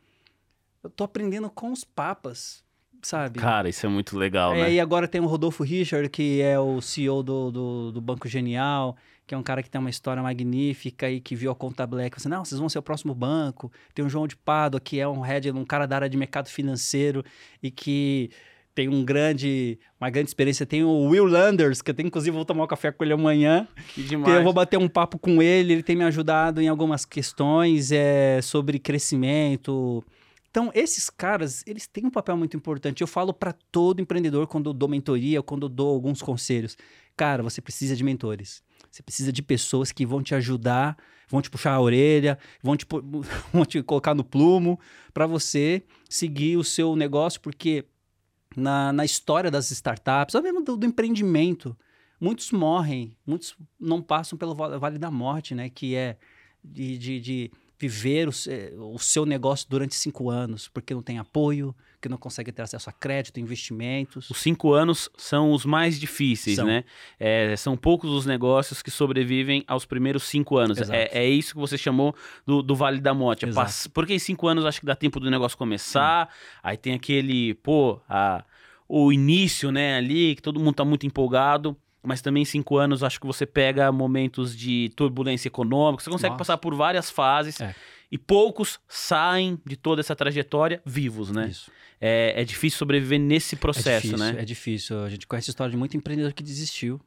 Eu 0.83 0.89
tô 0.89 1.05
aprendendo 1.05 1.51
com 1.51 1.73
os 1.73 1.85
papas, 1.85 2.65
sabe? 3.03 3.39
Cara, 3.39 3.69
isso 3.69 3.85
é 3.87 3.89
muito 3.89 4.17
legal, 4.19 4.55
É, 4.55 4.63
né? 4.63 4.73
E 4.73 4.81
agora 4.81 5.07
tem 5.09 5.21
o 5.21 5.27
Rodolfo 5.27 5.63
Richard, 5.63 6.09
que 6.09 6.41
é 6.41 6.59
o 6.59 6.81
CEO 6.81 7.23
do, 7.23 7.51
do, 7.51 7.93
do 7.93 8.01
Banco 8.01 8.29
Genial, 8.29 8.97
que 9.27 9.35
é 9.35 9.39
um 9.39 9.43
cara 9.43 9.63
que 9.63 9.71
tem 9.71 9.79
uma 9.81 9.91
história 9.91 10.23
magnífica 10.23 11.11
e 11.11 11.21
que 11.21 11.37
viu 11.37 11.51
a 11.51 11.55
conta 11.55 11.87
Black. 11.87 12.21
Você, 12.21 12.29
não, 12.29 12.45
vocês 12.45 12.59
vão 12.59 12.69
ser 12.69 12.79
o 12.79 12.83
próximo 12.83 13.15
banco. 13.15 13.71
Tem 13.95 14.05
o 14.05 14.09
João 14.09 14.27
de 14.27 14.37
Pádua, 14.37 14.81
que 14.81 14.99
é 14.99 15.07
um 15.07 15.21
head, 15.21 15.51
um 15.51 15.65
cara 15.65 15.87
da 15.87 15.97
área 15.97 16.09
de 16.09 16.17
mercado 16.17 16.49
financeiro 16.49 17.23
e 17.63 17.71
que 17.71 18.31
tem 18.75 18.89
um 18.89 19.05
grande, 19.05 19.77
uma 20.01 20.09
grande 20.09 20.31
experiência. 20.31 20.65
Tem 20.65 20.85
o 20.85 21.09
Will 21.09 21.25
Landers, 21.27 21.83
que 21.83 21.91
eu 21.91 21.95
tenho, 21.95 22.07
inclusive, 22.07 22.35
vou 22.35 22.45
tomar 22.45 22.63
um 22.63 22.67
café 22.69 22.93
com 22.93 23.03
ele 23.05 23.13
amanhã. 23.13 23.67
Que 23.89 24.03
Que 24.03 24.09
demais. 24.11 24.35
eu 24.37 24.43
vou 24.45 24.53
bater 24.53 24.79
um 24.79 24.89
papo 24.89 25.19
com 25.19 25.43
ele, 25.43 25.73
ele 25.73 25.83
tem 25.83 25.97
me 25.97 26.05
ajudado 26.05 26.63
em 26.63 26.69
algumas 26.69 27.05
questões 27.05 27.91
é, 27.91 28.41
sobre 28.41 28.79
crescimento. 28.79 30.03
Então, 30.59 30.73
esses 30.75 31.09
caras, 31.09 31.63
eles 31.69 31.87
têm 31.87 32.05
um 32.05 32.11
papel 32.11 32.37
muito 32.37 32.57
importante. 32.57 33.01
Eu 33.01 33.07
falo 33.07 33.33
para 33.33 33.53
todo 33.53 34.01
empreendedor 34.03 34.49
quando 34.49 34.71
eu 34.71 34.75
dou 34.75 34.89
mentoria, 34.89 35.41
quando 35.41 35.67
eu 35.67 35.69
dou 35.69 35.89
alguns 35.89 36.21
conselhos. 36.21 36.77
Cara, 37.17 37.45
você 37.45 37.61
precisa 37.61 37.95
de 37.95 38.03
mentores. 38.03 38.61
Você 38.91 39.01
precisa 39.01 39.33
de 39.33 39.41
pessoas 39.41 39.93
que 39.93 40.05
vão 40.05 40.21
te 40.21 40.35
ajudar, 40.35 40.97
vão 41.29 41.41
te 41.41 41.49
puxar 41.49 41.75
a 41.75 41.81
orelha, 41.81 42.37
vão 42.61 42.77
te, 42.77 42.85
vão 43.55 43.65
te 43.65 43.81
colocar 43.85 44.17
no 44.17 44.25
plumo 44.25 44.81
para 45.15 45.29
você 45.29 45.85
seguir 46.11 46.57
o 46.57 46.65
seu 46.65 46.97
negócio, 46.97 47.41
porque 47.41 47.85
na, 48.57 48.93
na 48.93 49.05
história 49.05 49.53
das 49.53 49.71
startups, 49.71 50.35
ou 50.35 50.43
mesmo 50.43 50.61
do, 50.65 50.77
do 50.77 50.87
empreendimento, 50.87 51.79
muitos 52.21 52.51
morrem, 52.51 53.17
muitos 53.25 53.57
não 53.79 54.03
passam 54.03 54.37
pelo 54.37 54.57
va- 54.57 54.77
Vale 54.77 54.99
da 54.99 55.09
Morte, 55.09 55.55
né? 55.55 55.71
Que 55.71 55.95
é 55.95 56.19
de, 56.65 56.99
de, 56.99 57.21
de 57.21 57.53
viver 57.79 58.29
o, 58.29 58.33
o 58.95 58.99
seu 58.99 59.25
negócio 59.25 59.67
durante 59.69 59.95
cinco 59.95 60.29
anos, 60.31 60.69
porque 60.69 60.93
não 60.93 61.03
tem 61.03 61.19
apoio, 61.19 61.75
que 62.01 62.09
não 62.09 62.17
consegue 62.17 62.51
ter 62.53 62.63
acesso 62.63 62.89
a 62.91 62.93
crédito, 62.93 63.41
investimentos. 63.41 64.29
Os 64.31 64.39
cinco 64.39 64.73
anos 64.73 65.09
são 65.17 65.53
os 65.53 65.65
mais 65.65 65.99
difíceis, 65.99 66.57
São. 66.57 66.67
né? 66.67 66.85
É, 67.19 67.55
são 67.57 67.77
poucos 67.77 68.11
os 68.11 68.25
negócios 68.27 68.83
que 68.83 68.91
sobrevivem 68.91 69.65
aos 69.67 69.85
primeiros 69.85 70.25
cinco 70.25 70.57
anos. 70.57 70.79
É, 70.91 71.09
é 71.13 71.29
isso 71.29 71.55
que 71.55 71.61
você 71.61 71.77
chamou 71.79 72.15
do, 72.47 72.63
do 72.63 72.75
Vale 72.75 73.01
da 73.01 73.15
Morte. 73.15 73.45
É 73.47 73.53
pass- 73.53 73.87
Porque 73.89 74.15
em 74.15 74.19
cinco 74.19 74.47
anos 74.49 74.65
acho 74.65 74.81
que 74.81 74.87
dá 74.87 74.95
tempo 74.97 75.19
do 75.21 75.31
negócio 75.31 75.57
começar, 75.59 76.29
aí 76.63 76.77
tem 76.77 76.95
aquele, 76.95 77.55
pô, 77.55 78.01
a- 78.09 78.45
o 78.89 79.13
início, 79.13 79.71
né, 79.71 79.97
ali, 79.97 80.35
que 80.35 80.43
todo 80.43 80.59
mundo 80.59 80.75
tá 80.77 80.85
muito 80.85 81.07
empolgado. 81.07 81.77
Mas 82.03 82.23
também 82.23 82.43
em 82.43 82.47
cinco 82.47 82.77
anos 82.77 83.03
acho 83.03 83.21
que 83.21 83.27
você 83.27 83.45
pega 83.45 83.91
momentos 83.91 84.57
de 84.57 84.91
turbulência 84.95 85.49
econômica, 85.49 86.03
você 86.03 86.11
consegue 86.11 86.31
Nossa. 86.31 86.39
passar 86.39 86.59
por 86.59 86.75
várias 86.75 87.11
fases. 87.11 87.61
É. 87.61 87.75
E 88.11 88.17
poucos 88.17 88.81
saem 88.89 89.61
de 89.67 89.77
toda 89.77 90.01
essa 90.01 90.17
trajetória 90.17 90.81
vivos, 90.85 91.31
né? 91.31 91.49
Isso. 91.49 91.71
É, 92.01 92.41
é 92.41 92.45
difícil 92.45 92.79
sobreviver 92.79 93.19
nesse 93.19 93.57
processo, 93.57 93.89
é 93.89 93.97
difícil, 93.97 94.19
né? 94.19 94.37
É 94.39 94.45
difícil. 94.45 95.05
A 95.05 95.11
gente 95.11 95.27
conhece 95.27 95.51
a 95.51 95.53
história 95.53 95.71
de 95.71 95.77
muito 95.77 95.97
empreendedor 95.97 96.33
que 96.33 96.43
desistiu. 96.43 97.01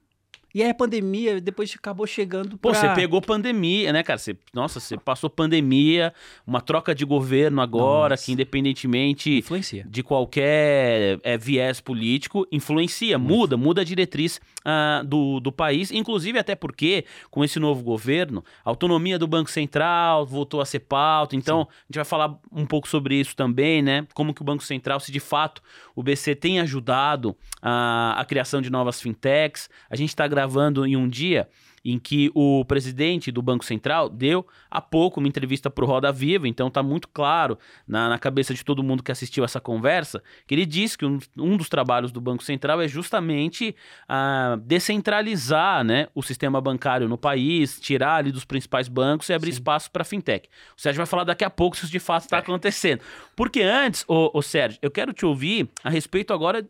E 0.53 0.61
aí 0.61 0.69
a 0.69 0.73
pandemia 0.73 1.39
depois 1.39 1.73
acabou 1.77 2.05
chegando 2.05 2.57
Pô, 2.57 2.71
pra... 2.71 2.79
você 2.79 2.89
pegou 2.93 3.21
pandemia, 3.21 3.93
né, 3.93 4.03
cara? 4.03 4.19
Você, 4.19 4.35
nossa, 4.53 4.79
você 4.79 4.97
passou 4.97 5.29
pandemia, 5.29 6.13
uma 6.45 6.61
troca 6.61 6.93
de 6.93 7.05
governo 7.05 7.61
agora, 7.61 8.13
Nossa. 8.13 8.25
que 8.25 8.31
independentemente 8.31 9.37
Influencia. 9.37 9.85
de 9.87 10.03
qualquer 10.03 11.19
é, 11.23 11.37
viés 11.37 11.79
político, 11.79 12.47
influencia, 12.51 13.17
muda, 13.17 13.55
muda 13.55 13.81
a 13.81 13.83
diretriz 13.83 14.39
ah, 14.65 15.03
do, 15.05 15.39
do 15.39 15.51
país, 15.51 15.91
inclusive 15.91 16.37
até 16.37 16.55
porque, 16.55 17.05
com 17.29 17.43
esse 17.43 17.59
novo 17.59 17.83
governo, 17.83 18.43
a 18.63 18.69
autonomia 18.69 19.17
do 19.17 19.27
Banco 19.27 19.49
Central 19.49 20.25
voltou 20.25 20.61
a 20.61 20.65
ser 20.65 20.79
pauta, 20.79 21.35
então 21.35 21.61
a 21.61 21.83
gente 21.87 21.95
vai 21.95 22.05
falar 22.05 22.37
um 22.51 22.65
pouco 22.65 22.87
sobre 22.87 23.15
isso 23.15 23.35
também, 23.35 23.81
né? 23.81 24.05
Como 24.13 24.33
que 24.33 24.41
o 24.41 24.45
Banco 24.45 24.63
Central, 24.63 24.99
se 24.99 25.11
de 25.11 25.19
fato 25.19 25.61
o 25.95 26.03
BC 26.03 26.35
tem 26.35 26.59
ajudado 26.59 27.35
a, 27.61 28.15
a 28.19 28.25
criação 28.25 28.61
de 28.61 28.69
novas 28.69 29.01
fintechs, 29.01 29.69
a 29.89 29.95
gente 29.95 30.09
está 30.09 30.27
gravando 30.41 30.85
em 30.85 30.95
um 30.95 31.07
dia 31.07 31.47
em 31.83 31.97
que 31.97 32.31
o 32.35 32.63
presidente 32.65 33.31
do 33.31 33.41
Banco 33.41 33.65
Central 33.65 34.07
deu 34.07 34.45
há 34.69 34.79
pouco 34.79 35.19
uma 35.19 35.27
entrevista 35.27 35.67
para 35.67 35.83
o 35.83 35.87
Roda 35.87 36.11
Viva, 36.11 36.47
então 36.47 36.67
está 36.67 36.83
muito 36.83 37.07
claro 37.07 37.57
na, 37.87 38.07
na, 38.07 38.19
cabeça 38.19 38.53
de 38.53 38.63
todo 38.63 38.83
mundo 38.83 39.01
que 39.01 39.11
assistiu 39.11 39.43
essa 39.43 39.59
conversa, 39.59 40.21
que 40.45 40.53
ele 40.53 40.65
disse 40.67 40.95
que 40.95 41.05
um, 41.05 41.17
um 41.35 41.57
dos 41.57 41.69
trabalhos 41.69 42.11
do 42.11 42.21
Banco 42.21 42.43
Central 42.43 42.79
é 42.81 42.87
justamente 42.87 43.75
ah, 44.07 44.59
descentralizar 44.63 45.83
né, 45.83 46.07
o 46.13 46.21
sistema 46.21 46.61
bancário 46.61 47.09
no 47.09 47.17
país, 47.17 47.79
tirar 47.79 48.17
ali 48.17 48.31
dos 48.31 48.45
principais 48.45 48.87
bancos 48.87 49.27
e 49.29 49.33
abrir 49.33 49.51
Sim. 49.51 49.57
espaço 49.57 49.89
para 49.89 50.03
fintech. 50.03 50.49
O 50.77 50.81
Sérgio 50.81 50.97
vai 50.99 51.07
falar 51.07 51.23
daqui 51.23 51.43
a 51.43 51.49
pouco 51.49 51.75
se 51.75 51.85
isso 51.85 51.91
de 51.91 51.99
fato 51.99 52.25
está 52.25 52.37
acontecendo. 52.37 53.01
Porque 53.35 53.63
antes, 53.63 54.05
ô, 54.07 54.29
ô 54.35 54.41
Sérgio, 54.43 54.77
eu 54.83 54.91
quero 54.91 55.13
te 55.13 55.25
ouvir 55.25 55.67
a 55.83 55.89
respeito 55.89 56.31
agora 56.31 56.63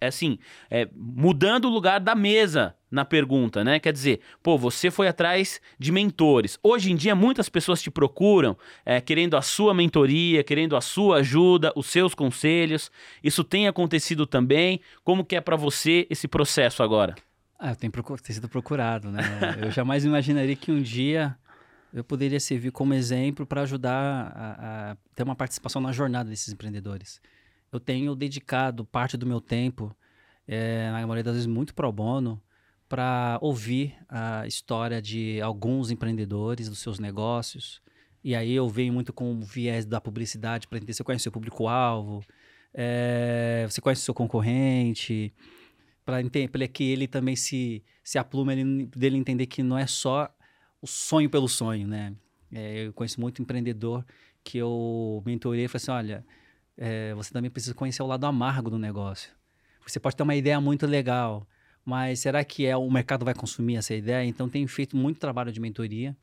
é 0.00 0.06
assim, 0.06 0.38
é, 0.70 0.88
mudando 0.94 1.66
o 1.66 1.70
lugar 1.70 2.00
da 2.00 2.14
mesa 2.14 2.74
na 2.90 3.04
pergunta, 3.04 3.62
né? 3.62 3.78
Quer 3.78 3.92
dizer, 3.92 4.20
pô, 4.42 4.56
você 4.56 4.90
foi 4.90 5.08
atrás 5.08 5.60
de 5.78 5.92
mentores. 5.92 6.58
Hoje 6.62 6.90
em 6.90 6.96
dia, 6.96 7.14
muitas 7.14 7.48
pessoas 7.48 7.82
te 7.82 7.90
procuram 7.90 8.56
é, 8.84 9.00
querendo 9.00 9.36
a 9.36 9.42
sua 9.42 9.74
mentoria, 9.74 10.42
querendo 10.42 10.76
a 10.76 10.80
sua 10.80 11.18
ajuda, 11.18 11.72
os 11.76 11.86
seus 11.86 12.14
conselhos. 12.14 12.90
Isso 13.22 13.44
tem 13.44 13.68
acontecido 13.68 14.26
também. 14.26 14.80
Como 15.04 15.24
que 15.24 15.36
é 15.36 15.40
para 15.40 15.56
você 15.56 16.06
esse 16.10 16.26
processo 16.26 16.82
agora? 16.82 17.14
Ah, 17.58 17.70
eu 17.70 17.76
tenho 17.76 17.92
procur 17.92 18.20
ter 18.20 18.32
sido 18.32 18.48
procurado, 18.48 19.10
né? 19.10 19.22
eu 19.60 19.70
jamais 19.70 20.04
imaginaria 20.04 20.54
que 20.54 20.70
um 20.70 20.80
dia 20.80 21.36
eu 21.92 22.04
poderia 22.04 22.38
servir 22.38 22.70
como 22.70 22.94
exemplo 22.94 23.46
para 23.46 23.62
ajudar 23.62 24.32
a, 24.34 24.90
a 24.90 24.96
ter 25.14 25.22
uma 25.22 25.34
participação 25.34 25.80
na 25.80 25.90
jornada 25.90 26.28
desses 26.30 26.52
empreendedores 26.52 27.20
eu 27.72 27.78
tenho 27.78 28.14
dedicado 28.14 28.84
parte 28.84 29.16
do 29.16 29.26
meu 29.26 29.40
tempo, 29.40 29.94
é, 30.46 30.90
na 30.90 31.00
maioria 31.00 31.24
das 31.24 31.34
vezes 31.34 31.46
muito 31.46 31.74
pro 31.74 31.90
bono, 31.92 32.40
para 32.88 33.38
ouvir 33.42 33.94
a 34.08 34.46
história 34.46 35.02
de 35.02 35.40
alguns 35.40 35.90
empreendedores, 35.90 36.68
dos 36.68 36.78
seus 36.78 36.98
negócios. 36.98 37.82
E 38.24 38.34
aí 38.34 38.52
eu 38.52 38.68
venho 38.68 38.92
muito 38.92 39.12
com 39.12 39.32
o 39.32 39.42
viés 39.42 39.84
da 39.84 40.00
publicidade 40.00 40.66
para 40.66 40.78
entender 40.78 40.92
se 40.92 40.98
você 40.98 41.04
conhece 41.04 41.22
o 41.22 41.24
seu 41.24 41.32
público-alvo, 41.32 42.24
é, 42.72 43.66
você 43.68 43.80
conhece 43.80 44.02
o 44.02 44.04
seu 44.04 44.14
concorrente, 44.14 45.32
para 46.04 46.22
que 46.68 46.84
ele 46.84 47.06
também 47.06 47.36
se, 47.36 47.82
se 48.02 48.18
aplume 48.18 48.52
ele, 48.54 48.86
dele 48.86 49.16
entender 49.16 49.46
que 49.46 49.62
não 49.62 49.76
é 49.76 49.86
só 49.86 50.28
o 50.80 50.86
sonho 50.86 51.28
pelo 51.28 51.48
sonho, 51.48 51.86
né? 51.86 52.14
É, 52.52 52.86
eu 52.86 52.92
conheço 52.92 53.20
muito 53.20 53.42
empreendedor 53.42 54.04
que 54.42 54.56
eu 54.56 55.22
mentorei 55.26 55.64
e 55.64 55.68
falei 55.68 55.82
assim, 55.82 55.90
olha, 55.90 56.26
é, 56.76 57.12
você 57.14 57.32
também 57.32 57.50
precisa 57.50 57.74
conhecer 57.74 58.02
o 58.02 58.06
lado 58.06 58.24
amargo 58.24 58.70
do 58.70 58.78
negócio. 58.78 59.30
Você 59.86 60.00
pode 60.00 60.16
ter 60.16 60.22
uma 60.22 60.34
ideia 60.34 60.60
muito 60.60 60.86
legal, 60.86 61.46
mas 61.88 62.20
será 62.20 62.44
que 62.44 62.66
é 62.66 62.76
o 62.76 62.90
mercado 62.90 63.24
vai 63.24 63.32
consumir 63.32 63.76
essa 63.76 63.94
ideia? 63.94 64.22
Então, 64.22 64.46
tenho 64.46 64.68
feito 64.68 64.94
muito 64.94 65.18
trabalho 65.18 65.50
de 65.50 65.58
mentoria. 65.58 66.14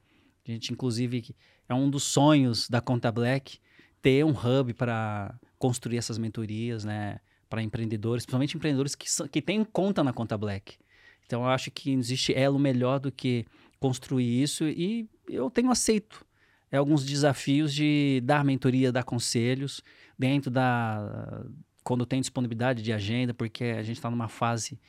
A 0.47 0.51
gente, 0.51 0.71
inclusive, 0.71 1.35
é 1.67 1.73
um 1.73 1.89
dos 1.89 2.03
sonhos 2.03 2.69
da 2.69 2.79
Conta 2.79 3.11
Black 3.11 3.57
ter 3.99 4.23
um 4.23 4.29
hub 4.29 4.75
para 4.75 5.33
construir 5.57 5.97
essas 5.97 6.19
mentorias, 6.19 6.85
né? 6.85 7.19
Para 7.49 7.63
empreendedores, 7.63 8.23
principalmente 8.27 8.55
empreendedores 8.55 8.93
que, 8.93 9.07
que 9.27 9.41
têm 9.41 9.63
conta 9.63 10.03
na 10.03 10.13
Conta 10.13 10.37
Black. 10.37 10.77
Então, 11.25 11.41
eu 11.41 11.47
acho 11.47 11.71
que 11.71 11.91
existe 11.93 12.31
elo 12.31 12.59
melhor 12.59 12.99
do 12.99 13.11
que 13.11 13.43
construir 13.79 14.43
isso 14.43 14.65
e 14.65 15.09
eu 15.27 15.49
tenho 15.49 15.71
aceito 15.71 16.23
é, 16.71 16.77
alguns 16.77 17.03
desafios 17.03 17.73
de 17.73 18.21
dar 18.23 18.45
mentoria, 18.45 18.91
dar 18.91 19.03
conselhos 19.03 19.81
dentro 20.15 20.51
da. 20.51 21.43
quando 21.83 22.05
tem 22.05 22.21
disponibilidade 22.21 22.83
de 22.83 22.93
agenda, 22.93 23.33
porque 23.33 23.63
a 23.63 23.81
gente 23.81 23.95
está 23.95 24.11
numa 24.11 24.27
fase 24.27 24.79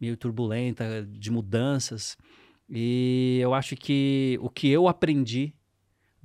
meio 0.00 0.16
turbulenta 0.16 1.04
de 1.04 1.30
mudanças. 1.30 2.16
E 2.68 3.38
eu 3.40 3.54
acho 3.54 3.76
que 3.76 4.38
o 4.40 4.50
que 4.50 4.68
eu 4.68 4.88
aprendi 4.88 5.54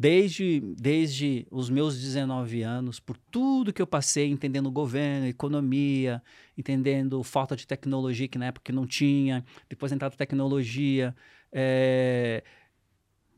desde, 0.01 0.59
desde 0.79 1.45
os 1.51 1.69
meus 1.69 2.01
19 2.01 2.63
anos, 2.63 2.99
por 2.99 3.15
tudo 3.29 3.71
que 3.71 3.79
eu 3.79 3.85
passei, 3.85 4.31
entendendo 4.31 4.71
governo, 4.71 5.27
economia, 5.27 6.23
entendendo 6.57 7.21
falta 7.21 7.55
de 7.55 7.67
tecnologia, 7.67 8.27
que 8.27 8.39
na 8.39 8.47
época 8.47 8.73
não 8.73 8.87
tinha, 8.87 9.45
depois 9.69 9.91
entrar 9.91 10.09
tecnologia, 10.09 11.15
é, 11.51 12.43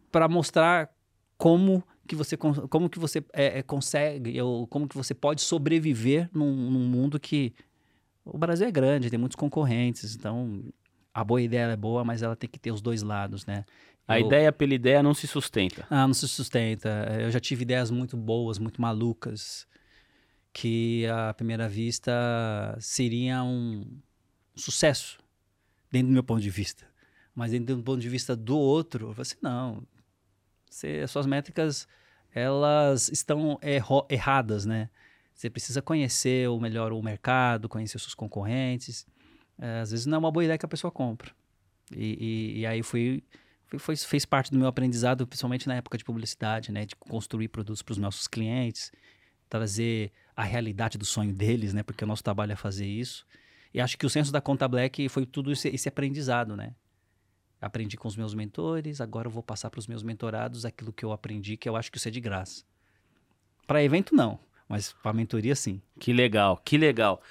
para 0.09 0.29
mostrar 0.29 0.89
como 1.37 1.83
que 2.07 2.15
você, 2.15 2.37
como 2.37 2.89
que 2.89 2.97
você 2.99 3.21
é, 3.33 3.61
consegue, 3.61 4.39
ou 4.41 4.65
como 4.65 4.87
que 4.87 4.95
você 4.95 5.13
pode 5.13 5.41
sobreviver 5.41 6.29
num, 6.33 6.71
num, 6.71 6.87
mundo 6.87 7.19
que 7.19 7.53
o 8.25 8.37
Brasil 8.37 8.67
é 8.67 8.71
grande, 8.71 9.09
tem 9.09 9.19
muitos 9.19 9.35
concorrentes, 9.35 10.15
então 10.15 10.63
a 11.13 11.23
boa 11.23 11.41
ideia 11.41 11.71
é 11.71 11.75
boa, 11.75 12.03
mas 12.03 12.21
ela 12.21 12.35
tem 12.35 12.49
que 12.49 12.59
ter 12.59 12.71
os 12.71 12.81
dois 12.81 13.01
lados, 13.01 13.45
né? 13.45 13.65
A 14.07 14.19
eu... 14.19 14.25
ideia 14.25 14.51
pela 14.51 14.73
ideia 14.73 15.01
não 15.01 15.13
se 15.13 15.27
sustenta. 15.27 15.85
Ah, 15.89 16.07
não 16.07 16.13
se 16.13 16.27
sustenta. 16.27 16.89
Eu 17.19 17.31
já 17.31 17.39
tive 17.39 17.61
ideias 17.63 17.89
muito 17.89 18.17
boas, 18.17 18.59
muito 18.59 18.81
malucas, 18.81 19.65
que 20.51 21.05
à 21.07 21.33
primeira 21.33 21.69
vista 21.69 22.11
seria 22.79 23.43
um 23.43 23.85
sucesso, 24.55 25.19
dentro 25.91 26.07
do 26.07 26.13
meu 26.13 26.23
ponto 26.23 26.41
de 26.41 26.49
vista. 26.49 26.85
Mas 27.33 27.51
dentro 27.51 27.75
do 27.75 27.83
ponto 27.83 27.99
de 27.99 28.09
vista 28.09 28.35
do 28.35 28.57
outro, 28.57 29.07
eu 29.07 29.13
falei 29.13 29.21
assim, 29.21 29.37
não, 29.41 29.83
você, 30.69 31.01
as 31.03 31.11
suas 31.11 31.25
métricas 31.25 31.87
elas 32.33 33.09
estão 33.09 33.59
erro, 33.61 34.05
erradas, 34.09 34.65
né? 34.65 34.89
Você 35.33 35.49
precisa 35.49 35.81
conhecer 35.81 36.49
o 36.49 36.59
melhor 36.59 36.91
o 36.91 37.01
mercado, 37.01 37.67
conhecer 37.67 37.97
os 37.97 38.03
seus 38.03 38.13
concorrentes. 38.13 39.05
É, 39.57 39.79
às 39.79 39.91
vezes 39.91 40.05
não 40.05 40.15
é 40.15 40.19
uma 40.19 40.31
boa 40.31 40.43
ideia 40.43 40.57
que 40.57 40.65
a 40.65 40.69
pessoa 40.69 40.91
compra. 40.91 41.31
E, 41.91 42.53
e, 42.55 42.59
e 42.59 42.65
aí 42.65 42.83
fui, 42.83 43.23
foi, 43.77 43.95
fez 43.95 44.25
parte 44.25 44.51
do 44.51 44.57
meu 44.57 44.67
aprendizado, 44.67 45.25
principalmente 45.27 45.67
na 45.67 45.75
época 45.75 45.97
de 45.97 46.03
publicidade, 46.03 46.71
né? 46.71 46.85
De 46.85 46.95
construir 46.95 47.47
produtos 47.47 47.81
para 47.81 47.93
os 47.93 47.97
nossos 47.97 48.27
clientes, 48.27 48.91
trazer 49.49 50.11
a 50.35 50.43
realidade 50.43 50.97
do 50.97 51.05
sonho 51.05 51.33
deles, 51.33 51.73
né? 51.73 51.83
Porque 51.83 52.03
o 52.03 52.07
nosso 52.07 52.23
trabalho 52.23 52.51
é 52.51 52.55
fazer 52.55 52.87
isso. 52.87 53.25
E 53.73 53.81
acho 53.81 53.97
que 53.97 54.05
o 54.05 54.09
senso 54.09 54.31
da 54.31 54.39
Conta 54.39 54.67
Black 54.67 55.09
foi 55.09 55.25
tudo 55.25 55.51
esse, 55.51 55.67
esse 55.69 55.89
aprendizado, 55.89 56.55
né? 56.55 56.75
aprendi 57.65 57.95
com 57.95 58.07
os 58.07 58.17
meus 58.17 58.33
mentores, 58.33 58.99
agora 58.99 59.27
eu 59.27 59.31
vou 59.31 59.41
passar 59.41 59.69
para 59.69 59.79
os 59.79 59.87
meus 59.87 60.03
mentorados 60.03 60.65
aquilo 60.65 60.91
que 60.91 61.05
eu 61.05 61.13
aprendi, 61.13 61.55
que 61.55 61.67
eu 61.67 61.75
acho 61.75 61.91
que 61.91 61.97
isso 61.97 62.07
é 62.07 62.11
de 62.11 62.19
graça. 62.19 62.63
Para 63.65 63.81
evento, 63.81 64.13
não, 64.13 64.37
mas 64.73 64.91
para 65.03 65.13
mentoria, 65.13 65.55
sim. 65.55 65.79
Que 65.99 66.11
legal, 66.11 66.59
que 66.65 66.79
legal. 66.79 67.21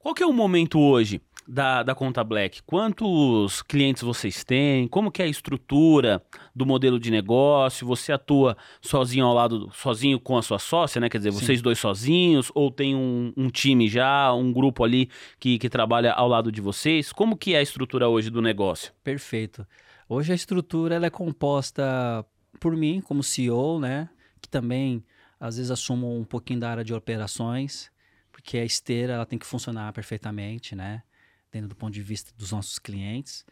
Qual 0.00 0.12
que 0.12 0.20
é 0.20 0.26
o 0.26 0.32
momento 0.32 0.80
hoje 0.80 1.22
da, 1.46 1.84
da 1.84 1.94
Conta 1.94 2.24
Black? 2.24 2.60
Quantos 2.64 3.62
clientes 3.62 4.02
vocês 4.02 4.42
têm? 4.42 4.88
Como 4.88 5.12
que 5.12 5.22
é 5.22 5.24
a 5.24 5.28
estrutura 5.28 6.20
do 6.52 6.66
modelo 6.66 6.98
de 6.98 7.08
negócio? 7.08 7.86
Você 7.86 8.10
atua 8.10 8.56
sozinho 8.82 9.26
ao 9.26 9.32
lado, 9.32 9.70
sozinho 9.72 10.18
com 10.18 10.36
a 10.36 10.42
sua 10.42 10.58
sócia, 10.58 11.00
né? 11.00 11.08
Quer 11.08 11.18
dizer, 11.18 11.30
vocês 11.30 11.60
Sim. 11.60 11.62
dois 11.62 11.78
sozinhos? 11.78 12.50
Ou 12.52 12.68
tem 12.68 12.96
um, 12.96 13.32
um, 13.36 13.48
time 13.48 13.88
já, 13.88 14.32
um 14.32 14.52
grupo 14.52 14.82
ali 14.82 15.08
que, 15.38 15.56
que 15.56 15.68
trabalha 15.68 16.12
ao 16.12 16.26
lado 16.26 16.50
de 16.50 16.60
vocês? 16.60 17.12
Como 17.12 17.36
que 17.36 17.54
é 17.54 17.58
a 17.58 17.62
estrutura 17.62 18.08
hoje 18.08 18.28
do 18.28 18.42
negócio? 18.42 18.92
Perfeito. 19.04 19.64
Hoje 20.08 20.32
a 20.32 20.34
estrutura 20.34 20.96
ela 20.96 21.06
é 21.06 21.10
composta 21.10 22.26
por 22.58 22.74
mim 22.74 23.00
como 23.00 23.22
CEO, 23.22 23.78
né? 23.78 24.08
Que 24.42 24.48
também 24.48 25.04
às 25.40 25.56
vezes 25.56 25.70
assumo 25.70 26.18
um 26.18 26.24
pouquinho 26.24 26.60
da 26.60 26.70
área 26.70 26.84
de 26.84 26.94
operações, 26.94 27.90
porque 28.32 28.58
a 28.58 28.64
esteira 28.64 29.14
ela 29.14 29.26
tem 29.26 29.38
que 29.38 29.46
funcionar 29.46 29.92
perfeitamente, 29.92 30.74
né? 30.74 31.02
dentro 31.50 31.68
do 31.68 31.76
ponto 31.76 31.92
de 31.92 32.02
vista 32.02 32.32
dos 32.36 32.52
nossos 32.52 32.78
clientes. 32.78 33.44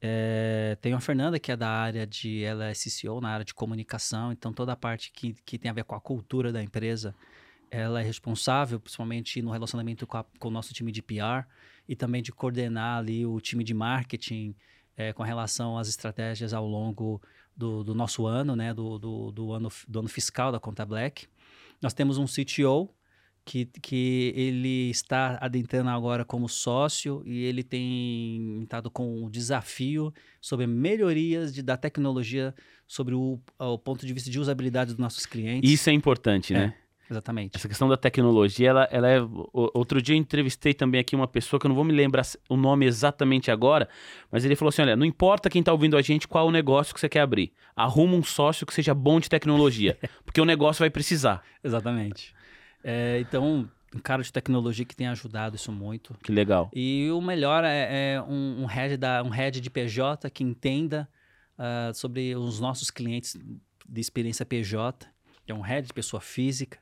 É, 0.00 0.76
tem 0.80 0.92
a 0.92 1.00
Fernanda, 1.00 1.38
que 1.38 1.50
é 1.50 1.56
da 1.56 1.68
área 1.68 2.06
de. 2.06 2.44
Ela 2.44 2.66
é 2.66 2.72
CCO 2.72 3.20
na 3.20 3.30
área 3.30 3.44
de 3.44 3.54
comunicação, 3.54 4.32
então 4.32 4.52
toda 4.52 4.72
a 4.72 4.76
parte 4.76 5.10
que, 5.10 5.34
que 5.44 5.58
tem 5.58 5.70
a 5.70 5.74
ver 5.74 5.84
com 5.84 5.94
a 5.94 6.00
cultura 6.00 6.52
da 6.52 6.62
empresa, 6.62 7.14
ela 7.70 8.00
é 8.00 8.02
responsável, 8.02 8.78
principalmente 8.78 9.40
no 9.40 9.50
relacionamento 9.50 10.06
com, 10.06 10.18
a, 10.18 10.24
com 10.38 10.48
o 10.48 10.50
nosso 10.50 10.74
time 10.74 10.92
de 10.92 11.00
PR 11.00 11.46
e 11.88 11.96
também 11.96 12.22
de 12.22 12.32
coordenar 12.32 12.98
ali 12.98 13.24
o 13.24 13.40
time 13.40 13.64
de 13.64 13.72
marketing 13.72 14.54
é, 14.96 15.12
com 15.12 15.22
relação 15.22 15.78
às 15.78 15.88
estratégias 15.88 16.52
ao 16.52 16.66
longo 16.66 17.20
do, 17.56 17.82
do 17.82 17.94
nosso 17.94 18.26
ano, 18.26 18.54
né, 18.54 18.74
do, 18.74 18.98
do, 18.98 19.32
do, 19.32 19.52
ano, 19.52 19.70
do 19.88 19.98
ano 20.00 20.08
fiscal 20.08 20.52
da 20.52 20.60
Conta 20.60 20.84
Black. 20.84 21.26
Nós 21.82 21.92
temos 21.94 22.18
um 22.18 22.24
CTO, 22.26 22.90
que, 23.44 23.66
que 23.66 24.32
ele 24.34 24.88
está 24.90 25.36
adentrando 25.40 25.90
agora 25.90 26.24
como 26.24 26.48
sócio 26.48 27.22
e 27.26 27.44
ele 27.44 27.62
tem 27.62 28.62
estado 28.62 28.90
com 28.90 29.22
o 29.22 29.30
desafio 29.30 30.12
sobre 30.40 30.66
melhorias 30.66 31.52
de, 31.52 31.62
da 31.62 31.76
tecnologia 31.76 32.54
sobre 32.86 33.14
o, 33.14 33.38
o 33.58 33.78
ponto 33.78 34.06
de 34.06 34.12
vista 34.14 34.30
de 34.30 34.40
usabilidade 34.40 34.92
dos 34.92 34.98
nossos 34.98 35.26
clientes. 35.26 35.70
Isso 35.70 35.90
é 35.90 35.92
importante, 35.92 36.54
É. 36.54 36.58
né? 36.58 36.74
Exatamente. 37.10 37.56
Essa 37.56 37.68
questão 37.68 37.88
da 37.88 37.96
tecnologia, 37.96 38.70
ela, 38.70 38.88
ela 38.90 39.10
é. 39.10 39.18
Outro 39.52 40.00
dia 40.00 40.14
eu 40.14 40.18
entrevistei 40.18 40.72
também 40.72 41.00
aqui 41.00 41.14
uma 41.14 41.28
pessoa 41.28 41.60
que 41.60 41.66
eu 41.66 41.68
não 41.68 41.74
vou 41.74 41.84
me 41.84 41.92
lembrar 41.92 42.24
o 42.48 42.56
nome 42.56 42.86
exatamente 42.86 43.50
agora, 43.50 43.88
mas 44.30 44.44
ele 44.44 44.56
falou 44.56 44.70
assim: 44.70 44.82
olha, 44.82 44.96
não 44.96 45.04
importa 45.04 45.50
quem 45.50 45.62
tá 45.62 45.72
ouvindo 45.72 45.96
a 45.96 46.02
gente, 46.02 46.26
qual 46.26 46.46
o 46.46 46.50
negócio 46.50 46.94
que 46.94 47.00
você 47.00 47.08
quer 47.08 47.20
abrir. 47.20 47.52
Arruma 47.76 48.14
um 48.14 48.22
sócio 48.22 48.66
que 48.66 48.72
seja 48.72 48.94
bom 48.94 49.20
de 49.20 49.28
tecnologia, 49.28 49.98
porque 50.24 50.40
o 50.40 50.44
negócio 50.44 50.80
vai 50.80 50.90
precisar. 50.90 51.42
Exatamente. 51.62 52.34
É, 52.82 53.18
então, 53.20 53.68
um 53.94 53.98
cara 53.98 54.22
de 54.22 54.32
tecnologia 54.32 54.84
que 54.84 54.96
tem 54.96 55.06
ajudado 55.08 55.56
isso 55.56 55.70
muito. 55.70 56.14
Que 56.22 56.32
legal. 56.32 56.70
E 56.74 57.10
o 57.10 57.20
melhor 57.20 57.64
é, 57.64 58.14
é 58.14 58.22
um, 58.22 58.62
um, 58.62 58.66
head 58.66 58.96
da, 58.96 59.22
um 59.22 59.28
head 59.28 59.60
de 59.60 59.70
PJ 59.70 60.28
que 60.30 60.42
entenda 60.42 61.08
ah, 61.56 61.92
sobre 61.94 62.34
os 62.34 62.58
nossos 62.60 62.90
clientes 62.90 63.36
de 63.88 64.00
experiência 64.00 64.44
PJ, 64.44 65.06
que 65.46 65.52
é 65.52 65.54
um 65.54 65.60
head 65.60 65.86
de 65.86 65.92
pessoa 65.92 66.20
física. 66.20 66.78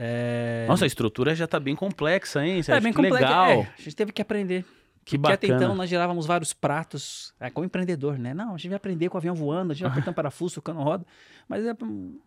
É, 0.00 0.64
Nossa, 0.68 0.84
a 0.84 0.86
estrutura 0.86 1.34
já 1.34 1.48
tá 1.48 1.58
bem 1.58 1.74
complexa, 1.74 2.46
hein? 2.46 2.60
é 2.60 2.62
Sérgio? 2.62 2.82
bem 2.84 2.92
Que 2.92 2.96
complexo. 2.96 3.20
legal. 3.20 3.50
É, 3.50 3.74
a 3.76 3.82
gente 3.82 3.96
teve 3.96 4.12
que 4.12 4.22
aprender. 4.22 4.64
Que 5.04 5.18
Porque 5.18 5.32
até 5.32 5.46
bacana. 5.48 5.64
então 5.64 5.74
nós 5.74 5.90
girávamos 5.90 6.24
vários 6.24 6.52
pratos, 6.52 7.34
é, 7.40 7.50
como 7.50 7.64
empreendedor, 7.64 8.16
né? 8.18 8.32
Não, 8.32 8.54
a 8.54 8.58
gente 8.58 8.68
vai 8.68 8.76
aprender 8.76 9.08
com 9.08 9.16
o 9.16 9.18
avião 9.18 9.34
voando, 9.34 9.72
a 9.72 9.74
gente 9.74 9.82
vai 9.82 9.90
apertando 9.90 10.14
parafuso, 10.16 10.56
tocando 10.56 10.80
roda. 10.80 11.04
Mas 11.48 11.64
é, 11.66 11.74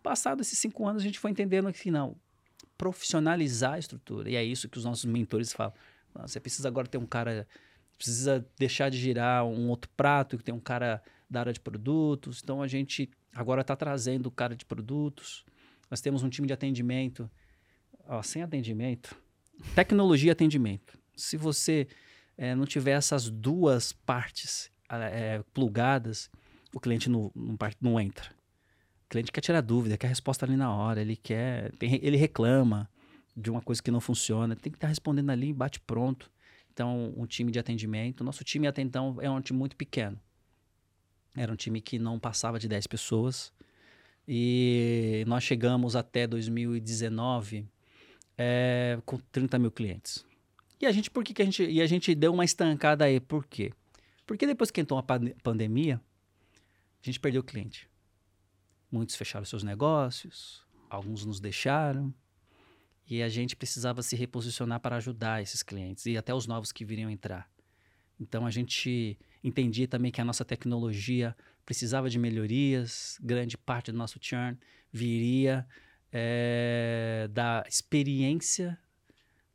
passado 0.02 0.42
esses 0.42 0.58
cinco 0.58 0.86
anos, 0.86 1.00
a 1.00 1.04
gente 1.04 1.18
foi 1.18 1.30
entendendo 1.30 1.72
que 1.72 1.90
não, 1.90 2.14
profissionalizar 2.76 3.74
a 3.74 3.78
estrutura. 3.78 4.28
E 4.28 4.36
é 4.36 4.44
isso 4.44 4.68
que 4.68 4.76
os 4.76 4.84
nossos 4.84 5.04
mentores 5.04 5.52
falam. 5.52 5.72
Você 6.22 6.40
precisa 6.40 6.68
agora 6.68 6.86
ter 6.86 6.98
um 6.98 7.06
cara, 7.06 7.46
precisa 7.96 8.44
deixar 8.58 8.90
de 8.90 8.98
girar 8.98 9.46
um 9.46 9.68
outro 9.68 9.90
prato, 9.96 10.36
que 10.36 10.44
tem 10.44 10.54
um 10.54 10.60
cara 10.60 11.00
da 11.30 11.40
área 11.40 11.52
de 11.52 11.60
produtos. 11.60 12.40
Então 12.42 12.60
a 12.60 12.66
gente 12.68 13.08
agora 13.34 13.62
está 13.62 13.74
trazendo 13.76 14.26
o 14.26 14.30
cara 14.30 14.54
de 14.54 14.66
produtos. 14.66 15.44
Nós 15.90 16.00
temos 16.00 16.22
um 16.22 16.28
time 16.28 16.46
de 16.46 16.52
atendimento. 16.52 17.30
Ó, 18.08 18.22
sem 18.22 18.42
atendimento, 18.42 19.16
tecnologia 19.74 20.28
e 20.28 20.32
atendimento. 20.32 20.98
Se 21.16 21.36
você 21.36 21.86
eh, 22.36 22.54
não 22.54 22.64
tiver 22.64 22.92
essas 22.92 23.30
duas 23.30 23.92
partes 23.92 24.70
eh, 24.90 25.42
plugadas, 25.54 26.30
o 26.74 26.80
cliente 26.80 27.08
não, 27.08 27.30
não, 27.34 27.56
não 27.80 28.00
entra. 28.00 28.30
O 29.06 29.08
cliente 29.08 29.30
quer 29.30 29.40
tirar 29.40 29.60
dúvida, 29.60 29.96
quer 29.96 30.08
resposta 30.08 30.44
ali 30.44 30.56
na 30.56 30.74
hora, 30.74 31.00
ele 31.00 31.16
quer, 31.16 31.70
tem- 31.76 32.00
ele 32.02 32.16
reclama 32.16 32.88
de 33.36 33.50
uma 33.50 33.60
coisa 33.62 33.82
que 33.82 33.90
não 33.90 34.00
funciona, 34.00 34.56
tem 34.56 34.70
que 34.72 34.76
estar 34.76 34.88
respondendo 34.88 35.30
ali, 35.30 35.52
bate 35.52 35.80
pronto. 35.80 36.30
Então, 36.72 37.12
um 37.16 37.26
time 37.26 37.52
de 37.52 37.58
atendimento, 37.58 38.24
nosso 38.24 38.42
time 38.44 38.66
até 38.66 38.80
então 38.82 39.16
é 39.20 39.30
um 39.30 39.40
time 39.40 39.58
muito 39.58 39.76
pequeno. 39.76 40.18
Era 41.34 41.52
um 41.52 41.56
time 41.56 41.80
que 41.80 41.98
não 41.98 42.18
passava 42.18 42.58
de 42.58 42.68
10 42.68 42.86
pessoas. 42.86 43.52
E 44.26 45.24
nós 45.26 45.42
chegamos 45.42 45.96
até 45.96 46.26
2019 46.26 47.66
é, 48.36 48.98
com 49.04 49.18
30 49.18 49.58
mil 49.58 49.70
clientes. 49.70 50.24
E 50.80 50.86
a 50.86 50.92
gente, 50.92 51.10
por 51.10 51.22
que, 51.22 51.32
que 51.32 51.42
a 51.42 51.44
gente. 51.44 51.64
E 51.64 51.80
a 51.80 51.86
gente 51.86 52.14
deu 52.14 52.32
uma 52.32 52.44
estancada 52.44 53.04
aí, 53.04 53.20
por 53.20 53.46
quê? 53.46 53.72
Porque 54.26 54.46
depois 54.46 54.70
que 54.70 54.80
entrou 54.80 54.98
a 54.98 55.02
pande- 55.02 55.36
pandemia, 55.42 56.00
a 57.02 57.06
gente 57.06 57.20
perdeu 57.20 57.42
cliente. 57.42 57.88
Muitos 58.90 59.14
fecharam 59.14 59.44
seus 59.44 59.62
negócios, 59.62 60.66
alguns 60.90 61.24
nos 61.24 61.40
deixaram. 61.40 62.12
E 63.08 63.22
a 63.22 63.28
gente 63.28 63.54
precisava 63.56 64.02
se 64.02 64.16
reposicionar 64.16 64.80
para 64.80 64.96
ajudar 64.96 65.42
esses 65.42 65.62
clientes 65.62 66.06
e 66.06 66.16
até 66.16 66.32
os 66.34 66.46
novos 66.46 66.72
que 66.72 66.84
viriam 66.84 67.10
entrar. 67.10 67.50
Então 68.18 68.46
a 68.46 68.50
gente 68.50 69.18
entendia 69.42 69.88
também 69.88 70.12
que 70.12 70.20
a 70.20 70.24
nossa 70.24 70.44
tecnologia 70.44 71.36
precisava 71.64 72.08
de 72.08 72.18
melhorias, 72.18 73.18
grande 73.20 73.58
parte 73.58 73.90
do 73.90 73.98
nosso 73.98 74.18
churn 74.20 74.58
viria 74.92 75.66
eh, 76.12 77.28
da 77.32 77.64
experiência 77.66 78.78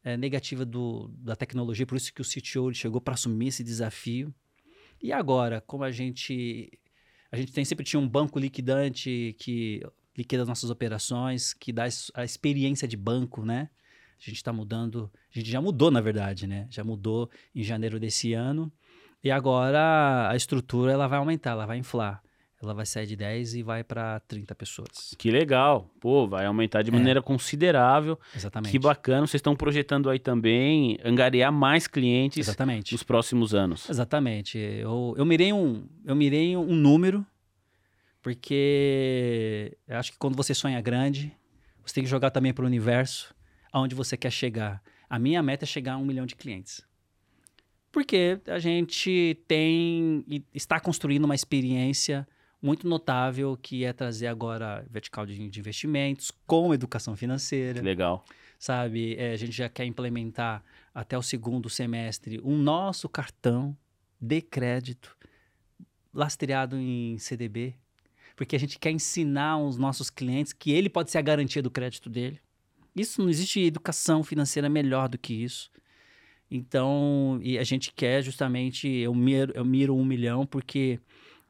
eh, 0.03 0.17
negativa 0.17 0.65
do, 0.65 1.09
da 1.09 1.35
tecnologia, 1.35 1.85
por 1.85 1.95
isso 1.95 2.13
que 2.13 2.21
o 2.21 2.25
CTO 2.25 2.73
chegou 2.73 2.99
para 2.99 3.13
assumir 3.13 3.47
esse 3.47 3.63
desafio. 3.63 4.33
E 5.01 5.13
agora, 5.13 5.61
como 5.61 5.83
a 5.83 5.91
gente 5.91 6.71
a 7.31 7.37
gente 7.37 7.51
tem, 7.51 7.65
sempre 7.65 7.85
tinha 7.85 7.99
um 7.99 8.07
banco 8.07 8.39
liquidante 8.39 9.35
que 9.37 9.81
liquida 10.17 10.41
as 10.41 10.47
nossas 10.47 10.69
operações, 10.69 11.53
que 11.53 11.71
dá 11.71 11.85
a 12.13 12.23
experiência 12.23 12.87
de 12.87 12.97
banco, 12.97 13.45
né? 13.45 13.69
A 14.19 14.23
gente 14.29 14.37
está 14.37 14.51
mudando, 14.51 15.11
a 15.33 15.37
gente 15.37 15.49
já 15.49 15.61
mudou, 15.61 15.91
na 15.91 16.01
verdade, 16.01 16.47
né? 16.47 16.67
Já 16.71 16.83
mudou 16.83 17.29
em 17.53 17.61
janeiro 17.63 17.99
desse 17.99 18.33
ano. 18.33 18.71
E 19.23 19.29
agora 19.29 20.29
a 20.29 20.35
estrutura 20.35 20.91
ela 20.91 21.07
vai 21.07 21.19
aumentar, 21.19 21.51
ela 21.51 21.65
vai 21.65 21.77
inflar. 21.77 22.23
Ela 22.61 22.73
vai 22.73 22.87
sair 22.87 23.05
de 23.05 23.15
10 23.15 23.55
e 23.55 23.63
vai 23.63 23.83
para 23.83 24.19
30 24.21 24.55
pessoas. 24.55 25.13
Que 25.15 25.29
legal. 25.29 25.91
Pô, 25.99 26.27
vai 26.27 26.45
aumentar 26.47 26.81
de 26.81 26.89
maneira 26.89 27.21
considerável. 27.21 28.19
Exatamente. 28.35 28.71
Que 28.71 28.79
bacana. 28.79 29.27
Vocês 29.27 29.39
estão 29.39 29.55
projetando 29.55 30.09
aí 30.09 30.17
também 30.17 30.97
angariar 31.03 31.51
mais 31.51 31.85
clientes 31.85 32.39
Exatamente. 32.47 32.93
nos 32.93 33.03
próximos 33.03 33.53
anos. 33.53 33.87
Exatamente. 33.87 34.57
Eu, 34.57 35.13
eu 35.15 35.23
mirei 35.23 35.53
um, 35.53 35.87
eu 36.03 36.15
mirei 36.15 36.57
um 36.57 36.75
número, 36.75 37.23
porque 38.23 39.77
eu 39.87 39.97
acho 39.97 40.11
que 40.11 40.17
quando 40.17 40.35
você 40.35 40.55
sonha 40.55 40.81
grande, 40.81 41.31
você 41.85 41.93
tem 41.93 42.03
que 42.03 42.09
jogar 42.09 42.31
também 42.31 42.53
para 42.53 42.63
o 42.63 42.67
universo, 42.67 43.35
aonde 43.71 43.93
você 43.93 44.17
quer 44.17 44.31
chegar. 44.31 44.81
A 45.07 45.19
minha 45.19 45.43
meta 45.43 45.63
é 45.63 45.67
chegar 45.67 45.93
a 45.93 45.97
um 45.97 46.05
milhão 46.05 46.25
de 46.25 46.35
clientes. 46.35 46.81
Porque 47.91 48.39
a 48.47 48.57
gente 48.57 49.39
tem 49.47 50.23
e 50.27 50.43
está 50.55 50.79
construindo 50.79 51.25
uma 51.25 51.35
experiência 51.35 52.27
muito 52.61 52.87
notável 52.87 53.57
que 53.61 53.83
é 53.85 53.93
trazer 53.93 54.27
agora 54.27 54.85
vertical 54.89 55.25
de, 55.25 55.49
de 55.49 55.59
investimentos 55.59 56.31
com 56.45 56.73
educação 56.73 57.15
financeira 57.15 57.79
Que 57.79 57.85
legal. 57.85 58.25
sabe? 58.57 59.15
É, 59.15 59.31
a 59.33 59.37
gente 59.37 59.51
já 59.51 59.69
quer 59.69 59.85
implementar 59.85 60.63
até 60.93 61.17
o 61.17 61.21
segundo 61.21 61.69
semestre 61.69 62.41
um 62.43 62.57
nosso 62.57 63.07
cartão 63.07 63.77
de 64.19 64.41
crédito 64.41 65.15
lastreado 66.13 66.75
em 66.75 67.17
CDB, 67.19 67.75
porque 68.35 68.55
a 68.55 68.59
gente 68.59 68.79
quer 68.79 68.91
ensinar 68.91 69.51
aos 69.51 69.77
nossos 69.77 70.09
clientes 70.09 70.51
que 70.53 70.71
ele 70.71 70.89
pode 70.89 71.11
ser 71.11 71.19
a 71.19 71.21
garantia 71.21 71.61
do 71.61 71.69
crédito 71.69 72.09
dele. 72.09 72.39
Isso 72.95 73.21
não 73.21 73.29
existe 73.29 73.59
educação 73.59 74.23
financeira 74.23 74.67
melhor 74.67 75.07
do 75.07 75.17
que 75.19 75.33
isso. 75.43 75.69
Então, 76.49 77.39
e 77.43 77.59
a 77.59 77.63
gente 77.63 77.93
quer 77.93 78.23
justamente, 78.23 78.87
eu 78.87 79.13
miro, 79.13 79.51
eu 79.55 79.65
miro 79.65 79.95
um 79.95 80.05
milhão 80.05 80.45
porque 80.45 80.99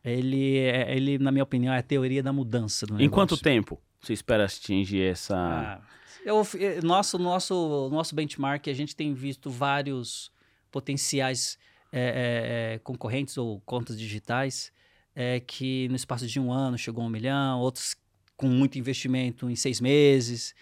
ele, 0.04 0.58
é- 0.60 0.95
ele, 0.95 1.18
na 1.18 1.32
minha 1.32 1.43
opinião, 1.43 1.74
é 1.74 1.80
a 1.80 1.84
teoria 1.84 2.22
da 2.24 2.32
mudança 2.34 2.86
do 2.86 3.02
Em 3.02 3.10
quanto 3.10 3.38
tempo 3.38 3.80
você 4.02 4.14
espera 4.14 4.45
atingir 4.45 5.02
essa. 5.02 5.36
Ah, 5.36 5.82
eu, 6.26 6.45
nosso, 6.84 7.18
nosso, 7.18 7.89
nosso 7.91 8.16
benchmark, 8.16 8.68
a 8.68 8.74
gente 8.74 8.95
tem 8.95 9.14
visto 9.14 9.50
vários 9.50 10.32
potenciais 10.72 11.58
eh, 11.91 12.00
eh, 12.00 12.74
eh, 12.76 12.80
concorrentes 12.84 13.38
ou 13.38 13.62
contas 13.62 13.98
digitais 13.98 14.72
eh, 15.16 15.39
que 15.39 15.88
no 15.89 15.95
espaço 15.95 16.28
de 16.28 16.39
um 16.39 16.52
ano 16.52 16.78
chegou 16.78 17.04
a 17.04 17.08
um 17.08 17.10
milhão, 17.10 17.60
outros 17.60 17.95
com 18.36 18.48
muito 18.48 18.78
investimento 18.78 19.50
em 19.50 19.56
seis 19.56 19.82
meses. 19.82 20.54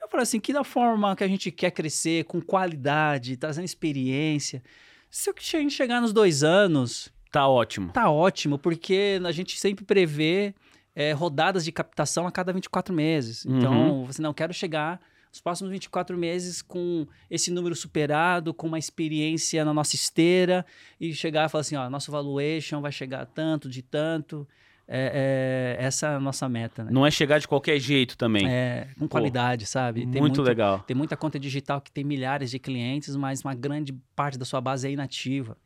Eu 0.00 0.08
falo 0.08 0.22
assim, 0.22 0.40
que 0.40 0.52
da 0.52 0.64
forma 0.64 1.14
que 1.14 1.22
a 1.22 1.28
gente 1.28 1.50
quer 1.50 1.70
crescer, 1.70 2.24
com 2.24 2.40
qualidade, 2.40 3.36
trazendo 3.36 3.66
experiência, 3.66 4.62
se 5.10 5.30
a 5.30 5.34
gente 5.60 5.74
chegar 5.74 6.00
nos 6.00 6.12
dois 6.12 6.42
anos, 6.42 7.12
Tá 7.30 7.46
ótimo. 7.46 7.92
Tá 7.92 8.10
ótimo, 8.10 8.58
porque 8.58 9.20
a 9.24 9.32
gente 9.32 9.58
sempre 9.58 9.84
prevê 9.84 10.54
é, 10.94 11.12
rodadas 11.12 11.64
de 11.64 11.72
captação 11.72 12.26
a 12.26 12.32
cada 12.32 12.52
24 12.52 12.92
meses. 12.94 13.46
Então, 13.46 14.04
você 14.04 14.20
não 14.20 14.34
quero 14.34 14.52
chegar 14.52 15.00
nos 15.30 15.40
próximos 15.40 15.70
24 15.70 16.18
meses 16.18 16.60
com 16.60 17.06
esse 17.30 17.50
número 17.50 17.74
superado, 17.76 18.52
com 18.52 18.66
uma 18.66 18.78
experiência 18.78 19.64
na 19.64 19.72
nossa 19.72 19.94
esteira 19.94 20.66
e 21.00 21.14
chegar 21.14 21.46
e 21.46 21.48
falar 21.48 21.60
assim, 21.60 21.76
ó, 21.76 21.88
nosso 21.88 22.10
valuation 22.10 22.80
vai 22.80 22.90
chegar 22.90 23.22
a 23.22 23.26
tanto, 23.26 23.68
de 23.68 23.82
tanto. 23.82 24.46
É, 24.92 25.76
é, 25.78 25.84
essa 25.84 26.08
é 26.08 26.16
a 26.16 26.20
nossa 26.20 26.48
meta, 26.48 26.82
né? 26.82 26.90
Não 26.90 27.06
é 27.06 27.12
chegar 27.12 27.38
de 27.38 27.46
qualquer 27.46 27.78
jeito 27.78 28.18
também. 28.18 28.50
É, 28.50 28.88
com 28.98 29.06
qualidade, 29.06 29.64
sabe? 29.64 30.04
Tem 30.04 30.20
muito, 30.20 30.42
legal. 30.42 30.80
Tem 30.80 30.96
muita 30.96 31.16
conta 31.16 31.38
digital 31.38 31.80
que 31.80 31.92
tem 31.92 32.02
milhares 32.02 32.50
de 32.50 32.58
clientes, 32.58 33.14
mas 33.14 33.40
uma 33.42 33.54
grande 33.54 33.92
parte 34.16 34.36
da 34.36 34.44
sua 34.44 34.60
base 34.60 34.88
é 34.88 34.90
inativa. 34.90 35.56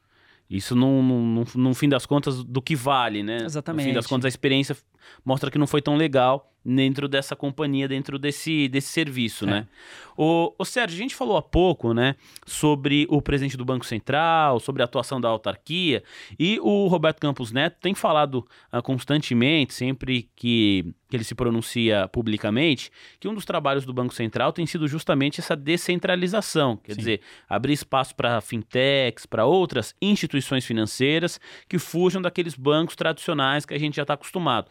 Isso, 0.48 0.76
no 0.76 1.74
fim 1.74 1.88
das 1.88 2.06
contas, 2.06 2.44
do 2.44 2.60
que 2.60 2.76
vale, 2.76 3.22
né? 3.22 3.38
Exatamente. 3.44 3.86
No 3.86 3.90
fim 3.90 3.94
das 3.94 4.06
contas, 4.06 4.26
a 4.26 4.28
experiência 4.28 4.76
mostra 5.24 5.50
que 5.50 5.58
não 5.58 5.66
foi 5.66 5.82
tão 5.82 5.96
legal 5.96 6.50
dentro 6.64 7.06
dessa 7.06 7.36
companhia, 7.36 7.86
dentro 7.86 8.18
desse, 8.18 8.68
desse 8.68 8.88
serviço, 8.88 9.44
é. 9.44 9.48
né? 9.48 9.68
O, 10.16 10.54
o 10.56 10.64
Sérgio, 10.64 10.96
a 10.96 11.02
gente 11.02 11.14
falou 11.14 11.36
há 11.36 11.42
pouco, 11.42 11.92
né, 11.92 12.14
sobre 12.46 13.04
o 13.10 13.20
presidente 13.20 13.56
do 13.56 13.64
Banco 13.64 13.84
Central, 13.84 14.60
sobre 14.60 14.80
a 14.80 14.84
atuação 14.84 15.20
da 15.20 15.28
autarquia, 15.28 16.04
e 16.38 16.58
o 16.60 16.86
Roberto 16.86 17.20
Campos 17.20 17.50
Neto 17.50 17.78
tem 17.80 17.94
falado 17.94 18.46
uh, 18.72 18.80
constantemente, 18.80 19.74
sempre 19.74 20.30
que, 20.36 20.94
que 21.08 21.16
ele 21.16 21.24
se 21.24 21.34
pronuncia 21.34 22.08
publicamente, 22.12 22.92
que 23.18 23.26
um 23.26 23.34
dos 23.34 23.44
trabalhos 23.44 23.84
do 23.84 23.92
Banco 23.92 24.14
Central 24.14 24.52
tem 24.52 24.64
sido 24.66 24.86
justamente 24.86 25.40
essa 25.40 25.56
descentralização, 25.56 26.76
quer 26.76 26.92
Sim. 26.92 26.98
dizer, 26.98 27.20
abrir 27.48 27.72
espaço 27.72 28.14
para 28.14 28.40
fintechs, 28.40 29.26
para 29.26 29.44
outras 29.44 29.96
instituições 30.00 30.64
financeiras 30.64 31.40
que 31.68 31.78
fujam 31.78 32.22
daqueles 32.22 32.54
bancos 32.54 32.94
tradicionais 32.94 33.66
que 33.66 33.74
a 33.74 33.78
gente 33.78 33.96
já 33.96 34.02
está 34.02 34.14
acostumado. 34.14 34.70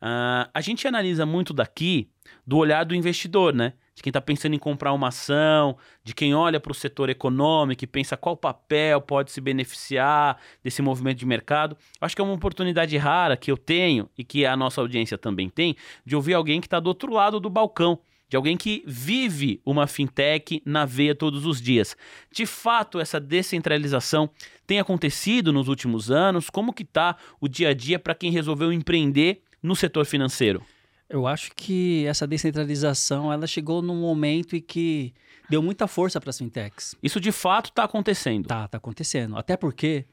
Uh, 0.00 0.48
a 0.54 0.60
gente 0.60 0.86
analisa 0.86 1.26
muito 1.26 1.52
daqui 1.52 2.08
do 2.46 2.56
olhar 2.56 2.84
do 2.84 2.94
investidor, 2.94 3.52
né? 3.52 3.72
De 3.94 4.02
quem 4.02 4.10
está 4.10 4.20
pensando 4.20 4.54
em 4.54 4.58
comprar 4.58 4.92
uma 4.92 5.08
ação, 5.08 5.76
de 6.04 6.14
quem 6.14 6.32
olha 6.34 6.60
para 6.60 6.70
o 6.70 6.74
setor 6.74 7.10
econômico 7.10 7.82
e 7.82 7.86
pensa 7.86 8.16
qual 8.16 8.36
papel 8.36 9.00
pode 9.00 9.32
se 9.32 9.40
beneficiar 9.40 10.38
desse 10.62 10.80
movimento 10.80 11.18
de 11.18 11.26
mercado. 11.26 11.76
Acho 12.00 12.14
que 12.14 12.22
é 12.22 12.24
uma 12.24 12.34
oportunidade 12.34 12.96
rara 12.96 13.36
que 13.36 13.50
eu 13.50 13.56
tenho 13.56 14.08
e 14.16 14.22
que 14.22 14.46
a 14.46 14.56
nossa 14.56 14.80
audiência 14.80 15.18
também 15.18 15.48
tem 15.48 15.74
de 16.06 16.14
ouvir 16.14 16.34
alguém 16.34 16.60
que 16.60 16.68
está 16.68 16.78
do 16.78 16.86
outro 16.86 17.12
lado 17.12 17.40
do 17.40 17.50
balcão 17.50 17.98
de 18.28 18.36
alguém 18.36 18.56
que 18.56 18.84
vive 18.86 19.60
uma 19.64 19.86
fintech 19.86 20.62
na 20.64 20.84
veia 20.84 21.14
todos 21.14 21.46
os 21.46 21.60
dias. 21.60 21.96
De 22.30 22.44
fato, 22.44 23.00
essa 23.00 23.18
descentralização 23.18 24.28
tem 24.66 24.78
acontecido 24.78 25.52
nos 25.52 25.66
últimos 25.66 26.10
anos? 26.10 26.50
Como 26.50 26.72
que 26.72 26.82
está 26.82 27.16
o 27.40 27.48
dia 27.48 27.70
a 27.70 27.74
dia 27.74 27.98
para 27.98 28.14
quem 28.14 28.30
resolveu 28.30 28.70
empreender 28.70 29.42
no 29.68 29.76
setor 29.76 30.06
financeiro? 30.06 30.64
Eu 31.08 31.26
acho 31.26 31.52
que 31.54 32.04
essa 32.06 32.26
descentralização 32.26 33.32
ela 33.32 33.46
chegou 33.46 33.80
num 33.80 34.00
momento 34.00 34.56
em 34.56 34.60
que 34.60 35.14
deu 35.48 35.62
muita 35.62 35.86
força 35.86 36.20
para 36.20 36.30
as 36.30 36.38
fintechs. 36.38 36.94
Isso 37.02 37.20
de 37.20 37.30
fato 37.30 37.70
está 37.70 37.84
acontecendo? 37.84 38.46
Tá, 38.46 38.64
está 38.64 38.78
acontecendo. 38.78 39.36
Até 39.36 39.56
porque, 39.56 40.06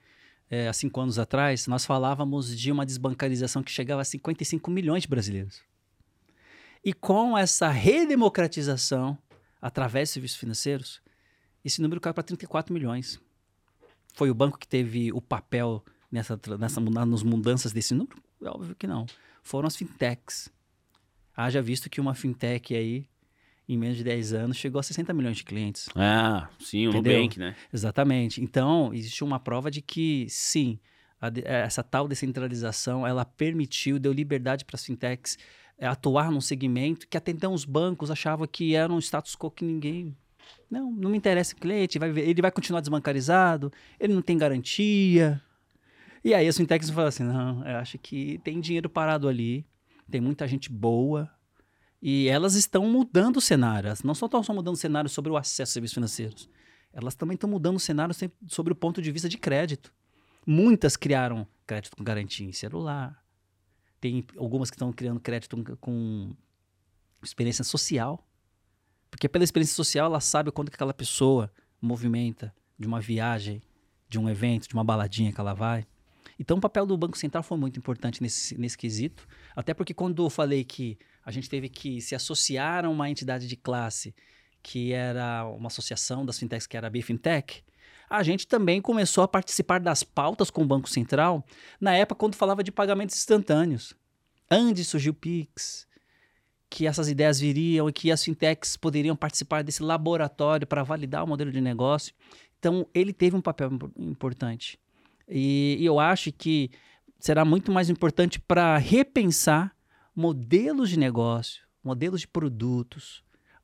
é, 0.49 0.67
há 0.67 0.73
cinco 0.73 1.01
anos 1.01 1.17
atrás, 1.19 1.67
nós 1.67 1.85
falávamos 1.85 2.55
de 2.57 2.71
uma 2.71 2.85
desbancarização 2.85 3.63
que 3.63 3.71
chegava 3.71 4.01
a 4.01 4.05
55 4.05 4.69
milhões 4.71 5.03
de 5.03 5.09
brasileiros. 5.09 5.61
E 6.83 6.93
com 6.93 7.37
essa 7.37 7.69
redemocratização, 7.69 9.17
através 9.61 10.09
de 10.09 10.13
serviços 10.13 10.37
financeiros, 10.37 11.01
esse 11.63 11.81
número 11.81 11.99
caiu 11.99 12.13
para 12.13 12.23
34 12.23 12.73
milhões. 12.73 13.19
Foi 14.13 14.29
o 14.29 14.35
banco 14.35 14.57
que 14.57 14.67
teve 14.67 15.11
o 15.11 15.19
papel 15.19 15.83
nessa, 16.09 16.39
nessa 16.57 16.79
nas 16.79 17.23
mudanças 17.23 17.73
desse 17.73 17.93
número? 17.93 18.21
É 18.41 18.47
óbvio 18.47 18.75
que 18.75 18.87
não 18.87 19.05
foram 19.45 19.67
as 19.67 19.75
fintechs. 19.75 20.49
Haja 21.37 21.61
visto 21.61 21.87
que 21.87 22.01
uma 22.01 22.15
fintech 22.15 22.75
aí, 22.75 23.07
em 23.69 23.77
menos 23.77 23.95
de 23.95 24.03
10 24.03 24.33
anos, 24.33 24.57
chegou 24.57 24.79
a 24.79 24.83
60 24.83 25.13
milhões 25.13 25.37
de 25.37 25.43
clientes. 25.43 25.87
Ah, 25.95 26.49
sim, 26.59 26.87
o 26.87 26.91
Nubank, 26.91 27.37
né? 27.37 27.55
Exatamente. 27.71 28.41
Então, 28.41 28.91
existe 28.91 29.23
uma 29.23 29.39
prova 29.39 29.69
de 29.69 29.83
que, 29.83 30.25
sim, 30.29 30.79
a, 31.21 31.31
essa 31.45 31.83
tal 31.83 32.07
descentralização, 32.07 33.05
ela 33.05 33.23
permitiu, 33.23 33.99
deu 33.99 34.11
liberdade 34.11 34.65
para 34.65 34.75
as 34.75 34.83
fintechs 34.83 35.37
é, 35.77 35.85
atuar 35.85 36.31
num 36.31 36.41
segmento 36.41 37.07
que 37.07 37.15
até 37.15 37.31
então 37.31 37.53
os 37.53 37.65
bancos 37.65 38.09
achavam 38.09 38.47
que 38.47 38.73
era 38.75 38.91
um 38.91 38.99
status 38.99 39.35
quo 39.35 39.51
que 39.51 39.63
ninguém... 39.63 40.17
Não, 40.69 40.91
não 40.91 41.11
me 41.11 41.17
interessa 41.17 41.53
o 41.53 41.57
cliente, 41.59 41.99
vai, 41.99 42.09
ele 42.09 42.41
vai 42.41 42.51
continuar 42.51 42.79
desbancarizado, 42.79 43.71
ele 43.99 44.13
não 44.13 44.21
tem 44.23 44.37
garantia, 44.37 45.41
e 46.25 46.33
aí 46.33 46.47
as 46.47 46.57
fintechs 46.57 46.89
falam 46.89 47.07
assim, 47.07 47.23
não, 47.23 47.63
eu 47.67 47.77
acho 47.77 47.99
que 47.99 48.39
tem 48.39 48.59
dinheiro 48.59 48.89
parado 48.89 49.27
ali, 49.27 49.63
tem 50.09 50.19
muita 50.19 50.47
gente 50.47 50.71
boa, 50.71 51.29
e 52.01 52.27
elas 52.27 52.55
estão 52.55 52.89
mudando 52.89 53.37
o 53.37 53.41
cenário. 53.41 53.87
Elas 53.87 54.01
não 54.01 54.15
só 54.15 54.25
estão 54.25 54.41
só 54.41 54.51
mudando 54.51 54.73
o 54.73 54.77
cenário 54.77 55.07
sobre 55.07 55.31
o 55.31 55.37
acesso 55.37 55.69
a 55.69 55.73
serviços 55.73 55.93
financeiros, 55.93 56.49
elas 56.91 57.13
também 57.13 57.35
estão 57.35 57.47
mudando 57.47 57.75
o 57.75 57.79
cenário 57.79 58.15
sobre 58.47 58.73
o 58.73 58.75
ponto 58.75 59.03
de 59.03 59.11
vista 59.11 59.29
de 59.29 59.37
crédito. 59.37 59.93
Muitas 60.47 60.97
criaram 60.97 61.47
crédito 61.67 61.95
com 61.95 62.03
garantia 62.03 62.47
em 62.47 62.51
celular, 62.51 63.23
tem 64.01 64.25
algumas 64.35 64.71
que 64.71 64.75
estão 64.75 64.91
criando 64.91 65.19
crédito 65.19 65.55
com 65.79 66.33
experiência 67.23 67.63
social, 67.63 68.27
porque 69.11 69.29
pela 69.29 69.43
experiência 69.43 69.75
social 69.75 70.07
ela 70.07 70.19
sabe 70.19 70.51
quanto 70.51 70.71
que 70.71 70.75
aquela 70.75 70.93
pessoa 70.93 71.51
movimenta 71.79 72.51
de 72.79 72.87
uma 72.87 72.99
viagem, 72.99 73.61
de 74.09 74.17
um 74.17 74.27
evento, 74.27 74.67
de 74.67 74.73
uma 74.73 74.83
baladinha 74.83 75.31
que 75.31 75.39
ela 75.39 75.53
vai. 75.53 75.85
Então, 76.39 76.57
o 76.57 76.61
papel 76.61 76.85
do 76.85 76.97
Banco 76.97 77.17
Central 77.17 77.43
foi 77.43 77.57
muito 77.57 77.79
importante 77.79 78.21
nesse, 78.21 78.57
nesse 78.57 78.77
quesito, 78.77 79.27
até 79.55 79.73
porque 79.73 79.93
quando 79.93 80.23
eu 80.23 80.29
falei 80.29 80.63
que 80.63 80.97
a 81.23 81.31
gente 81.31 81.49
teve 81.49 81.69
que 81.69 82.01
se 82.01 82.13
associar 82.13 82.85
a 82.85 82.89
uma 82.89 83.09
entidade 83.09 83.47
de 83.47 83.55
classe, 83.55 84.13
que 84.61 84.91
era 84.91 85.45
uma 85.47 85.67
associação 85.67 86.25
das 86.25 86.37
fintechs, 86.37 86.67
que 86.67 86.75
era 86.75 86.87
a 86.87 86.89
BFintech, 86.89 87.63
a 88.09 88.21
gente 88.23 88.47
também 88.47 88.81
começou 88.81 89.23
a 89.23 89.27
participar 89.27 89.79
das 89.79 90.03
pautas 90.03 90.49
com 90.49 90.61
o 90.61 90.65
Banco 90.65 90.89
Central 90.89 91.43
na 91.79 91.93
época 91.95 92.19
quando 92.19 92.35
falava 92.35 92.63
de 92.63 92.71
pagamentos 92.71 93.15
instantâneos. 93.15 93.93
Antes 94.49 94.87
surgiu 94.87 95.11
o 95.11 95.15
Pix, 95.15 95.87
que 96.69 96.85
essas 96.85 97.09
ideias 97.09 97.39
viriam 97.39 97.89
e 97.89 97.93
que 97.93 98.11
as 98.11 98.23
fintechs 98.23 98.77
poderiam 98.77 99.15
participar 99.15 99.63
desse 99.63 99.81
laboratório 99.81 100.67
para 100.67 100.83
validar 100.83 101.23
o 101.23 101.27
modelo 101.27 101.51
de 101.51 101.61
negócio. 101.61 102.13
Então, 102.59 102.87
ele 102.93 103.13
teve 103.13 103.35
um 103.35 103.41
papel 103.41 103.71
importante. 103.97 104.79
E, 105.27 105.77
e 105.79 105.85
eu 105.85 105.99
acho 105.99 106.31
que 106.31 106.69
será 107.19 107.43
muito 107.43 107.71
mais 107.71 107.89
importante 107.89 108.39
para 108.39 108.77
repensar 108.77 109.75
modelos 110.15 110.89
de 110.89 110.99
negócio, 110.99 111.63
modelos 111.83 112.21
de 112.21 112.27
produtos, 112.27 113.23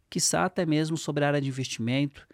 quiçá 0.10 0.46
até 0.46 0.66
mesmo 0.66 0.98
sobre 0.98 1.24
a 1.24 1.28
área 1.28 1.42
de 1.42 1.48
investimento, 1.48 2.28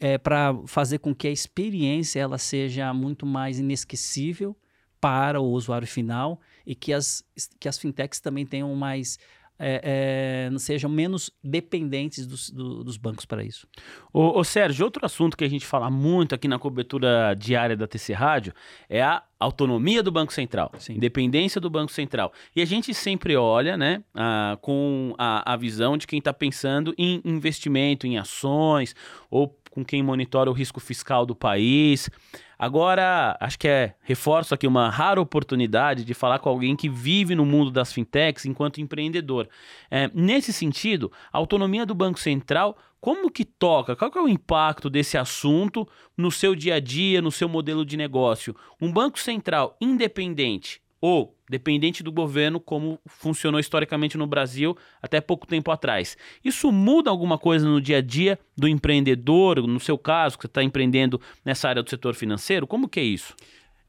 é, 0.00 0.18
para 0.18 0.54
fazer 0.66 0.98
com 0.98 1.14
que 1.14 1.28
a 1.28 1.30
experiência 1.30 2.20
ela 2.20 2.36
seja 2.36 2.92
muito 2.92 3.24
mais 3.24 3.58
inesquecível 3.58 4.56
para 5.00 5.40
o 5.40 5.50
usuário 5.50 5.86
final 5.86 6.40
e 6.66 6.74
que 6.74 6.92
as, 6.92 7.24
que 7.60 7.68
as 7.68 7.78
fintechs 7.78 8.20
também 8.20 8.44
tenham 8.44 8.74
mais 8.74 9.18
é, 9.58 10.50
é, 10.52 10.58
sejam 10.58 10.90
menos 10.90 11.30
dependentes 11.42 12.26
dos, 12.26 12.50
do, 12.50 12.82
dos 12.82 12.96
bancos 12.96 13.24
para 13.24 13.44
isso. 13.44 13.66
Ô, 14.12 14.38
ô, 14.38 14.44
Sérgio, 14.44 14.84
outro 14.84 15.04
assunto 15.06 15.36
que 15.36 15.44
a 15.44 15.48
gente 15.48 15.64
fala 15.64 15.90
muito 15.90 16.34
aqui 16.34 16.48
na 16.48 16.58
cobertura 16.58 17.34
diária 17.34 17.76
da 17.76 17.86
TC 17.86 18.12
Rádio 18.12 18.52
é 18.88 19.02
a 19.02 19.22
autonomia 19.38 20.02
do 20.02 20.10
Banco 20.10 20.32
Central, 20.32 20.72
Sim. 20.78 20.94
independência 20.94 21.60
do 21.60 21.70
Banco 21.70 21.92
Central. 21.92 22.32
E 22.54 22.62
a 22.62 22.64
gente 22.64 22.92
sempre 22.92 23.36
olha 23.36 23.76
né, 23.76 24.02
a, 24.14 24.58
com 24.60 25.14
a, 25.18 25.52
a 25.52 25.56
visão 25.56 25.96
de 25.96 26.06
quem 26.06 26.18
está 26.18 26.32
pensando 26.32 26.94
em 26.98 27.20
investimento, 27.24 28.06
em 28.06 28.18
ações, 28.18 28.94
ou 29.30 29.56
com 29.74 29.84
quem 29.84 30.04
monitora 30.04 30.48
o 30.48 30.52
risco 30.52 30.78
fiscal 30.78 31.26
do 31.26 31.34
país. 31.34 32.08
Agora, 32.56 33.36
acho 33.40 33.58
que 33.58 33.66
é, 33.66 33.94
reforço 34.02 34.54
aqui 34.54 34.68
uma 34.68 34.88
rara 34.88 35.20
oportunidade 35.20 36.04
de 36.04 36.14
falar 36.14 36.38
com 36.38 36.48
alguém 36.48 36.76
que 36.76 36.88
vive 36.88 37.34
no 37.34 37.44
mundo 37.44 37.72
das 37.72 37.92
fintechs 37.92 38.46
enquanto 38.46 38.80
empreendedor. 38.80 39.48
É, 39.90 40.08
nesse 40.14 40.52
sentido, 40.52 41.10
a 41.32 41.38
autonomia 41.38 41.84
do 41.84 41.92
Banco 41.92 42.20
Central, 42.20 42.78
como 43.00 43.28
que 43.28 43.44
toca? 43.44 43.96
Qual 43.96 44.12
que 44.12 44.18
é 44.18 44.22
o 44.22 44.28
impacto 44.28 44.88
desse 44.88 45.18
assunto 45.18 45.88
no 46.16 46.30
seu 46.30 46.54
dia 46.54 46.76
a 46.76 46.80
dia, 46.80 47.20
no 47.20 47.32
seu 47.32 47.48
modelo 47.48 47.84
de 47.84 47.96
negócio? 47.96 48.54
Um 48.80 48.92
Banco 48.92 49.18
Central 49.18 49.76
independente 49.80 50.80
ou 51.00 51.33
dependente 51.48 52.02
do 52.02 52.10
governo, 52.10 52.58
como 52.58 52.98
funcionou 53.06 53.60
historicamente 53.60 54.16
no 54.16 54.26
Brasil 54.26 54.76
até 55.02 55.20
pouco 55.20 55.46
tempo 55.46 55.70
atrás. 55.70 56.16
Isso 56.44 56.70
muda 56.72 57.10
alguma 57.10 57.38
coisa 57.38 57.68
no 57.68 57.80
dia 57.80 57.98
a 57.98 58.00
dia 58.00 58.38
do 58.56 58.66
empreendedor, 58.66 59.66
no 59.66 59.80
seu 59.80 59.98
caso, 59.98 60.36
que 60.36 60.42
você 60.42 60.48
está 60.48 60.62
empreendendo 60.62 61.20
nessa 61.44 61.68
área 61.68 61.82
do 61.82 61.90
setor 61.90 62.14
financeiro? 62.14 62.66
Como 62.66 62.88
que 62.88 63.00
é 63.00 63.04
isso? 63.04 63.34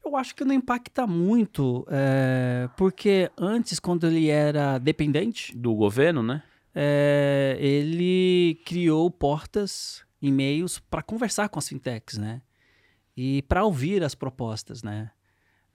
Eu 0.04 0.16
acho 0.16 0.34
que 0.36 0.44
não 0.44 0.54
impacta 0.54 1.06
muito, 1.06 1.84
é, 1.90 2.68
porque 2.76 3.30
antes, 3.36 3.80
quando 3.80 4.06
ele 4.06 4.28
era 4.28 4.78
dependente 4.78 5.56
do 5.56 5.74
governo, 5.74 6.22
né? 6.22 6.42
É, 6.72 7.56
ele 7.58 8.60
criou 8.64 9.10
portas, 9.10 10.06
e-mails 10.20 10.78
para 10.78 11.02
conversar 11.02 11.48
com 11.48 11.58
as 11.58 11.68
fintechs, 11.68 12.18
né? 12.18 12.42
E 13.16 13.42
para 13.42 13.64
ouvir 13.64 14.02
as 14.02 14.14
propostas, 14.14 14.82
né? 14.82 15.10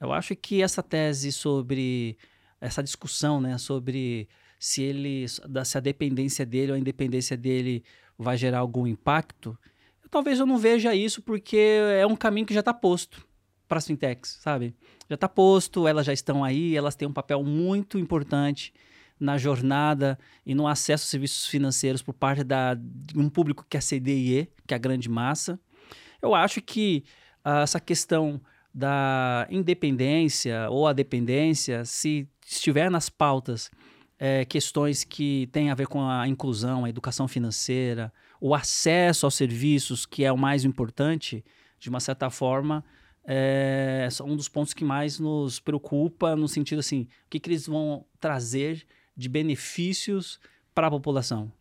Eu 0.02 0.12
acho 0.12 0.36
que 0.36 0.64
essa 0.64 0.82
tese 0.82 1.32
sobre 1.32 2.18
essa 2.60 2.82
discussão, 2.82 3.40
né, 3.40 3.58
sobre 3.60 4.28
se 4.60 4.82
ele, 4.82 5.26
se 5.28 5.78
a 5.78 5.80
dependência 5.80 6.46
dele 6.46 6.72
ou 6.72 6.76
a 6.76 6.80
independência 6.80 7.38
dele 7.38 7.84
vai 8.18 8.36
gerar 8.36 8.60
algum 8.60 8.88
impacto, 8.88 9.58
talvez 10.10 10.40
eu 10.40 10.46
não 10.46 10.58
veja 10.58 10.94
isso 10.96 11.22
porque 11.22 11.58
é 11.98 12.06
um 12.06 12.16
caminho 12.16 12.46
que 12.46 12.54
já 12.54 12.60
está 12.60 12.74
posto 12.74 13.26
para 13.68 13.78
as 13.78 13.88
fintechs, 13.88 14.38
sabe? 14.42 14.76
Já 15.08 15.16
está 15.16 15.30
posto, 15.30 15.88
elas 15.88 16.06
já 16.06 16.14
estão 16.14 16.44
aí, 16.44 16.76
elas 16.76 16.96
têm 16.96 17.08
um 17.08 17.14
papel 17.14 17.44
muito 17.44 17.98
importante 17.98 18.74
na 19.20 19.38
jornada 19.38 20.18
e 20.46 20.54
no 20.54 20.68
acesso 20.68 21.06
a 21.06 21.08
serviços 21.08 21.46
financeiros 21.46 22.02
por 22.02 22.14
parte 22.14 22.44
da, 22.44 22.74
de 22.74 23.18
um 23.18 23.30
público 23.30 23.66
que 23.70 23.78
é 23.78 23.80
CDIE, 23.80 24.50
que 24.68 24.74
é 24.74 24.76
a 24.76 24.80
grande 24.80 25.08
massa. 25.08 25.60
Eu 26.22 26.36
acho 26.36 26.60
que 26.62 27.04
uh, 27.46 27.60
essa 27.60 27.80
questão 27.80 28.42
da 28.74 29.48
independência 29.50 30.70
ou 30.70 30.88
a 30.88 30.94
dependência, 30.94 31.84
se, 31.86 32.28
estiver 32.46 32.90
nas 32.90 33.10
pautas 33.10 33.70
é, 34.18 34.46
questões 34.46 35.04
que 35.04 35.48
têm 35.52 35.72
a 35.72 35.76
ver 35.76 35.88
com 35.88 36.08
a 36.08 36.28
inclusão, 36.28 36.86
a 36.86 36.90
educação 36.90 37.28
financeira, 37.28 38.14
o 38.40 38.54
acesso 38.54 39.26
aos 39.26 39.36
serviços, 39.36 40.06
que 40.06 40.24
é 40.24 40.32
o 40.32 40.38
mais 40.38 40.64
importante, 40.64 41.44
de 41.80 41.90
uma 41.90 42.00
certa 42.00 42.30
forma, 42.30 42.84
é 43.26 44.08
um 44.24 44.36
dos 44.36 44.48
pontos 44.48 44.74
que 44.74 44.84
mais 44.84 45.20
nos 45.20 45.60
preocupa 45.60 46.36
no 46.36 46.48
sentido 46.48 46.80
assim, 46.80 47.08
o 47.26 47.30
que, 47.30 47.40
que 47.40 47.50
eles 47.50 47.68
vão 47.68 48.06
trazer 48.20 48.86
de 49.16 49.30
benefícios 49.30 50.40
para 50.74 50.88
a 50.88 50.92
população, 50.92 51.52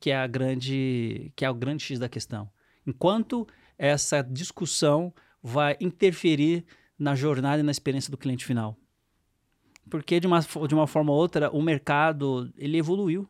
que 0.00 0.10
é 0.10 0.16
a 0.16 0.26
grande, 0.26 1.32
que 1.34 1.44
é 1.44 1.50
o 1.50 1.54
grande 1.54 1.82
x 1.82 1.98
da 1.98 2.08
questão. 2.08 2.50
Enquanto 2.86 3.46
essa 3.76 4.22
discussão 4.22 5.12
vai 5.42 5.76
interferir 5.80 6.64
na 6.98 7.14
jornada 7.14 7.60
e 7.60 7.62
na 7.62 7.70
experiência 7.70 8.10
do 8.10 8.16
cliente 8.16 8.44
final. 8.44 8.76
Porque 9.88 10.20
de 10.20 10.26
uma, 10.26 10.40
de 10.40 10.74
uma 10.74 10.86
forma 10.86 11.12
ou 11.12 11.18
outra, 11.18 11.50
o 11.50 11.62
mercado, 11.62 12.52
ele 12.56 12.76
evoluiu. 12.76 13.28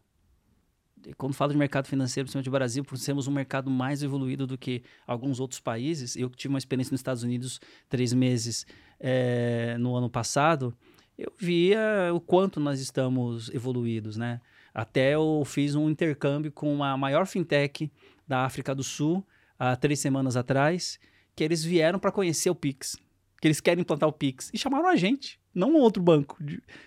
Quando 1.16 1.32
falo 1.32 1.52
de 1.52 1.58
mercado 1.58 1.86
financeiro, 1.86 2.24
principalmente 2.26 2.46
no 2.46 2.52
Brasil, 2.52 2.84
por 2.84 2.98
sermos 2.98 3.28
um 3.28 3.30
mercado 3.30 3.70
mais 3.70 4.02
evoluído 4.02 4.46
do 4.46 4.58
que 4.58 4.82
alguns 5.06 5.38
outros 5.38 5.60
países, 5.60 6.16
eu 6.16 6.28
tive 6.28 6.52
uma 6.52 6.58
experiência 6.58 6.92
nos 6.92 7.00
Estados 7.00 7.22
Unidos 7.22 7.60
três 7.88 8.12
meses 8.12 8.66
é, 8.98 9.76
no 9.78 9.94
ano 9.94 10.10
passado, 10.10 10.76
eu 11.16 11.32
via 11.38 12.10
o 12.12 12.20
quanto 12.20 12.58
nós 12.60 12.80
estamos 12.80 13.48
evoluídos, 13.50 14.16
né? 14.16 14.40
Até 14.74 15.14
eu 15.14 15.42
fiz 15.44 15.74
um 15.74 15.88
intercâmbio 15.88 16.52
com 16.52 16.82
a 16.82 16.96
maior 16.96 17.26
fintech 17.26 17.90
da 18.26 18.44
África 18.44 18.74
do 18.74 18.84
Sul 18.84 19.26
há 19.58 19.74
três 19.74 19.98
semanas 19.98 20.36
atrás, 20.36 21.00
que 21.38 21.44
eles 21.44 21.62
vieram 21.62 22.00
para 22.00 22.10
conhecer 22.10 22.50
o 22.50 22.54
Pix, 22.54 22.96
que 23.40 23.46
eles 23.46 23.60
querem 23.60 23.82
implantar 23.82 24.08
o 24.08 24.12
Pix 24.12 24.50
e 24.52 24.58
chamaram 24.58 24.88
a 24.88 24.96
gente 24.96 25.38
não 25.54 25.70
um 25.70 25.76
outro 25.76 26.02
banco. 26.02 26.36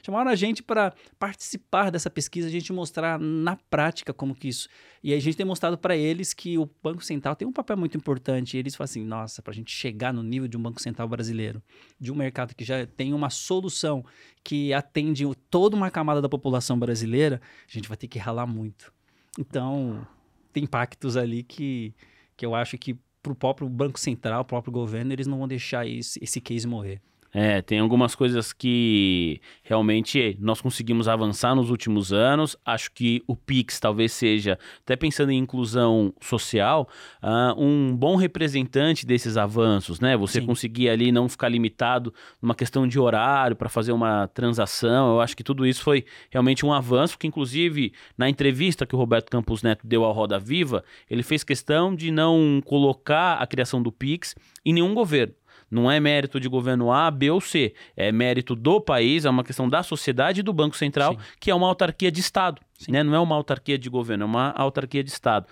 Chamaram 0.05 0.29
a 0.29 0.35
gente 0.35 0.61
para 0.61 0.93
participar 1.17 1.89
dessa 1.89 2.09
pesquisa, 2.09 2.49
a 2.49 2.51
gente 2.51 2.73
mostrar 2.73 3.17
na 3.17 3.55
prática 3.55 4.13
como 4.13 4.35
que 4.35 4.49
isso. 4.49 4.67
E 5.01 5.13
a 5.13 5.19
gente 5.21 5.37
tem 5.37 5.45
mostrado 5.45 5.77
para 5.77 5.95
eles 5.95 6.33
que 6.33 6.57
o 6.57 6.69
Banco 6.83 7.01
Central 7.01 7.33
tem 7.33 7.47
um 7.47 7.51
papel 7.53 7.77
muito 7.77 7.97
importante. 7.97 8.57
E 8.57 8.59
eles 8.59 8.75
falam 8.75 8.85
assim: 8.85 9.05
nossa, 9.05 9.41
para 9.41 9.51
a 9.51 9.55
gente 9.55 9.71
chegar 9.71 10.13
no 10.13 10.21
nível 10.21 10.49
de 10.49 10.57
um 10.57 10.61
Banco 10.61 10.81
Central 10.81 11.07
brasileiro, 11.07 11.63
de 11.97 12.11
um 12.11 12.15
mercado 12.15 12.53
que 12.53 12.65
já 12.65 12.85
tem 12.85 13.13
uma 13.13 13.29
solução 13.29 14.05
que 14.43 14.73
atende 14.73 15.25
toda 15.49 15.77
uma 15.77 15.89
camada 15.89 16.21
da 16.21 16.29
população 16.29 16.77
brasileira, 16.77 17.41
a 17.67 17.71
gente 17.71 17.87
vai 17.87 17.97
ter 17.97 18.07
que 18.07 18.19
ralar 18.19 18.47
muito. 18.47 18.93
Então, 19.39 20.05
tem 20.51 20.63
impactos 20.63 21.15
ali 21.15 21.41
que, 21.41 21.93
que 22.37 22.45
eu 22.45 22.53
acho 22.53 22.77
que 22.77 22.97
para 23.21 23.31
o 23.31 23.35
próprio 23.35 23.69
Banco 23.69 23.99
Central, 23.99 24.41
o 24.41 24.45
próprio 24.45 24.71
governo, 24.71 25.13
eles 25.13 25.27
não 25.27 25.37
vão 25.37 25.47
deixar 25.47 25.85
esse, 25.87 26.19
esse 26.21 26.41
case 26.41 26.67
morrer. 26.67 27.01
É, 27.33 27.61
tem 27.61 27.79
algumas 27.79 28.13
coisas 28.13 28.51
que 28.51 29.39
realmente 29.63 30.37
nós 30.39 30.59
conseguimos 30.59 31.07
avançar 31.07 31.55
nos 31.55 31.69
últimos 31.69 32.11
anos. 32.11 32.57
Acho 32.65 32.91
que 32.91 33.23
o 33.25 33.35
Pix 33.35 33.79
talvez 33.79 34.11
seja, 34.11 34.59
até 34.81 34.95
pensando 34.95 35.31
em 35.31 35.37
inclusão 35.37 36.13
social, 36.19 36.89
uh, 37.23 37.61
um 37.61 37.95
bom 37.95 38.17
representante 38.17 39.05
desses 39.05 39.37
avanços, 39.37 39.99
né? 39.99 40.17
Você 40.17 40.41
Sim. 40.41 40.45
conseguir 40.45 40.89
ali 40.89 41.11
não 41.11 41.29
ficar 41.29 41.47
limitado 41.47 42.13
numa 42.41 42.53
questão 42.53 42.85
de 42.85 42.99
horário 42.99 43.55
para 43.55 43.69
fazer 43.69 43.93
uma 43.93 44.27
transação. 44.27 45.13
Eu 45.13 45.21
acho 45.21 45.35
que 45.35 45.43
tudo 45.43 45.65
isso 45.65 45.83
foi 45.83 46.05
realmente 46.29 46.65
um 46.65 46.73
avanço, 46.73 47.17
que 47.17 47.27
inclusive 47.27 47.93
na 48.17 48.29
entrevista 48.29 48.85
que 48.85 48.95
o 48.95 48.97
Roberto 48.97 49.29
Campos 49.29 49.63
Neto 49.63 49.87
deu 49.87 50.03
ao 50.03 50.11
Roda 50.11 50.37
Viva, 50.37 50.83
ele 51.09 51.23
fez 51.23 51.43
questão 51.43 51.95
de 51.95 52.11
não 52.11 52.61
colocar 52.65 53.35
a 53.35 53.47
criação 53.47 53.81
do 53.81 53.91
Pix 53.91 54.35
em 54.65 54.73
nenhum 54.73 54.93
governo. 54.93 55.33
Não 55.71 55.89
é 55.89 55.99
mérito 55.99 56.37
de 56.37 56.49
governo 56.49 56.91
A, 56.91 57.09
B 57.09 57.31
ou 57.31 57.39
C. 57.39 57.73
É 57.95 58.11
mérito 58.11 58.55
do 58.55 58.81
país, 58.81 59.23
é 59.23 59.29
uma 59.29 59.43
questão 59.43 59.69
da 59.69 59.81
sociedade 59.81 60.41
e 60.41 60.43
do 60.43 60.51
Banco 60.51 60.75
Central, 60.75 61.13
Sim. 61.13 61.19
que 61.39 61.49
é 61.49 61.55
uma 61.55 61.67
autarquia 61.67 62.11
de 62.11 62.19
Estado. 62.19 62.61
Né? 62.89 63.01
Não 63.03 63.15
é 63.15 63.19
uma 63.19 63.35
autarquia 63.35 63.77
de 63.77 63.89
governo, 63.89 64.23
é 64.23 64.25
uma 64.25 64.51
autarquia 64.51 65.03
de 65.03 65.09
Estado. 65.09 65.47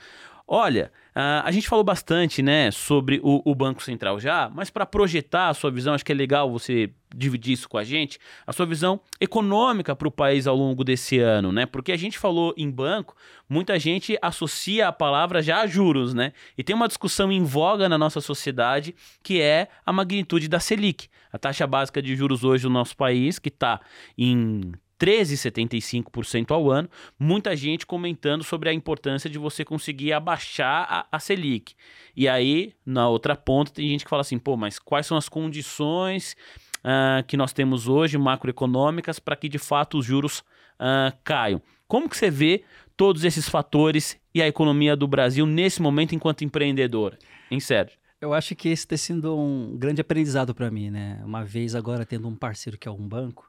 Olha, 0.52 0.92
uh, 1.16 1.46
a 1.46 1.52
gente 1.52 1.70
falou 1.70 1.84
bastante 1.84 2.42
né, 2.42 2.72
sobre 2.72 3.20
o, 3.22 3.40
o 3.46 3.54
Banco 3.54 3.84
Central 3.84 4.20
já, 4.20 4.50
mas 4.52 4.72
para 4.72 4.84
projetar 4.84 5.50
a 5.50 5.54
sua 5.54 5.70
visão, 5.70 5.94
acho 5.94 6.04
que 6.04 6.12
é 6.12 6.16
legal 6.16 6.52
você 6.52 6.90
dividir 7.16 7.54
isso 7.54 7.70
com 7.70 7.78
a 7.78 7.84
gente, 7.84 8.18
a 8.48 8.52
sua 8.52 8.66
visão 8.66 9.00
econômica 9.22 9.96
para 9.96 10.08
o 10.08 10.12
país 10.12 10.48
ao 10.48 10.56
longo 10.56 10.84
desse 10.84 11.20
ano, 11.20 11.52
né? 11.52 11.68
Porque 11.68 11.92
a 11.92 11.98
gente 11.98 12.18
falou 12.18 12.52
em 12.58 12.68
banco, 12.72 13.16
muita 13.48 13.78
gente 13.78 14.18
associa 14.24 14.88
a 14.88 14.92
palavra 14.92 15.44
já 15.44 15.62
a 15.62 15.68
juros, 15.68 16.16
né? 16.16 16.34
E 16.58 16.64
tem 16.64 16.76
uma 16.76 16.88
discussão 16.88 17.32
em 17.32 17.44
voga 17.44 17.88
na 17.88 17.98
nossa 17.98 18.20
sociedade 18.20 18.96
que 19.22 19.40
é 19.40 19.68
a 19.86 19.94
magnitude 19.94 20.48
da 20.48 20.60
Selic. 20.60 21.10
A 21.32 21.38
taxa 21.38 21.68
básica 21.68 22.02
de 22.02 22.16
juros 22.16 22.44
hoje 22.44 22.64
do 22.64 22.72
nosso 22.72 22.98
país, 22.98 23.38
que 23.38 23.50
está 23.50 23.80
em 24.18 24.72
13,75% 25.00 26.52
ao 26.52 26.70
ano. 26.70 26.90
Muita 27.18 27.56
gente 27.56 27.86
comentando 27.86 28.44
sobre 28.44 28.70
a 28.70 28.74
importância 28.74 29.30
de 29.30 29.38
você 29.38 29.64
conseguir 29.64 30.14
abaixar 30.14 30.86
a, 30.90 31.08
a, 31.12 31.20
Selic. 31.20 31.74
E 32.16 32.28
aí, 32.28 32.74
na 32.86 33.08
outra 33.08 33.36
ponta, 33.36 33.72
tem 33.72 33.88
gente 33.88 34.04
que 34.04 34.10
fala 34.10 34.22
assim: 34.22 34.38
pô, 34.38 34.58
mas 34.58 34.78
quais 34.78 35.06
são 35.06 35.18
as 35.18 35.30
condições 35.30 36.36
uh, 36.80 37.24
que 37.26 37.38
nós 37.38 37.54
temos 37.54 37.88
hoje, 37.88 38.18
macroeconômicas, 38.18 39.20
para 39.20 39.36
que 39.36 39.48
de 39.48 39.58
fato 39.58 39.98
os 39.98 40.06
juros 40.06 40.40
uh, 40.80 41.16
caiam? 41.24 41.62
Como 41.88 42.10
que 42.10 42.18
você 42.18 42.30
vê 42.30 42.64
todos 42.96 43.24
esses 43.24 43.48
fatores 43.48 44.20
e 44.36 44.42
a 44.42 44.48
economia 44.48 44.96
do 44.96 45.08
Brasil 45.08 45.46
nesse 45.46 45.82
momento 45.82 46.14
enquanto 46.14 46.44
empreendedor? 46.44 47.18
Em 47.50 47.60
Sérgio? 47.60 47.98
Eu 48.22 48.34
acho 48.34 48.54
que 48.54 48.68
esse 48.68 48.86
tem 48.86 48.98
sido 48.98 49.36
um 49.38 49.78
grande 49.78 50.02
aprendizado 50.02 50.54
para 50.54 50.70
mim, 50.70 50.90
né? 50.90 51.22
Uma 51.24 51.46
vez 51.46 51.74
agora 51.74 52.06
tendo 52.06 52.28
um 52.28 52.36
parceiro 52.36 52.78
que 52.78 52.88
é 52.88 52.92
um 52.92 53.08
banco, 53.08 53.49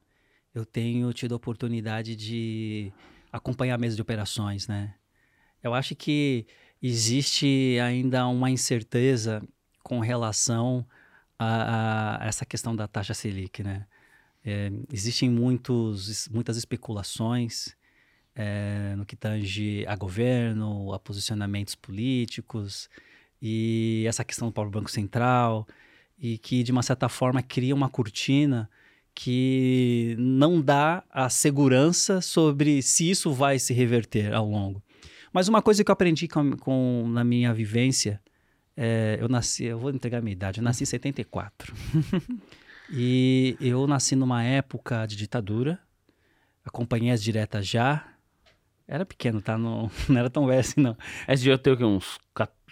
eu 0.55 0.65
tenho 0.65 1.13
tido 1.13 1.33
a 1.33 1.37
oportunidade 1.37 2.17
de 2.17 2.93
acompanhar 3.33 3.75
a 3.75 3.79
mesa 3.79 3.97
de 3.97 4.03
operações, 4.03 4.67
né? 4.67 4.95
Eu 5.63 5.75
acho 5.75 5.95
que 5.95 6.47
existe 6.83 7.79
ainda 7.83 8.27
uma 8.27 8.51
incerteza 8.51 9.43
com 9.83 10.01
relação 10.01 10.87
a, 11.39 12.23
a 12.25 12.27
essa 12.27 12.45
questão 12.45 12.75
da 12.75 12.89
taxa 12.89 13.15
Selic, 13.15 13.63
né? 13.63 13.87
É, 14.45 14.73
existem 14.93 15.29
muitos, 15.29 16.29
muitas 16.29 16.57
especulações 16.57 17.77
é, 18.35 18.95
no 18.97 19.05
que 19.05 19.15
tange 19.15 19.85
a 19.87 19.95
governo, 19.95 20.93
a 20.95 20.99
posicionamentos 20.99 21.75
políticos 21.75 22.89
e 23.41 24.05
essa 24.09 24.25
questão 24.25 24.49
do 24.49 24.53
próprio 24.53 24.81
Banco 24.81 24.91
Central 24.91 25.67
e 26.19 26.39
que, 26.39 26.63
de 26.63 26.73
uma 26.73 26.83
certa 26.83 27.09
forma, 27.09 27.43
cria 27.43 27.75
uma 27.75 27.89
cortina 27.89 28.69
que 29.15 30.15
não 30.19 30.61
dá 30.61 31.03
a 31.11 31.29
segurança 31.29 32.21
sobre 32.21 32.83
se 32.83 33.11
isso 33.11 33.33
vai 33.33 33.59
se 33.59 33.73
reverter 33.73 34.33
ao 34.33 34.49
longo. 34.49 34.83
Mas 35.33 35.49
uma 35.49 35.63
coisa 35.63 35.85
que 35.85 35.91
eu 35.91 35.93
aprendi 35.93 36.27
com, 36.27 36.57
com 36.57 37.07
na 37.09 37.23
minha 37.23 37.53
vivência, 37.55 38.21
é, 38.77 39.19
eu 39.21 39.29
nasci, 39.29 39.65
eu 39.65 39.79
vou 39.79 39.91
entregar 39.91 40.19
a 40.19 40.21
minha 40.21 40.33
idade, 40.33 40.61
eu 40.61 40.65
nasci 40.65 40.83
em 40.83 40.87
74. 40.87 41.75
e 42.91 43.57
eu 43.61 43.87
nasci 43.87 44.17
numa 44.17 44.43
época 44.43 45.07
de 45.07 45.17
ditadura, 45.17 45.79
acompanhei 46.65 47.11
as 47.11 47.23
diretas 47.23 47.67
já, 47.67 48.07
era 48.89 49.07
pequeno, 49.07 49.41
tá? 49.41 49.57
Não, 49.57 49.89
não 50.09 50.19
era 50.19 50.29
tão 50.29 50.47
velho 50.47 50.61
assim, 50.61 50.81
não. 50.81 50.97
Esse 51.29 51.45
dia 51.45 51.53
eu 51.53 51.59
tenho 51.59 51.87
uns, 51.87 52.19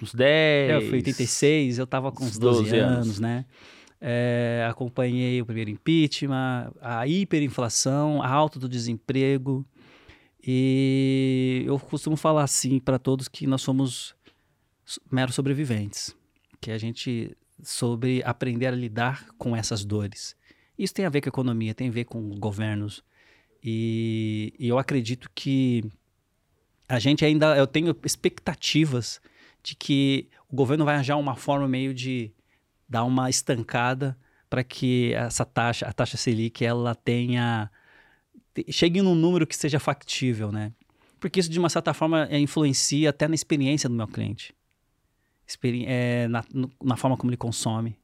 uns 0.02 0.14
10... 0.14 0.70
É, 0.70 0.76
eu 0.76 0.80
fui 0.88 0.96
86, 0.98 1.78
eu 1.78 1.86
tava 1.86 2.10
com 2.10 2.24
uns 2.24 2.38
12, 2.38 2.62
12 2.62 2.76
anos, 2.76 2.96
anos, 2.96 3.20
né? 3.20 3.44
É, 4.00 4.64
acompanhei 4.70 5.42
o 5.42 5.46
primeiro 5.46 5.70
impeachment, 5.70 6.72
a 6.80 7.06
hiperinflação, 7.06 8.22
a 8.22 8.28
alta 8.28 8.58
do 8.58 8.68
desemprego. 8.68 9.66
E 10.42 11.64
eu 11.66 11.78
costumo 11.78 12.16
falar 12.16 12.44
assim 12.44 12.78
para 12.78 12.98
todos 12.98 13.28
que 13.28 13.46
nós 13.46 13.60
somos 13.60 14.14
meros 15.10 15.34
sobreviventes, 15.34 16.16
que 16.60 16.70
a 16.70 16.78
gente 16.78 17.36
sobre 17.62 18.22
aprender 18.24 18.66
a 18.66 18.70
lidar 18.70 19.26
com 19.36 19.56
essas 19.56 19.84
dores. 19.84 20.36
Isso 20.78 20.94
tem 20.94 21.04
a 21.04 21.10
ver 21.10 21.20
com 21.20 21.28
a 21.28 21.30
economia, 21.30 21.74
tem 21.74 21.88
a 21.88 21.92
ver 21.92 22.04
com 22.04 22.30
governos. 22.38 23.02
E, 23.62 24.54
e 24.58 24.68
eu 24.68 24.78
acredito 24.78 25.28
que 25.34 25.84
a 26.88 26.98
gente 26.98 27.24
ainda, 27.24 27.56
eu 27.56 27.66
tenho 27.66 27.94
expectativas 28.04 29.20
de 29.62 29.74
que 29.74 30.28
o 30.48 30.54
governo 30.54 30.84
vai 30.84 30.94
arranjar 30.94 31.16
uma 31.16 31.34
forma 31.34 31.66
meio 31.66 31.92
de 31.92 32.32
dar 32.88 33.04
uma 33.04 33.28
estancada 33.28 34.16
para 34.48 34.64
que 34.64 35.12
essa 35.14 35.44
taxa, 35.44 35.86
a 35.86 35.92
taxa 35.92 36.16
Selic, 36.16 36.64
ela 36.64 36.94
tenha 36.94 37.70
chegue 38.70 39.02
num 39.02 39.14
número 39.14 39.46
que 39.46 39.54
seja 39.54 39.78
factível, 39.78 40.50
né? 40.50 40.72
Porque 41.20 41.40
isso 41.40 41.50
de 41.50 41.58
uma 41.58 41.68
certa 41.68 41.92
forma 41.92 42.26
é, 42.30 42.38
influencia 42.38 43.10
até 43.10 43.28
na 43.28 43.34
experiência 43.34 43.88
do 43.88 43.94
meu 43.94 44.06
cliente, 44.06 44.54
Experi 45.46 45.84
é, 45.86 46.28
na, 46.28 46.44
na, 46.82 46.96
forma 46.96 47.16
como 47.16 47.30
ele 47.30 47.36
consome, 47.36 47.98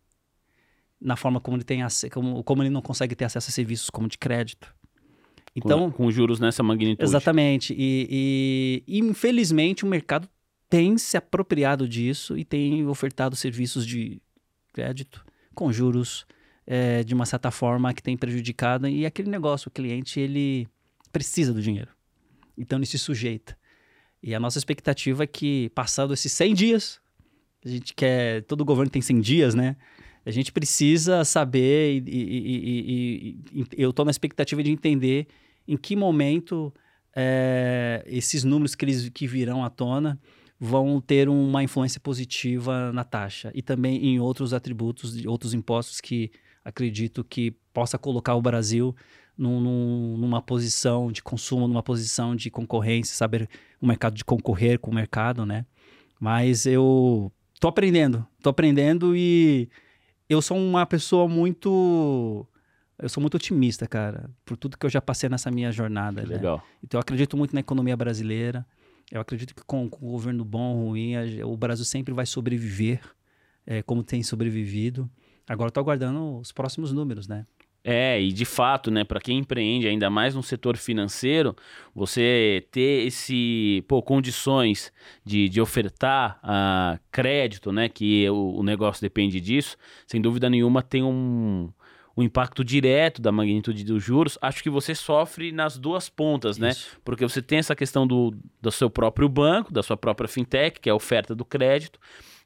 na 1.01 1.15
forma 1.15 1.41
como 1.41 1.57
ele 1.57 1.65
tem 1.65 1.81
como, 2.11 2.43
como 2.43 2.63
ele 2.63 2.71
não 2.71 2.81
consegue 2.81 3.15
ter 3.15 3.27
acesso 3.27 3.51
a 3.51 3.53
serviços 3.53 3.91
como 3.91 4.09
de 4.09 4.17
crédito. 4.17 4.75
Então, 5.55 5.91
com, 5.91 6.05
com 6.05 6.11
juros 6.11 6.41
nessa 6.41 6.63
magnitude. 6.63 7.05
Exatamente. 7.05 7.75
E, 7.75 8.09
e, 8.11 8.85
e, 8.89 8.99
infelizmente 8.99 9.85
o 9.85 9.87
mercado 9.87 10.29
tem 10.69 10.99
se 10.99 11.17
apropriado 11.17 11.87
disso 11.87 12.37
e 12.37 12.45
tem 12.45 12.85
ofertado 12.87 13.37
serviços 13.37 13.87
de 13.87 14.21
crédito 14.75 15.25
com 15.55 15.73
juros 15.73 16.27
é, 16.67 17.05
de 17.05 17.15
uma 17.15 17.25
certa 17.25 17.51
forma 17.51 17.95
que 17.95 18.03
tem 18.03 18.17
prejudicado 18.17 18.89
e 18.89 19.07
aquele 19.07 19.31
negócio, 19.31 19.69
o 19.69 19.71
cliente 19.71 20.19
ele 20.19 20.67
precisa 21.13 21.55
do 21.55 21.63
dinheiro, 21.63 21.91
então 22.59 22.79
ele 22.79 22.87
se 22.87 22.99
sujeita. 22.99 23.57
E 24.23 24.35
a 24.35 24.41
nossa 24.41 24.59
expectativa 24.59 25.25
é 25.25 25.27
que 25.27 25.71
passado 25.75 26.13
esses 26.13 26.33
100 26.33 26.55
dias, 26.55 27.01
a 27.65 27.69
gente 27.69 27.95
quer, 27.95 28.43
todo 28.45 28.65
governo 28.65 28.91
tem 28.91 29.03
100 29.03 29.21
dias, 29.21 29.55
né? 29.55 29.77
A 30.27 30.31
gente 30.31 30.51
precisa 30.51 31.25
saber 31.25 31.99
e, 31.99 32.03
e, 32.07 33.39
e, 33.53 33.61
e 33.61 33.67
eu 33.77 33.91
estou 33.91 34.05
na 34.05 34.11
expectativa 34.11 34.63
de 34.63 34.71
entender 34.71 35.29
em 35.69 35.77
que 35.77 35.95
momento 35.95 36.73
é, 37.15 38.03
esses 38.07 38.43
números 38.43 38.75
que, 38.75 38.85
eles, 38.85 39.09
que 39.11 39.27
virão 39.27 39.63
à 39.63 39.69
tona 39.69 40.19
vão 40.59 41.01
ter 41.01 41.29
uma 41.29 41.63
influência 41.63 42.01
positiva 42.01 42.93
na 42.93 43.05
taxa 43.05 43.51
e 43.55 43.63
também 43.63 44.05
em 44.05 44.21
outros 44.21 44.55
atributos, 44.55 45.25
outros 45.27 45.53
impostos 45.53 46.01
que 46.01 46.31
acredito 46.65 47.23
que 47.25 47.51
possa 47.73 47.99
colocar 47.99 48.35
o 48.35 48.43
Brasil 48.43 48.95
num, 49.37 49.61
num, 49.61 50.17
numa 50.17 50.41
posição 50.41 51.11
de 51.11 51.23
consumo, 51.23 51.67
numa 51.67 51.83
posição 51.83 52.35
de 52.37 52.51
concorrência, 52.51 53.15
saber 53.15 53.49
o 53.81 53.87
mercado 53.87 54.15
de 54.15 54.25
concorrer 54.25 54.79
com 54.79 54.91
o 54.91 54.95
mercado, 54.95 55.45
né? 55.45 55.67
Mas 56.19 56.65
eu 56.65 57.33
tô 57.61 57.69
aprendendo, 57.69 58.27
tô 58.41 58.49
aprendendo 58.49 59.17
e 59.17 59.69
eu 60.29 60.41
sou 60.41 60.57
uma 60.57 60.87
pessoa 60.87 61.29
muito 61.29 62.47
eu 62.99 63.09
sou 63.09 63.21
muito 63.21 63.35
otimista, 63.35 63.87
cara, 63.87 64.31
por 64.45 64.57
tudo 64.57 64.79
que 64.79 64.87
eu 64.87 64.91
já 64.91 65.01
passei 65.01 65.29
nessa 65.29 65.51
minha 65.51 65.73
jornada. 65.73 66.23
Né? 66.23 66.37
Legal. 66.37 66.63
Então 66.83 66.99
eu 66.99 67.03
acredito 67.03 67.37
muito 67.37 67.53
na 67.53 67.61
economia 67.61 67.97
brasileira. 67.97 68.65
Eu 69.15 69.21
acredito 69.21 69.55
que 69.55 69.63
com, 69.63 69.89
com 69.89 70.09
o 70.09 70.11
governo 70.11 70.45
bom 70.45 70.87
ruim, 70.87 71.15
a, 71.15 71.47
o 71.47 71.57
Brasil 71.57 71.85
sempre 71.85 72.13
vai 72.13 72.27
sobreviver, 72.27 73.01
é, 73.65 73.81
como 73.81 74.03
tem 74.03 74.25
sobrevivido. 74.25 75.09
Agora 75.49 75.69
estou 75.69 75.81
aguardando 75.81 76.39
os 76.39 76.51
próximos 76.51 76.93
números, 76.93 77.29
né? 77.29 77.47
É, 77.87 78.21
e 78.21 78.33
de 78.33 78.45
fato, 78.45 78.91
né, 78.91 79.05
para 79.05 79.21
quem 79.21 79.39
empreende 79.39 79.87
ainda 79.87 80.11
mais 80.11 80.35
no 80.35 80.43
setor 80.43 80.77
financeiro, 80.77 81.55
você 81.95 82.67
ter 82.73 83.07
esse, 83.07 83.85
pô, 83.87 84.03
condições 84.03 84.91
de, 85.25 85.49
de 85.51 85.61
ofertar 85.61 86.41
uh, 86.43 86.99
crédito, 87.13 87.71
né, 87.71 87.91
que 87.91 88.29
o, 88.31 88.57
o 88.57 88.63
negócio 88.63 89.03
depende 89.03 89.39
disso, 89.39 89.77
sem 90.07 90.21
dúvida 90.21 90.49
nenhuma 90.49 90.83
tem 90.83 91.03
um, 91.03 91.71
um 92.17 92.23
impacto 92.23 92.65
direto 92.65 93.21
da 93.21 93.33
magnitude 93.33 93.85
dos 93.85 94.03
juros, 94.03 94.39
acho 94.41 94.63
que 94.63 94.71
você 94.71 94.95
sofre 94.95 95.51
nas 95.51 95.77
duas 95.77 96.09
pontas, 96.09 96.59
né? 96.59 96.71
Isso. 96.71 96.91
né? 96.91 97.01
Porque 97.05 97.27
você 97.27 97.43
tem 97.43 97.59
essa 97.59 97.75
questão 97.75 98.07
do, 98.07 98.35
do 98.61 98.71
seu 98.71 98.89
próprio 98.89 99.29
banco, 99.29 99.73
da 99.73 99.83
sua 99.83 99.97
própria 99.97 100.29
fintech, 100.29 100.81
que 100.81 100.89
é 100.89 100.93
a 100.93 100.95
oferta 100.95 101.35
do 101.35 101.45
crédito. 101.45 101.99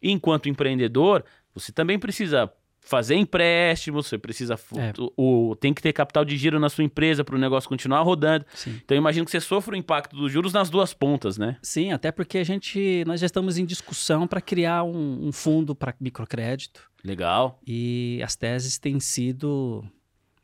E 0.03 0.11
enquanto 0.11 0.49
empreendedor, 0.49 1.25
você 1.55 1.73
também 1.73 1.99
precisa 1.99 2.51
fazer 2.89 3.17
empréstimos, 3.17 4.07
você 4.07 4.17
precisa. 4.17 4.55
É. 4.77 4.95
O, 4.99 5.51
o, 5.51 5.57
tem 5.57 5.75
que 5.75 5.83
ter 5.83 5.93
capital 5.93 6.25
de 6.25 6.39
giro 6.39 6.59
na 6.59 6.71
sua 6.71 6.83
empresa 6.83 7.23
para 7.23 7.35
o 7.35 7.39
negócio 7.39 7.69
continuar 7.69 8.01
rodando. 8.01 8.47
Sim. 8.55 8.81
Então 8.83 8.97
eu 8.97 9.01
imagino 9.01 9.27
que 9.27 9.31
você 9.31 9.41
sofre 9.41 9.75
o 9.75 9.79
impacto 9.79 10.17
dos 10.17 10.33
juros 10.33 10.55
nas 10.55 10.71
duas 10.71 10.95
pontas, 10.95 11.37
né? 11.37 11.59
Sim, 11.61 11.93
até 11.93 12.11
porque 12.11 12.39
a 12.39 12.45
gente. 12.45 13.05
Nós 13.07 13.21
já 13.21 13.27
estamos 13.27 13.59
em 13.59 13.67
discussão 13.67 14.27
para 14.27 14.41
criar 14.41 14.85
um, 14.85 15.29
um 15.29 15.33
fundo 15.33 15.75
para 15.75 15.95
microcrédito. 16.01 16.88
Legal. 17.05 17.61
E 17.67 18.21
as 18.25 18.37
teses 18.37 18.79
têm 18.79 18.99
sido 19.01 19.85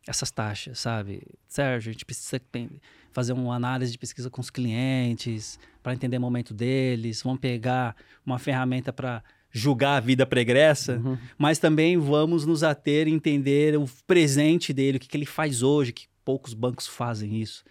essas 0.07 0.31
taxas, 0.31 0.79
sabe? 0.79 1.23
Sérgio, 1.49 1.91
a 1.91 1.93
gente 1.93 2.05
precisa 2.05 2.41
fazer 3.13 3.33
uma 3.33 3.55
análise 3.55 3.93
de 3.93 3.99
pesquisa 3.99 4.29
com 4.29 4.41
os 4.41 4.51
clientes 4.51 5.59
para 5.83 5.95
entender 5.95 6.19
o 6.19 6.21
momento 6.21 6.53
deles. 6.53 7.23
Vamos 7.23 7.41
pegar 7.41 7.97
uma 8.25 8.39
ferramenta 8.39 8.93
para 8.93 9.23
julgar 9.51 9.97
a 9.97 10.01
vida 10.01 10.27
pregressa, 10.27 10.97
uhum. 10.97 11.17
mas 11.39 11.61
também 11.61 11.97
vamos 11.97 12.45
nos 12.45 12.65
ater 12.65 13.07
e 13.07 13.13
entender 13.13 13.79
o 13.79 13.89
presente 14.05 14.73
dele, 14.73 14.97
o 14.97 15.01
que, 15.01 15.07
que 15.07 15.17
ele 15.17 15.25
faz 15.25 15.63
hoje, 15.63 15.93
que 15.93 16.09
poucos 16.25 16.55
bancos 16.55 16.89
fazem 16.89 17.41
isso. 17.41 17.63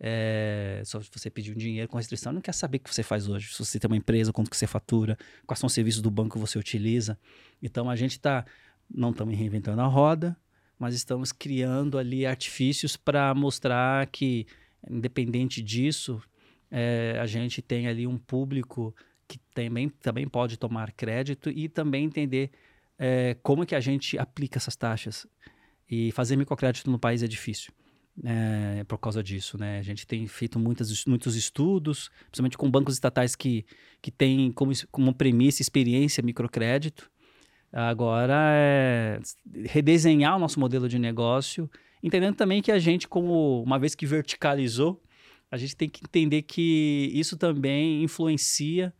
É, 0.00 0.80
só 0.84 1.00
se 1.00 1.10
você 1.12 1.28
pedir 1.28 1.52
um 1.52 1.56
dinheiro 1.56 1.88
com 1.88 1.96
restrição, 1.96 2.32
não 2.32 2.40
quer 2.40 2.52
saber 2.52 2.78
o 2.78 2.80
que 2.80 2.94
você 2.94 3.02
faz 3.02 3.28
hoje. 3.28 3.52
Se 3.52 3.58
você 3.58 3.78
tem 3.78 3.88
uma 3.88 3.96
empresa, 3.96 4.32
quanto 4.32 4.50
que 4.50 4.56
você 4.56 4.66
fatura, 4.66 5.18
quais 5.46 5.58
são 5.58 5.66
os 5.66 5.72
serviços 5.72 6.00
do 6.00 6.10
banco 6.10 6.34
que 6.34 6.38
você 6.38 6.58
utiliza. 6.58 7.18
Então 7.62 7.90
a 7.90 7.96
gente 7.96 8.12
está, 8.12 8.44
não 8.88 9.10
estamos 9.10 9.36
reinventando 9.36 9.80
a 9.80 9.86
roda, 9.86 10.36
mas 10.78 10.94
estamos 10.94 11.32
criando 11.32 11.98
ali 11.98 12.24
artifícios 12.24 12.96
para 12.96 13.34
mostrar 13.34 14.06
que, 14.06 14.46
independente 14.88 15.60
disso, 15.60 16.22
é, 16.70 17.18
a 17.20 17.26
gente 17.26 17.60
tem 17.60 17.88
ali 17.88 18.06
um 18.06 18.16
público 18.16 18.94
que 19.26 19.38
também, 19.52 19.88
também 19.88 20.28
pode 20.28 20.56
tomar 20.56 20.92
crédito 20.92 21.50
e 21.50 21.68
também 21.68 22.04
entender 22.04 22.50
é, 22.98 23.36
como 23.42 23.66
que 23.66 23.74
a 23.74 23.80
gente 23.80 24.16
aplica 24.18 24.58
essas 24.58 24.76
taxas. 24.76 25.26
E 25.90 26.12
fazer 26.12 26.36
microcrédito 26.36 26.90
no 26.90 26.98
país 26.98 27.22
é 27.22 27.26
difícil. 27.26 27.72
É, 28.24 28.82
por 28.84 28.98
causa 28.98 29.22
disso, 29.22 29.56
né? 29.56 29.78
A 29.78 29.82
gente 29.82 30.06
tem 30.06 30.26
feito 30.26 30.58
muitas, 30.58 31.04
muitos 31.04 31.36
estudos, 31.36 32.10
principalmente 32.26 32.58
com 32.58 32.68
bancos 32.68 32.94
estatais 32.94 33.36
que, 33.36 33.64
que 34.02 34.10
têm 34.10 34.50
como, 34.50 34.72
como 34.90 35.14
premissa 35.14 35.62
experiência 35.62 36.22
microcrédito. 36.22 37.08
Agora 37.72 38.34
é 38.54 39.20
redesenhar 39.66 40.36
o 40.36 40.38
nosso 40.38 40.58
modelo 40.58 40.88
de 40.88 40.98
negócio, 40.98 41.70
entendendo 42.02 42.34
também 42.34 42.62
que 42.62 42.72
a 42.72 42.78
gente, 42.78 43.06
como 43.06 43.62
uma 43.62 43.78
vez 43.78 43.94
que 43.94 44.06
verticalizou, 44.06 45.00
a 45.50 45.56
gente 45.56 45.76
tem 45.76 45.88
que 45.88 46.00
entender 46.02 46.42
que 46.42 47.10
isso 47.14 47.36
também 47.36 48.02
influencia 48.02 48.92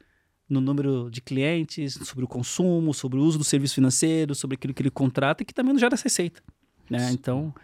no 0.49 0.61
número 0.61 1.11
de 1.11 1.21
clientes, 1.21 1.95
sobre 2.05 2.25
o 2.25 2.29
consumo, 2.29 2.95
sobre 2.95 3.19
o 3.19 3.23
uso 3.23 3.37
do 3.37 3.45
serviço 3.45 3.75
financeiro, 3.75 4.35
sobre 4.35 4.55
aquilo 4.55 4.73
que 4.73 4.81
ele 4.81 4.91
contrata 4.91 5.43
e 5.43 5.47
que 5.47 5.53
também 5.53 5.73
não 5.73 5.81
gera 5.81 5.95
receita. 5.97 6.43
Né? 6.89 7.11
Então, 7.13 7.55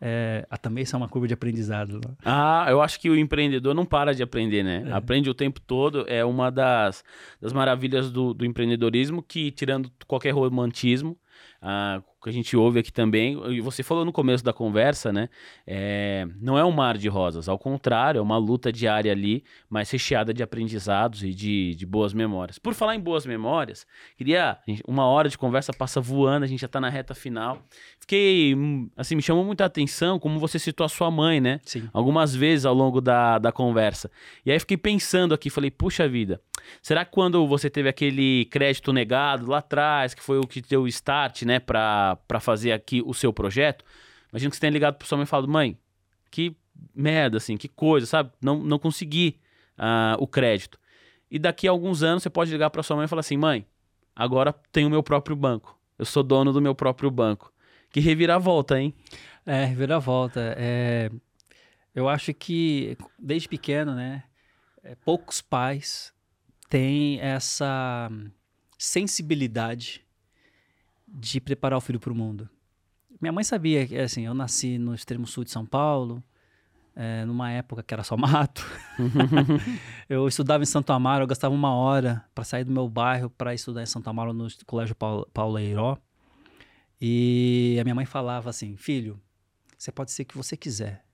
é, 0.00 0.46
também 0.62 0.82
isso 0.82 0.96
é 0.96 0.98
uma 0.98 1.08
curva 1.08 1.28
de 1.28 1.34
aprendizado. 1.34 1.94
Né? 1.94 2.14
Ah, 2.24 2.66
eu 2.70 2.80
acho 2.80 2.98
que 2.98 3.10
o 3.10 3.16
empreendedor 3.16 3.74
não 3.74 3.84
para 3.84 4.14
de 4.14 4.22
aprender, 4.22 4.62
né? 4.62 4.84
É. 4.86 4.92
Aprende 4.92 5.28
o 5.28 5.34
tempo 5.34 5.60
todo. 5.60 6.04
É 6.08 6.24
uma 6.24 6.50
das, 6.50 7.04
das 7.40 7.52
maravilhas 7.52 8.10
do, 8.10 8.32
do 8.32 8.46
empreendedorismo 8.46 9.22
que, 9.22 9.50
tirando 9.50 9.90
qualquer 10.06 10.30
romantismo, 10.30 11.18
ah, 11.60 12.02
que 12.22 12.28
a 12.28 12.32
gente 12.32 12.56
ouve 12.56 12.80
aqui 12.80 12.92
também, 12.92 13.40
e 13.50 13.60
você 13.60 13.82
falou 13.82 14.04
no 14.04 14.12
começo 14.12 14.44
da 14.44 14.52
conversa, 14.52 15.12
né? 15.12 15.28
É, 15.66 16.26
não 16.40 16.58
é 16.58 16.64
um 16.64 16.70
mar 16.70 16.98
de 16.98 17.08
rosas, 17.08 17.48
ao 17.48 17.58
contrário, 17.58 18.18
é 18.18 18.22
uma 18.22 18.36
luta 18.36 18.72
diária 18.72 19.10
ali, 19.10 19.42
mas 19.68 19.90
recheada 19.90 20.34
de 20.34 20.42
aprendizados 20.42 21.22
e 21.22 21.32
de, 21.32 21.74
de 21.74 21.86
boas 21.86 22.12
memórias. 22.12 22.58
Por 22.58 22.74
falar 22.74 22.94
em 22.94 23.00
boas 23.00 23.24
memórias, 23.24 23.86
queria. 24.16 24.58
Uma 24.86 25.06
hora 25.06 25.28
de 25.28 25.38
conversa 25.38 25.72
passa 25.72 26.00
voando, 26.00 26.44
a 26.44 26.46
gente 26.46 26.60
já 26.60 26.68
tá 26.68 26.80
na 26.80 26.88
reta 26.88 27.14
final. 27.14 27.62
Fiquei. 27.98 28.54
Assim, 28.96 29.14
me 29.14 29.22
chamou 29.22 29.44
muita 29.44 29.64
atenção 29.64 30.18
como 30.18 30.38
você 30.38 30.58
citou 30.58 30.84
a 30.84 30.88
sua 30.88 31.10
mãe, 31.10 31.40
né? 31.40 31.60
Sim. 31.64 31.88
Algumas 31.92 32.34
vezes 32.34 32.66
ao 32.66 32.74
longo 32.74 33.00
da, 33.00 33.38
da 33.38 33.52
conversa. 33.52 34.10
E 34.44 34.50
aí 34.50 34.58
fiquei 34.58 34.76
pensando 34.76 35.34
aqui, 35.34 35.48
falei, 35.48 35.70
puxa 35.70 36.08
vida, 36.08 36.40
será 36.82 37.04
que 37.04 37.12
quando 37.12 37.46
você 37.46 37.70
teve 37.70 37.88
aquele 37.88 38.44
crédito 38.46 38.92
negado 38.92 39.46
lá 39.46 39.58
atrás, 39.58 40.14
que 40.14 40.22
foi 40.22 40.38
o 40.38 40.46
que 40.46 40.60
deu 40.60 40.82
o 40.82 40.88
start, 40.88 41.42
né, 41.42 41.58
pra 41.58 42.09
para 42.16 42.40
fazer 42.40 42.72
aqui 42.72 43.02
o 43.04 43.14
seu 43.14 43.32
projeto, 43.32 43.84
imagina 44.32 44.50
que 44.50 44.56
você 44.56 44.60
tenha 44.60 44.72
ligado 44.72 44.96
para 44.96 45.06
sua 45.06 45.16
mãe 45.16 45.24
e 45.24 45.26
falado, 45.26 45.48
mãe, 45.48 45.78
que 46.30 46.56
merda, 46.94 47.36
assim, 47.36 47.56
que 47.56 47.68
coisa, 47.68 48.06
sabe? 48.06 48.30
Não, 48.40 48.58
não 48.58 48.78
consegui 48.78 49.40
uh, 49.78 50.16
o 50.18 50.26
crédito. 50.26 50.78
E 51.30 51.38
daqui 51.38 51.68
a 51.68 51.70
alguns 51.70 52.02
anos 52.02 52.22
você 52.22 52.30
pode 52.30 52.50
ligar 52.50 52.70
para 52.70 52.82
sua 52.82 52.96
mãe 52.96 53.04
e 53.04 53.08
falar 53.08 53.20
assim, 53.20 53.36
mãe, 53.36 53.66
agora 54.14 54.52
tenho 54.72 54.88
o 54.88 54.90
meu 54.90 55.02
próprio 55.02 55.36
banco. 55.36 55.78
Eu 55.98 56.04
sou 56.04 56.22
dono 56.22 56.52
do 56.52 56.60
meu 56.60 56.74
próprio 56.74 57.10
banco. 57.10 57.52
Que 57.90 58.00
reviravolta, 58.00 58.80
hein? 58.80 58.94
É, 59.44 59.64
reviravolta. 59.64 60.54
É... 60.56 61.10
Eu 61.94 62.08
acho 62.08 62.32
que 62.32 62.96
desde 63.18 63.48
pequeno, 63.48 63.94
né, 63.94 64.22
é, 64.82 64.94
poucos 64.94 65.40
pais 65.40 66.12
têm 66.68 67.20
essa 67.20 68.08
sensibilidade 68.78 70.04
de 71.10 71.40
preparar 71.40 71.76
o 71.76 71.80
filho 71.80 72.00
para 72.00 72.12
o 72.12 72.16
mundo. 72.16 72.48
Minha 73.20 73.32
mãe 73.32 73.44
sabia 73.44 73.86
que, 73.86 73.98
assim, 73.98 74.24
eu 74.26 74.34
nasci 74.34 74.78
no 74.78 74.94
extremo 74.94 75.26
sul 75.26 75.44
de 75.44 75.50
São 75.50 75.66
Paulo, 75.66 76.22
é, 76.94 77.24
numa 77.24 77.50
época 77.50 77.82
que 77.82 77.92
era 77.92 78.02
só 78.02 78.16
mato. 78.16 78.64
eu 80.08 80.26
estudava 80.26 80.62
em 80.62 80.66
Santo 80.66 80.92
Amaro, 80.92 81.24
eu 81.24 81.26
gastava 81.26 81.54
uma 81.54 81.74
hora 81.74 82.24
para 82.34 82.44
sair 82.44 82.64
do 82.64 82.72
meu 82.72 82.88
bairro 82.88 83.30
para 83.30 83.54
estudar 83.54 83.82
em 83.82 83.86
Santo 83.86 84.08
Amaro 84.08 84.32
no 84.32 84.48
Colégio 84.66 84.94
Paulo, 84.94 85.28
Pauleiró. 85.32 85.98
E 87.00 87.78
a 87.80 87.84
minha 87.84 87.94
mãe 87.94 88.04
falava 88.04 88.50
assim: 88.50 88.76
Filho, 88.76 89.20
você 89.78 89.90
pode 89.90 90.12
ser 90.12 90.22
o 90.22 90.26
que 90.26 90.36
você 90.36 90.56
quiser. 90.56 91.04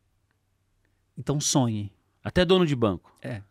Então 1.17 1.41
sonhe. 1.41 1.93
Até 2.23 2.45
dono 2.45 2.67
de 2.67 2.75
banco. 2.75 3.17
É. 3.23 3.43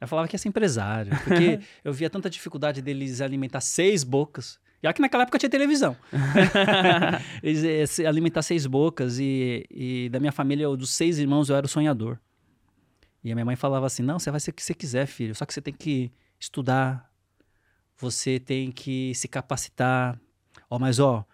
Eu 0.00 0.08
falava 0.08 0.26
que 0.26 0.34
ia 0.34 0.38
ser 0.38 0.48
empresário, 0.48 1.12
porque 1.22 1.60
eu 1.84 1.92
via 1.92 2.10
tanta 2.10 2.28
dificuldade 2.28 2.82
deles 2.82 3.20
alimentar 3.20 3.60
seis 3.60 4.02
bocas. 4.02 4.58
Já 4.84 4.92
que 4.92 5.00
naquela 5.00 5.22
época 5.22 5.38
tinha 5.38 5.48
televisão. 5.48 5.96
Eles 7.42 7.98
eh, 7.98 8.04
alimentar 8.06 8.42
seis 8.42 8.66
bocas 8.66 9.18
e, 9.18 9.64
e 9.70 10.10
da 10.10 10.20
minha 10.20 10.30
família, 10.30 10.68
dos 10.76 10.90
seis 10.90 11.18
irmãos, 11.18 11.48
eu 11.48 11.56
era 11.56 11.64
o 11.64 11.68
sonhador. 11.68 12.18
E 13.24 13.32
a 13.32 13.34
minha 13.34 13.46
mãe 13.46 13.56
falava 13.56 13.86
assim: 13.86 14.02
não, 14.02 14.18
você 14.18 14.30
vai 14.30 14.38
ser 14.38 14.50
o 14.50 14.52
que 14.52 14.62
você 14.62 14.74
quiser, 14.74 15.06
filho. 15.06 15.34
Só 15.34 15.46
que 15.46 15.54
você 15.54 15.62
tem 15.62 15.72
que 15.72 16.12
estudar, 16.38 17.10
você 17.96 18.38
tem 18.38 18.70
que 18.70 19.14
se 19.14 19.26
capacitar. 19.26 20.20
Ó, 20.68 20.78
mas 20.78 20.98
ó, 20.98 21.24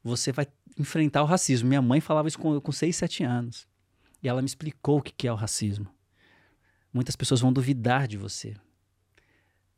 você 0.00 0.30
vai 0.30 0.46
enfrentar 0.78 1.24
o 1.24 1.26
racismo. 1.26 1.68
Minha 1.68 1.82
mãe 1.82 2.00
falava 2.00 2.28
isso 2.28 2.38
com, 2.38 2.60
com 2.60 2.70
6, 2.70 2.94
7 2.94 3.24
anos. 3.24 3.66
E 4.22 4.28
ela 4.28 4.40
me 4.40 4.46
explicou 4.46 4.98
o 4.98 5.02
que 5.02 5.26
é 5.26 5.32
o 5.32 5.34
racismo. 5.34 5.88
Muitas 6.92 7.16
pessoas 7.16 7.40
vão 7.40 7.52
duvidar 7.52 8.06
de 8.06 8.16
você. 8.16 8.54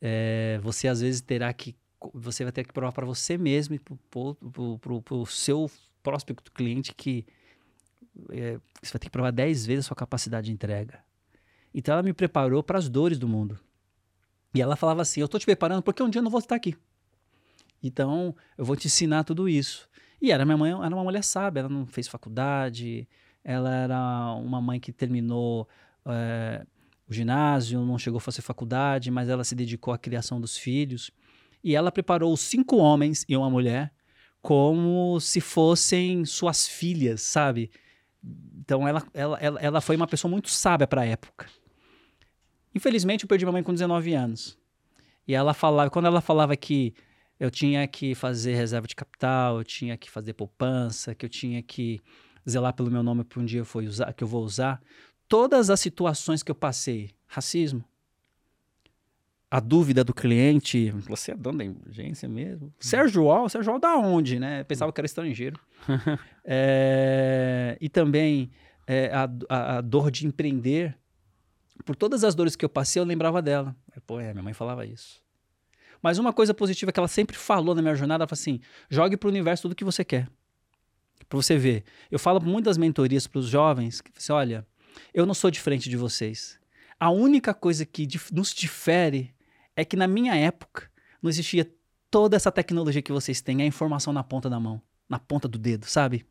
É, 0.03 0.61
você 0.63 0.87
às 0.87 1.01
vezes 1.01 1.23
terá 1.23 1.51
que. 1.55 1.75
Você 2.15 2.45
vai 2.45 2.53
ter 2.53 2.65
que 2.65 2.73
provar 2.73 2.93
para 2.93 3.07
você 3.07 3.37
mesmo 3.39 3.75
e 3.75 3.79
para 3.79 5.15
o 5.15 5.27
seu 5.27 5.71
próspecto 6.03 6.53
cliente 6.53 6.95
que 6.95 7.27
é, 8.31 8.59
você 8.83 8.93
vai 8.93 9.01
ter 9.01 9.07
que 9.07 9.11
provar 9.11 9.31
10 9.31 9.67
vezes 9.67 9.85
a 9.85 9.89
sua 9.89 9.97
capacidade 9.97 10.47
de 10.47 10.53
entrega. 10.53 11.01
Então 11.75 11.93
ela 11.93 12.03
me 12.03 12.13
preparou 12.13 12.63
para 12.63 12.79
as 12.79 12.89
dores 12.89 13.19
do 13.19 13.29
mundo. 13.29 13.59
E 14.55 14.63
ela 14.63 14.77
falava 14.77 15.03
assim: 15.03 15.21
Eu 15.21 15.27
estou 15.27 15.39
te 15.39 15.47
preparando 15.47 15.83
porque 15.83 16.03
um 16.03 16.09
dia 16.09 16.21
eu 16.21 16.25
não 16.25 16.31
vou 16.31 16.41
estar 16.41 16.55
aqui. 16.55 16.77
Então 17.83 18.35
eu 18.57 18.65
vou 18.65 18.77
te 18.77 18.87
ensinar 18.87 19.25
tudo 19.25 19.49
isso. 19.49 19.89
E 20.21 20.33
era 20.33 20.45
minha 20.45 20.57
mãe, 20.57 20.73
era 20.73 20.95
uma 20.95 21.05
mulher 21.05 21.23
sábia, 21.23 21.61
ela 21.61 21.69
não 21.69 21.87
fez 21.87 22.09
faculdade, 22.09 23.07
ela 23.45 23.75
era 23.75 24.33
uma 24.35 24.61
mãe 24.61 24.81
que 24.81 24.91
terminou 24.91 25.69
é, 26.07 26.65
o 27.07 27.13
ginásio, 27.13 27.85
não 27.85 27.99
chegou 27.99 28.17
a 28.19 28.21
fazer 28.21 28.41
faculdade, 28.41 29.11
mas 29.11 29.29
ela 29.29 29.45
se 29.45 29.55
dedicou 29.55 29.93
à 29.93 29.99
criação 29.99 30.41
dos 30.41 30.57
filhos. 30.57 31.11
E 31.67 31.75
ela 31.75 31.91
preparou 31.91 32.37
cinco 32.37 32.77
homens 32.77 33.25
e 33.29 33.37
uma 33.37 33.51
mulher 33.51 33.93
como 34.41 35.19
se 35.19 35.41
fossem 35.41 36.25
suas 36.25 36.69
filhas, 36.69 37.23
sabe? 37.23 37.73
Então 38.61 38.87
ela, 38.87 39.05
ela, 39.13 39.37
ela, 39.41 39.61
ela 39.61 39.81
foi 39.81 39.97
uma 39.97 40.07
pessoa 40.07 40.31
muito 40.31 40.49
sábia 40.49 40.87
para 40.87 41.01
a 41.01 41.05
época. 41.05 41.49
Infelizmente, 42.73 43.25
eu 43.25 43.29
perdi 43.29 43.45
minha 43.45 43.55
mãe 43.55 43.65
com 43.65 43.73
19 43.73 44.15
anos. 44.15 44.57
E 45.27 45.35
ela 45.35 45.53
falava, 45.53 45.91
quando 45.91 46.07
ela 46.07 46.21
falava 46.21 46.57
que 46.57 46.95
eu 47.41 47.51
tinha 47.51 47.85
que 47.89 48.15
fazer 48.15 48.55
reserva 48.55 48.87
de 48.87 48.95
capital, 48.95 49.59
eu 49.59 49.65
tinha 49.65 49.97
que 49.97 50.09
fazer 50.09 50.35
poupança, 50.35 51.17
que 51.17 51.27
eu 51.27 51.29
tinha 51.29 51.61
que 51.65 52.01
zelar 52.49 52.75
pelo 52.75 52.93
meu 52.93 53.03
nome 53.03 53.25
para 53.25 53.43
um 53.43 53.45
dia 53.45 53.63
eu 53.63 53.65
for 53.65 53.83
usar, 53.83 54.13
que 54.13 54.23
eu 54.23 54.29
vou 54.29 54.45
usar, 54.45 54.81
todas 55.27 55.69
as 55.69 55.81
situações 55.81 56.45
que 56.45 56.51
eu 56.53 56.55
passei, 56.55 57.11
racismo, 57.27 57.85
a 59.51 59.61
dúvida 59.61 60.03
do 60.03 60.13
cliente, 60.13 60.91
você 60.91 61.33
é 61.33 61.37
dono 61.37 61.59
da 61.59 61.91
agência 61.91 62.29
mesmo? 62.29 62.73
Sérgio 62.81 63.31
Al, 63.31 63.49
Sérgio 63.49 63.73
Al 63.73 63.79
da 63.79 63.97
onde, 63.97 64.41
né? 64.41 64.65
Pensava 64.65 64.93
que 64.93 65.01
era 65.01 65.07
estrangeiro. 65.07 65.61
é, 66.45 67.79
e 67.81 67.89
também 67.89 68.51
é, 68.87 69.11
a, 69.13 69.31
a, 69.49 69.77
a, 69.77 69.81
dor 69.81 70.11
de 70.11 70.27
empreender. 70.27 70.97
Por 71.85 71.95
todas 71.95 72.25
as 72.25 72.35
dores 72.35 72.57
que 72.57 72.65
eu 72.65 72.69
passei, 72.69 73.01
eu 73.01 73.07
lembrava 73.07 73.41
dela. 73.41 73.77
Pô, 74.07 74.19
é, 74.19 74.33
minha 74.33 74.43
mãe 74.43 74.53
falava 74.53 74.85
isso. 74.85 75.23
Mas 76.03 76.19
uma 76.19 76.33
coisa 76.33 76.53
positiva 76.53 76.91
que 76.91 76.99
ela 76.99 77.09
sempre 77.09 77.37
falou 77.37 77.75
na 77.75 77.83
minha 77.83 77.95
jornada, 77.95 78.23
ela 78.23 78.29
falou 78.29 78.41
assim, 78.41 78.61
jogue 78.91 79.17
para 79.17 79.29
o 79.29 79.31
universo 79.31 79.63
tudo 79.63 79.77
que 79.77 79.85
você 79.85 80.05
quer. 80.05 80.29
Para 81.29 81.37
você 81.37 81.57
ver. 81.57 81.85
Eu 82.11 82.19
falo 82.19 82.41
muitas 82.41 82.77
mentorias 82.77 83.27
para 83.27 83.39
os 83.39 83.47
jovens, 83.47 84.01
que 84.01 84.11
assim, 84.17 84.33
olha, 84.33 84.67
eu 85.15 85.25
não 85.25 85.35
sou 85.35 85.51
diferente 85.51 85.89
de 85.89 85.97
vocês. 85.97 86.59
A 86.99 87.11
única 87.11 87.55
coisa 87.55 87.85
que 87.85 88.09
nos 88.33 88.53
difere 88.55 89.36
é 89.77 89.85
que 89.85 89.97
na 89.97 90.09
minha 90.09 90.35
época 90.35 90.91
não 91.23 91.29
existia 91.29 91.71
toda 92.11 92.35
essa 92.35 92.51
tecnologia 92.51 93.03
que 93.03 93.13
vocês 93.13 93.41
têm, 93.41 93.63
a 93.63 93.67
informação 93.67 94.13
na 94.13 94.25
ponta 94.25 94.49
da 94.49 94.59
mão, 94.59 94.81
na 95.09 95.19
ponta 95.19 95.47
do 95.47 95.59
dedo, 95.59 95.85
sabe? 95.87 96.27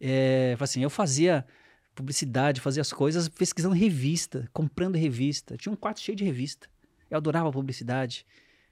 É, 0.00 0.56
assim, 0.58 0.82
eu 0.82 0.90
fazia 0.90 1.46
publicidade, 1.94 2.60
fazia 2.60 2.80
as 2.80 2.92
coisas 2.92 3.28
pesquisando 3.28 3.74
revista, 3.74 4.48
comprando 4.52 4.96
revista. 4.96 5.56
Tinha 5.56 5.72
um 5.72 5.76
quarto 5.76 6.00
cheio 6.00 6.16
de 6.16 6.24
revista. 6.24 6.68
Eu 7.08 7.16
adorava 7.16 7.52
publicidade. 7.52 8.26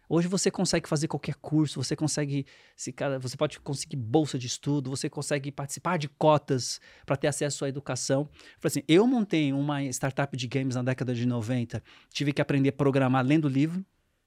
Hoje 0.09 0.29
você 0.29 0.51
consegue 0.51 0.87
fazer 0.87 1.09
qualquer 1.09 1.35
curso, 1.37 1.83
você 1.83 1.97
consegue, 1.97 2.45
se, 2.77 2.95
você 3.19 3.35
pode 3.35 3.59
conseguir 3.61 3.97
bolsa 3.97 4.39
de 4.39 4.47
estudo, 4.47 4.91
você 4.91 5.09
consegue 5.09 5.51
participar 5.51 5.97
de 5.97 6.07
cotas 6.07 6.81
para 7.07 7.17
ter 7.17 7.29
acesso 7.29 7.65
à 7.65 7.69
educação. 7.69 8.29
Assim, 8.63 8.83
eu 8.87 9.07
montei 9.07 9.55
uma 9.55 9.83
startup 9.85 10.37
de 10.37 10.47
games 10.47 10.75
na 10.75 10.83
década 10.83 11.15
de 11.15 11.25
90, 11.25 11.83
tive 12.11 12.33
que 12.33 12.43
aprender 12.43 12.69
a 12.69 12.73
programar 12.73 13.25
lendo 13.25 13.49
livro, 13.49 13.83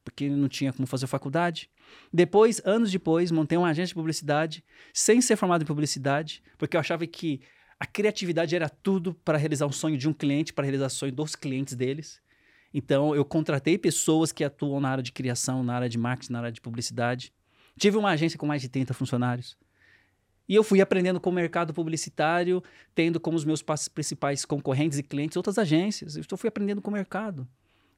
porque 0.06 0.30
não 0.30 0.48
tinha 0.48 0.72
como 0.72 0.88
fazer 0.88 1.08
faculdade. 1.08 1.70
Depois, 2.14 2.62
anos 2.64 2.92
depois, 2.92 3.32
montei 3.32 3.58
uma 3.58 3.70
agência 3.70 3.88
de 3.88 3.96
publicidade, 3.96 4.64
sem 4.94 5.20
ser 5.20 5.36
formado 5.36 5.64
em 5.64 5.66
publicidade, 5.66 6.42
porque 6.58 6.78
eu 6.78 6.80
achava 6.80 7.06
que 7.06 7.42
a 7.80 7.86
criatividade 7.86 8.56
era 8.56 8.70
tudo 8.70 9.14
para 9.26 9.38
realizar 9.38 9.66
um 9.66 9.72
sonho 9.72 9.98
de 9.98 10.08
um 10.08 10.14
cliente, 10.14 10.54
para 10.54 10.64
realizar 10.64 10.86
o 10.86 10.90
sonho 10.90 11.12
dos 11.12 11.36
clientes 11.36 11.76
deles. 11.76 12.22
Então, 12.74 13.16
eu 13.16 13.26
contratei 13.26 13.78
pessoas 13.78 14.32
que 14.32 14.44
atuam 14.44 14.80
na 14.80 14.90
área 14.90 15.04
de 15.04 15.12
criação, 15.12 15.64
na 15.64 15.76
área 15.76 15.90
de 15.90 15.98
marketing, 15.98 16.34
na 16.34 16.40
área 16.40 16.52
de 16.52 16.62
publicidade. 16.62 17.34
Tive 17.78 17.98
uma 17.98 18.12
agência 18.12 18.38
com 18.38 18.46
mais 18.46 18.62
de 18.62 18.70
30 18.70 18.94
funcionários. 18.94 19.58
E 20.48 20.54
eu 20.54 20.64
fui 20.64 20.80
aprendendo 20.80 21.20
com 21.20 21.30
o 21.30 21.34
mercado 21.34 21.74
publicitário, 21.74 22.64
tendo 22.94 23.20
como 23.20 23.36
os 23.36 23.44
meus 23.44 23.64
principais 23.94 24.46
concorrentes 24.46 25.00
e 25.00 25.04
clientes 25.04 25.36
outras 25.36 25.58
agências. 25.58 26.16
Eu 26.16 26.38
fui 26.38 26.48
aprendendo 26.48 26.82
com 26.82 26.92
o 26.92 26.94
mercado. 26.94 27.48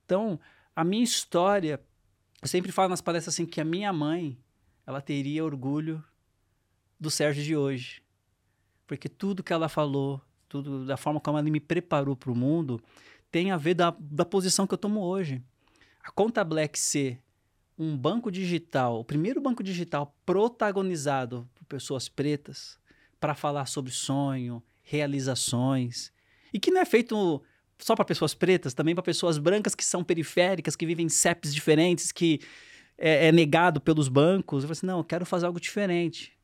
Então, 0.05 0.39
a 0.75 0.83
minha 0.83 1.03
história 1.03 1.81
eu 2.41 2.47
sempre 2.47 2.71
falo 2.71 2.89
nas 2.89 3.01
palestras 3.01 3.35
assim 3.35 3.45
que 3.45 3.59
a 3.59 3.65
minha 3.65 3.91
mãe, 3.91 4.37
ela 4.85 5.01
teria 5.01 5.43
orgulho 5.43 6.03
do 6.99 7.09
Sérgio 7.09 7.43
de 7.43 7.55
hoje. 7.55 8.01
Porque 8.85 9.09
tudo 9.09 9.43
que 9.43 9.51
ela 9.51 9.67
falou, 9.67 10.21
tudo 10.47 10.85
da 10.85 10.97
forma 10.97 11.19
como 11.19 11.37
ela 11.37 11.49
me 11.49 11.59
preparou 11.59 12.15
para 12.15 12.31
o 12.31 12.35
mundo, 12.35 12.81
tem 13.31 13.51
a 13.51 13.57
ver 13.57 13.73
da, 13.73 13.95
da 13.99 14.23
posição 14.23 14.65
que 14.65 14.73
eu 14.73 14.77
tomo 14.77 15.01
hoje. 15.01 15.41
A 16.01 16.11
Conta 16.11 16.43
Black 16.43 16.79
ser 16.79 17.21
um 17.77 17.95
banco 17.97 18.31
digital, 18.31 18.99
o 18.99 19.05
primeiro 19.05 19.41
banco 19.41 19.61
digital 19.61 20.15
protagonizado 20.25 21.47
por 21.53 21.65
pessoas 21.65 22.07
pretas 22.09 22.79
para 23.19 23.35
falar 23.35 23.65
sobre 23.65 23.91
sonho, 23.91 24.63
realizações, 24.81 26.11
e 26.53 26.59
que 26.59 26.71
não 26.71 26.81
é 26.81 26.85
feito 26.85 27.43
só 27.79 27.95
para 27.95 28.05
pessoas 28.05 28.33
pretas, 28.33 28.73
também 28.73 28.95
para 28.95 29.03
pessoas 29.03 29.37
brancas 29.37 29.75
que 29.75 29.85
são 29.85 30.03
periféricas, 30.03 30.75
que 30.75 30.85
vivem 30.85 31.05
em 31.05 31.09
CEPs 31.09 31.53
diferentes, 31.53 32.11
que 32.11 32.39
é, 32.97 33.27
é 33.27 33.31
negado 33.31 33.79
pelos 33.79 34.07
bancos. 34.07 34.63
Eu 34.63 34.67
falei 34.67 34.77
assim, 34.77 34.87
não, 34.87 34.99
eu 34.99 35.03
quero 35.03 35.25
fazer 35.25 35.45
algo 35.45 35.59
diferente. 35.59 36.37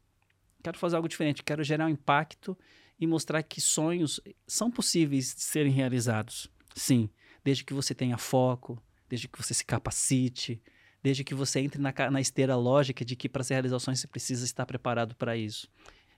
Quero 0.63 0.77
fazer 0.77 0.95
algo 0.95 1.09
diferente, 1.09 1.43
quero 1.43 1.63
gerar 1.63 1.87
um 1.87 1.89
impacto 1.89 2.57
e 2.99 3.05
mostrar 3.05 3.43
que 3.43 3.59
sonhos 3.59 4.21
são 4.47 4.71
possíveis 4.71 5.35
de 5.35 5.41
serem 5.41 5.71
realizados. 5.71 6.49
Sim, 6.73 7.09
desde 7.43 7.65
que 7.65 7.73
você 7.73 7.93
tenha 7.93 8.17
foco, 8.17 8.81
desde 9.09 9.27
que 9.27 9.37
você 9.37 9.53
se 9.53 9.65
capacite, 9.65 10.61
desde 11.01 11.23
que 11.23 11.35
você 11.35 11.59
entre 11.59 11.81
na, 11.81 11.93
na 12.09 12.21
esteira 12.21 12.55
lógica 12.55 13.03
de 13.03 13.15
que 13.15 13.27
para 13.27 13.43
realizar 13.43 13.77
sonhos 13.79 13.99
você 13.99 14.07
precisa 14.07 14.45
estar 14.45 14.65
preparado 14.65 15.15
para 15.15 15.35
isso. 15.35 15.67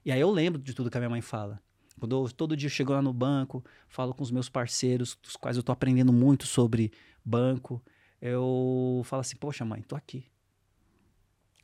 E 0.05 0.11
aí 0.11 0.20
eu 0.22 0.30
lembro 0.30 0.61
de 0.61 0.76
tudo 0.76 0.91
que 0.91 0.97
a 0.97 0.99
minha 0.99 1.09
mãe 1.09 1.22
fala. 1.22 1.59
Quando 2.00 2.16
eu, 2.16 2.32
todo 2.32 2.58
dia 2.58 2.68
eu 2.68 2.72
chego 2.72 2.91
lá 2.91 3.02
no 3.02 3.14
banco, 3.14 3.64
falo 3.88 4.14
com 4.14 4.24
os 4.24 4.32
meus 4.32 4.50
parceiros, 4.50 5.18
dos 5.22 5.36
quais 5.36 5.56
eu 5.56 5.62
estou 5.62 5.74
aprendendo 5.74 6.12
muito 6.12 6.46
sobre 6.46 6.91
banco, 7.24 7.82
eu 8.22 9.02
falo 9.06 9.22
assim, 9.22 9.36
poxa 9.38 9.64
mãe, 9.64 9.82
tô 9.82 9.96
aqui. 9.96 10.26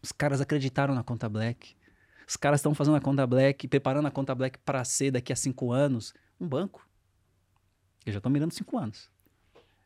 Os 0.01 0.11
caras 0.11 0.41
acreditaram 0.41 0.95
na 0.95 1.03
conta 1.03 1.29
Black. 1.29 1.75
Os 2.27 2.35
caras 2.35 2.59
estão 2.59 2.73
fazendo 2.73 2.95
a 2.95 3.01
conta 3.01 3.25
Black, 3.27 3.67
preparando 3.67 4.07
a 4.07 4.11
conta 4.11 4.33
Black 4.33 4.57
para 4.59 4.83
ser 4.83 5.11
daqui 5.11 5.33
a 5.33 5.35
cinco 5.35 5.71
anos 5.71 6.13
um 6.39 6.47
banco. 6.47 6.87
Eu 8.05 8.13
já 8.13 8.19
estou 8.19 8.31
mirando 8.31 8.53
cinco 8.53 8.77
anos. 8.77 9.09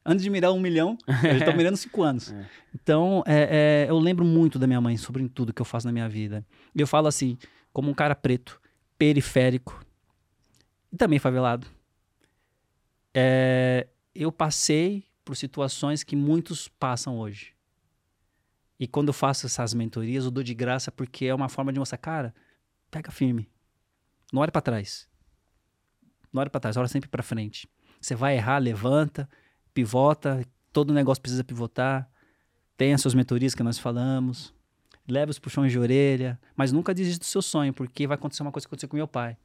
Antes 0.06 0.24
de 0.24 0.30
mirar 0.30 0.52
um 0.52 0.60
milhão, 0.60 0.98
eu 1.08 1.32
já 1.32 1.38
estou 1.40 1.56
mirando 1.58 1.76
cinco 1.76 2.04
anos. 2.04 2.32
É. 2.32 2.46
Então, 2.74 3.24
é, 3.26 3.86
é, 3.86 3.90
eu 3.90 3.98
lembro 3.98 4.24
muito 4.24 4.60
da 4.60 4.68
minha 4.68 4.80
mãe 4.80 4.96
sobre 4.96 5.28
tudo 5.28 5.52
que 5.52 5.62
eu 5.62 5.66
faço 5.66 5.88
na 5.88 5.92
minha 5.92 6.08
vida. 6.08 6.46
E 6.76 6.80
eu 6.80 6.88
falo 6.88 7.08
assim, 7.08 7.38
como 7.74 7.90
um 7.90 7.94
cara 7.94 8.16
preto, 8.16 8.62
periférico, 8.98 9.85
e 10.96 10.98
também 10.98 11.20
favelado. 11.20 11.68
É, 13.14 13.86
eu 14.14 14.32
passei 14.32 15.06
por 15.26 15.36
situações 15.36 16.04
que 16.04 16.16
muitos 16.16 16.70
passam 16.70 17.20
hoje. 17.20 17.54
E 18.80 18.88
quando 18.88 19.10
eu 19.10 19.14
faço 19.14 19.46
essas 19.46 19.74
mentorias, 19.74 20.24
eu 20.24 20.32
dou 20.32 20.44
de 20.44 20.54
graça 20.54 20.92
porque 20.92 21.26
é 21.26 21.36
uma 21.36 21.50
forma 21.50 21.74
de 21.74 21.80
mostrar, 21.80 21.98
cara, 21.98 22.34
pega 22.90 23.12
firme. 23.12 23.50
Não 24.32 24.42
olhe 24.42 24.52
para 24.52 24.62
trás. 24.62 25.08
Não 26.32 26.42
olhe 26.42 26.50
para 26.50 26.62
trás, 26.62 26.78
olha 26.78 26.88
sempre 26.88 27.10
para 27.10 27.22
frente. 27.22 27.68
Você 28.00 28.16
vai 28.16 28.36
errar, 28.38 28.60
levanta, 28.60 29.30
pivota, 29.74 30.46
todo 30.72 30.94
negócio 30.94 31.22
precisa 31.22 31.44
pivotar. 31.44 32.10
Tem 32.78 32.94
as 32.94 33.02
suas 33.02 33.14
mentorias 33.14 33.54
que 33.54 33.64
nós 33.64 33.78
falamos. 33.78 34.54
Leva 35.08 35.30
os 35.30 35.40
puxões 35.40 35.74
de 35.74 35.80
orelha, 35.80 36.40
mas 36.56 36.72
nunca 36.72 36.94
desista 36.94 37.20
do 37.20 37.26
seu 37.26 37.42
sonho, 37.42 37.74
porque 37.74 38.08
vai 38.08 38.16
acontecer 38.16 38.44
uma 38.44 38.52
coisa 38.52 38.66
que 38.66 38.70
aconteceu 38.70 38.88
com 38.88 38.96
meu 38.96 39.08
pai. 39.08 39.38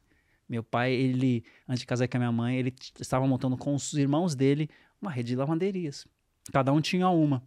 Meu 0.51 0.61
pai, 0.61 0.91
ele, 0.91 1.45
antes 1.65 1.79
de 1.79 1.85
casar 1.85 2.09
com 2.09 2.17
a 2.17 2.19
minha 2.19 2.31
mãe, 2.31 2.57
ele 2.57 2.75
estava 2.99 3.25
montando 3.25 3.55
com 3.55 3.73
os 3.73 3.93
irmãos 3.93 4.35
dele 4.35 4.69
uma 5.01 5.09
rede 5.09 5.29
de 5.29 5.35
lavanderias. 5.37 6.05
Cada 6.51 6.73
um 6.73 6.81
tinha 6.81 7.07
uma. 7.07 7.41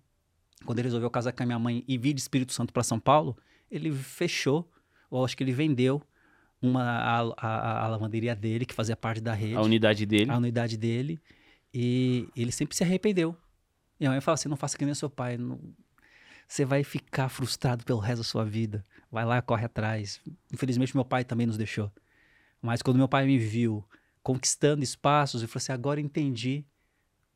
Quando 0.65 0.79
ele 0.79 0.87
resolveu 0.87 1.11
casar 1.11 1.33
com 1.33 1.43
a 1.43 1.47
minha 1.47 1.59
mãe 1.59 1.85
e 1.87 1.99
vir 1.99 2.15
de 2.15 2.23
Espírito 2.23 2.55
Santo 2.55 2.73
para 2.73 2.83
São 2.83 2.99
Paulo, 2.99 3.37
ele 3.71 3.93
fechou, 3.93 4.73
ou 5.11 5.23
acho 5.23 5.37
que 5.37 5.45
ele 5.45 5.53
vendeu 5.53 6.01
uma, 6.63 6.83
a, 6.83 7.21
a, 7.37 7.85
a, 7.85 7.89
lavanderia 7.89 8.35
dele, 8.35 8.65
que 8.65 8.73
fazia 8.73 8.97
parte 8.97 9.21
da 9.21 9.35
rede. 9.35 9.57
A 9.57 9.61
unidade 9.61 10.07
dele. 10.07 10.31
A 10.31 10.39
unidade 10.39 10.79
dele. 10.79 11.21
E 11.75 12.27
ele 12.35 12.53
sempre 12.53 12.75
se 12.75 12.83
arrependeu. 12.83 13.37
E 14.01 14.07
a 14.07 14.11
mãe 14.11 14.21
fala 14.23 14.37
assim: 14.37 14.49
não 14.49 14.57
faça 14.57 14.79
que 14.79 14.85
nem 14.87 14.95
seu 14.95 15.11
pai. 15.11 15.37
Não... 15.37 15.61
você 16.49 16.65
vai 16.65 16.83
ficar 16.83 17.29
frustrado 17.29 17.85
pelo 17.85 17.99
resto 17.99 18.21
da 18.21 18.25
sua 18.25 18.47
vida. 18.47 18.83
Vai 19.13 19.27
lá, 19.27 19.43
corre 19.43 19.67
atrás. 19.67 20.23
Infelizmente, 20.51 20.97
meu 20.97 21.05
pai 21.05 21.23
também 21.23 21.47
nos 21.47 21.59
deixou. 21.59 21.93
Mas 22.65 22.81
quando 22.81 22.97
meu 22.97 23.07
pai 23.07 23.27
me 23.27 23.37
viu 23.37 23.85
conquistando 24.23 24.83
espaços, 24.83 25.43
ele 25.43 25.49
falou 25.49 25.59
assim: 25.62 25.73
agora 25.73 26.01
entendi 26.01 26.65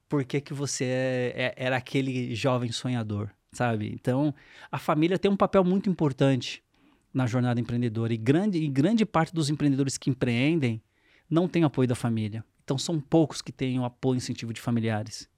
por 0.08 0.24
que, 0.24 0.40
que 0.40 0.54
você 0.54 0.84
é, 0.84 1.32
é, 1.36 1.54
era 1.54 1.76
aquele 1.76 2.34
jovem 2.34 2.72
sonhador, 2.72 3.28
sabe? 3.52 3.92
Então, 3.92 4.34
a 4.72 4.78
família 4.78 5.18
tem 5.18 5.30
um 5.30 5.36
papel 5.36 5.62
muito 5.62 5.90
importante 5.90 6.64
na 7.12 7.26
jornada 7.26 7.60
empreendedora. 7.60 8.14
E 8.14 8.16
grande, 8.16 8.56
e 8.56 8.68
grande 8.68 9.04
parte 9.04 9.34
dos 9.34 9.50
empreendedores 9.50 9.98
que 9.98 10.08
empreendem 10.08 10.82
não 11.28 11.46
tem 11.46 11.62
apoio 11.62 11.86
da 11.86 11.94
família. 11.94 12.42
Então, 12.64 12.78
são 12.78 12.98
poucos 12.98 13.42
que 13.42 13.52
têm 13.52 13.78
o 13.78 13.84
apoio 13.84 14.16
e 14.16 14.16
incentivo 14.16 14.54
de 14.54 14.62
familiares 14.62 15.28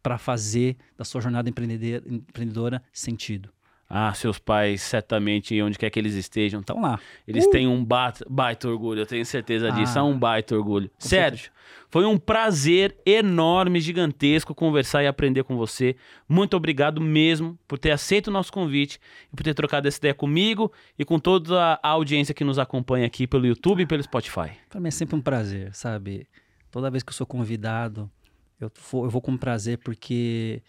para 0.00 0.16
fazer 0.16 0.76
da 0.96 1.04
sua 1.04 1.20
jornada 1.20 1.50
empreendedora 1.50 2.80
sentido. 2.92 3.53
Ah, 3.88 4.12
seus 4.14 4.38
pais, 4.38 4.80
certamente, 4.82 5.60
onde 5.60 5.78
quer 5.78 5.90
que 5.90 5.98
eles 5.98 6.14
estejam, 6.14 6.60
estão 6.60 6.80
lá. 6.80 6.98
Eles 7.28 7.44
uh! 7.44 7.50
têm 7.50 7.68
um 7.68 7.84
baita, 7.84 8.24
baita, 8.28 8.68
orgulho, 8.68 9.02
eu 9.02 9.06
tenho 9.06 9.24
certeza 9.24 9.70
disso. 9.70 9.98
Ah, 9.98 10.00
é 10.00 10.02
um 10.02 10.18
baita 10.18 10.56
orgulho. 10.56 10.90
Sérgio, 10.98 11.50
foi 11.90 12.04
um 12.04 12.18
prazer 12.18 12.96
enorme, 13.04 13.80
gigantesco 13.80 14.54
conversar 14.54 15.04
e 15.04 15.06
aprender 15.06 15.44
com 15.44 15.56
você. 15.56 15.94
Muito 16.28 16.56
obrigado 16.56 17.00
mesmo 17.00 17.58
por 17.68 17.78
ter 17.78 17.90
aceito 17.90 18.28
o 18.28 18.30
nosso 18.30 18.52
convite 18.52 18.98
e 19.32 19.36
por 19.36 19.44
ter 19.44 19.54
trocado 19.54 19.86
essa 19.86 19.98
ideia 19.98 20.14
comigo 20.14 20.72
e 20.98 21.04
com 21.04 21.18
toda 21.18 21.78
a 21.80 21.88
audiência 21.88 22.34
que 22.34 22.42
nos 22.42 22.58
acompanha 22.58 23.06
aqui 23.06 23.26
pelo 23.26 23.46
YouTube 23.46 23.82
e 23.82 23.86
pelo 23.86 24.02
Spotify. 24.02 24.50
Para 24.68 24.80
mim 24.80 24.88
é 24.88 24.90
sempre 24.90 25.14
um 25.14 25.20
prazer, 25.20 25.74
sabe? 25.74 26.26
Toda 26.70 26.90
vez 26.90 27.02
que 27.02 27.10
eu 27.10 27.14
sou 27.14 27.26
convidado, 27.26 28.10
eu 28.58 28.72
vou, 28.90 29.04
eu 29.04 29.10
vou 29.10 29.20
com 29.20 29.36
prazer 29.36 29.78
porque 29.78 30.62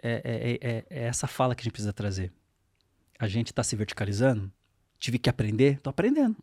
é, 0.00 0.58
é, 0.62 0.68
é, 0.70 0.84
é 0.90 1.06
essa 1.08 1.26
fala 1.26 1.54
que 1.54 1.62
a 1.62 1.64
gente 1.64 1.72
precisa 1.72 1.92
trazer 1.92 2.30
a 3.18 3.26
gente 3.26 3.48
está 3.48 3.62
se 3.62 3.74
verticalizando, 3.74 4.50
tive 4.98 5.18
que 5.18 5.28
aprender, 5.28 5.74
estou 5.74 5.90
aprendendo. 5.90 6.36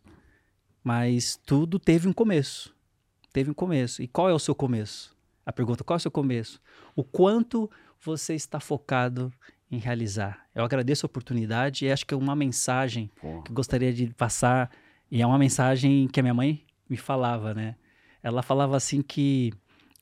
Mas 0.83 1.39
tudo 1.45 1.79
teve 1.79 2.07
um 2.07 2.13
começo. 2.13 2.75
Teve 3.31 3.49
um 3.49 3.53
começo. 3.53 4.03
E 4.03 4.07
qual 4.07 4.29
é 4.29 4.33
o 4.33 4.39
seu 4.39 4.53
começo? 4.53 5.15
A 5.45 5.51
pergunta, 5.51 5.83
qual 5.83 5.95
é 5.95 5.97
o 5.97 6.01
seu 6.01 6.11
começo? 6.11 6.61
O 6.95 7.03
quanto 7.03 7.69
você 7.99 8.35
está 8.35 8.59
focado 8.59 9.31
em 9.71 9.79
realizar? 9.79 10.47
Eu 10.53 10.63
agradeço 10.63 11.05
a 11.05 11.07
oportunidade 11.07 11.85
e 11.85 11.91
acho 11.91 12.05
que 12.05 12.13
é 12.13 12.17
uma 12.17 12.35
mensagem 12.35 13.09
Pô. 13.19 13.41
que 13.41 13.51
gostaria 13.51 13.93
de 13.93 14.13
passar. 14.13 14.69
E 15.09 15.21
é 15.21 15.27
uma 15.27 15.37
mensagem 15.37 16.07
que 16.07 16.19
a 16.19 16.23
minha 16.23 16.33
mãe 16.33 16.63
me 16.89 16.97
falava, 16.97 17.53
né? 17.53 17.75
Ela 18.21 18.41
falava 18.41 18.75
assim 18.75 19.01
que 19.01 19.53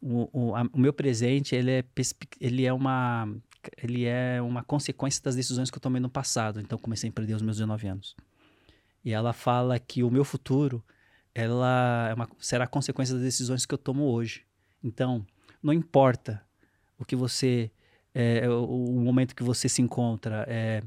o, 0.01 0.30
o, 0.32 0.55
a, 0.55 0.63
o 0.74 0.80
meu 0.80 0.93
presente, 0.93 1.55
ele 1.55 1.71
é, 1.71 1.84
ele 2.39 2.65
é 2.65 2.74
uma 2.74 3.28
ele 3.78 4.05
é 4.05 4.41
uma 4.41 4.64
consequência 4.64 5.22
das 5.24 5.36
decisões 5.36 5.70
que 5.70 5.78
eu 5.78 5.82
tomei 5.82 6.01
no 6.01 6.09
passado. 6.09 6.59
Então, 6.59 6.78
comecei 6.78 7.07
a 7.07 7.09
empreender 7.09 7.34
aos 7.34 7.41
meus 7.41 7.57
19 7.57 7.88
anos. 7.88 8.16
E 9.03 9.11
ela 9.11 9.34
fala 9.34 9.80
que 9.80 10.03
o 10.03 10.09
meu 10.09 10.24
futuro 10.24 10.84
ela 11.36 12.09
é 12.09 12.14
uma, 12.14 12.30
será 12.39 12.68
consequência 12.68 13.16
das 13.16 13.24
decisões 13.24 13.66
que 13.66 13.74
eu 13.74 13.78
tomo 13.78 14.03
hoje. 14.03 14.45
Então, 14.84 15.26
não 15.61 15.74
importa 15.74 16.43
o 16.97 17.05
que 17.05 17.16
você, 17.16 17.72
é, 18.14 18.47
o, 18.47 18.64
o, 18.66 18.99
momento 19.01 19.36
que 19.36 19.43
você 19.43 19.68
se 19.68 19.82
encontra, 19.82 20.45
é, 20.47 20.84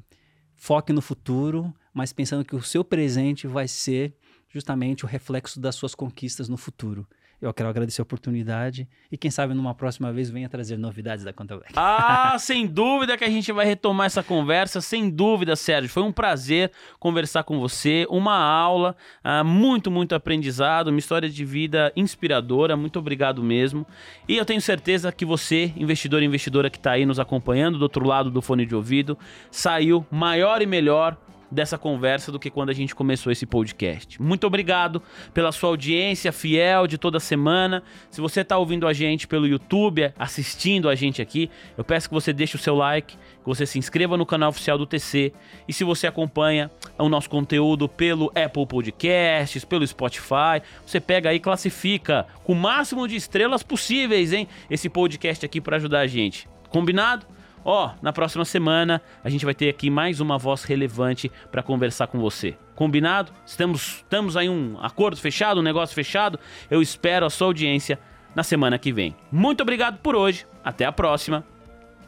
foque 0.55 0.93
no 0.93 1.03
futuro, 1.03 1.75
mas 1.93 2.13
pensando 2.13 2.45
que 2.45 2.55
o 2.55 2.63
seu 2.63 2.85
presente 2.85 3.47
vai 3.47 3.67
ser 3.67 4.15
justamente 4.49 5.05
o 5.05 5.09
reflexo 5.09 5.59
das 5.59 5.75
suas 5.75 5.95
conquistas 5.95 6.49
no 6.49 6.57
futuro. 6.57 7.07
Eu 7.41 7.53
quero 7.53 7.69
agradecer 7.69 8.01
a 8.01 8.05
oportunidade 8.05 8.89
e 9.13 9.17
quem 9.17 9.31
sabe 9.31 9.53
numa 9.53 9.75
próxima 9.75 10.11
vez 10.11 10.31
venha 10.31 10.49
trazer 10.49 10.79
novidades 10.79 11.25
da 11.25 11.33
Conta 11.33 11.57
Black. 11.57 11.75
Ah, 11.99 12.37
sem 12.39 12.67
dúvida 12.67 13.17
que 13.17 13.25
a 13.25 13.29
gente 13.29 13.53
vai 13.53 13.67
retomar 13.67 14.07
essa 14.07 14.23
conversa, 14.23 14.81
sem 14.81 15.11
dúvida, 15.11 15.55
Sérgio. 15.55 15.91
Foi 15.91 16.03
um 16.03 16.13
prazer 16.13 16.71
conversar 16.99 17.45
com 17.45 17.59
você, 17.59 18.07
uma 18.09 18.37
aula, 18.37 18.97
uh, 19.25 19.45
muito, 19.45 19.91
muito 19.91 20.15
aprendizado, 20.15 20.89
uma 20.89 20.99
história 20.99 21.29
de 21.29 21.45
vida 21.45 21.93
inspiradora. 21.95 22.77
Muito 22.77 22.99
obrigado 22.99 23.43
mesmo. 23.43 23.87
E 24.29 24.37
eu 24.37 24.45
tenho 24.45 24.61
certeza 24.61 25.13
que 25.13 25.25
você, 25.25 25.73
investidor 25.77 26.23
e 26.23 26.27
investidora 26.27 26.71
que 26.71 26.79
está 26.79 26.93
aí 26.93 27.07
nos 27.07 27.21
acompanhando 27.21 27.79
do 27.79 27.83
outro 27.83 28.07
lado 28.07 28.31
do 28.31 28.41
fone 28.41 28.65
de 28.65 28.75
ouvido, 28.75 29.19
saiu 29.51 30.07
maior 30.11 30.63
e 30.63 30.67
melhor 30.67 31.17
dessa 31.51 31.79
conversa 31.79 32.33
do 32.33 32.39
que 32.39 32.51
quando 32.51 32.71
a 32.71 32.73
gente 32.73 32.95
começou 32.95 33.31
esse 33.31 33.47
podcast. 33.47 34.21
Muito 34.21 34.47
obrigado 34.47 35.03
pela 35.33 35.53
sua 35.53 35.71
audiência 35.71 36.33
fiel 36.33 36.87
de 36.87 36.99
toda 36.99 37.21
semana. 37.21 37.83
Se 38.11 38.21
você 38.21 38.41
está 38.41 38.59
ouvindo 38.59 38.87
a 38.87 38.93
gente 38.93 39.27
pelo 39.27 39.47
YouTube, 39.47 40.13
assistindo 40.19 40.89
a 40.89 40.95
gente 40.95 41.23
aqui, 41.23 41.51
eu 41.77 41.85
peço 41.85 42.09
que 42.09 42.15
você 42.15 42.33
deixe 42.33 42.57
o 42.57 42.59
seu 42.59 42.75
like, 42.75 43.17
que 43.17 43.47
você 43.47 43.65
se 43.65 43.79
inscreva 43.79 44.17
no 44.17 44.27
canal 44.27 44.51
oficial 44.51 44.77
do 44.77 44.87
TC. 44.87 45.33
E 45.69 45.73
se 45.73 45.85
você 45.85 46.07
acompanha 46.07 46.71
o 46.99 47.09
nosso 47.09 47.31
conteúdo 47.31 47.89
pelo 47.89 48.33
Apple 48.35 48.67
Podcasts, 48.67 49.65
pelo 49.65 49.87
Spotify, 49.87 50.63
você 50.85 51.01
pega 51.01 51.31
aí 51.31 51.37
e 51.37 51.41
classifica 51.41 52.27
com 52.43 52.53
o 52.53 52.57
máximo 52.57 53.07
de 53.07 53.17
estrelas 53.17 53.63
possíveis, 53.63 54.33
hein? 54.33 54.49
Esse 54.71 54.89
podcast 54.89 55.45
aqui 55.45 55.61
para 55.61 55.77
ajudar 55.77 56.01
a 56.01 56.07
gente. 56.07 56.49
Combinado? 56.71 57.27
Ó, 57.69 57.91
na 58.01 58.13
próxima 58.13 58.45
semana 58.45 59.03
a 59.25 59.29
gente 59.29 59.45
vai 59.45 59.53
ter 59.53 59.69
aqui 59.69 59.91
mais 59.91 60.21
uma 60.21 60.39
voz 60.39 60.63
relevante 60.63 61.33
para 61.51 61.65
conversar 61.65 62.07
com 62.07 62.17
você. 62.17 62.57
Combinado? 62.77 63.33
Estamos, 63.45 63.97
estamos 63.97 64.37
aí 64.37 64.49
um 64.49 64.79
acordo 64.81 65.17
fechado, 65.17 65.59
um 65.59 65.65
negócio 65.65 65.93
fechado. 65.93 66.39
Eu 66.71 66.81
espero 66.81 67.27
a 67.27 67.31
sua 67.31 67.49
audiência 67.49 67.99
na 68.37 68.45
semana 68.45 68.79
que 68.79 68.93
vem. 68.93 69.17
Muito 69.33 69.63
obrigado 69.63 69.99
por 69.99 70.15
hoje. 70.15 70.47
Até 70.63 70.85
a 70.85 70.93
próxima. 70.93 71.45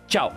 Tchau. 0.06 0.32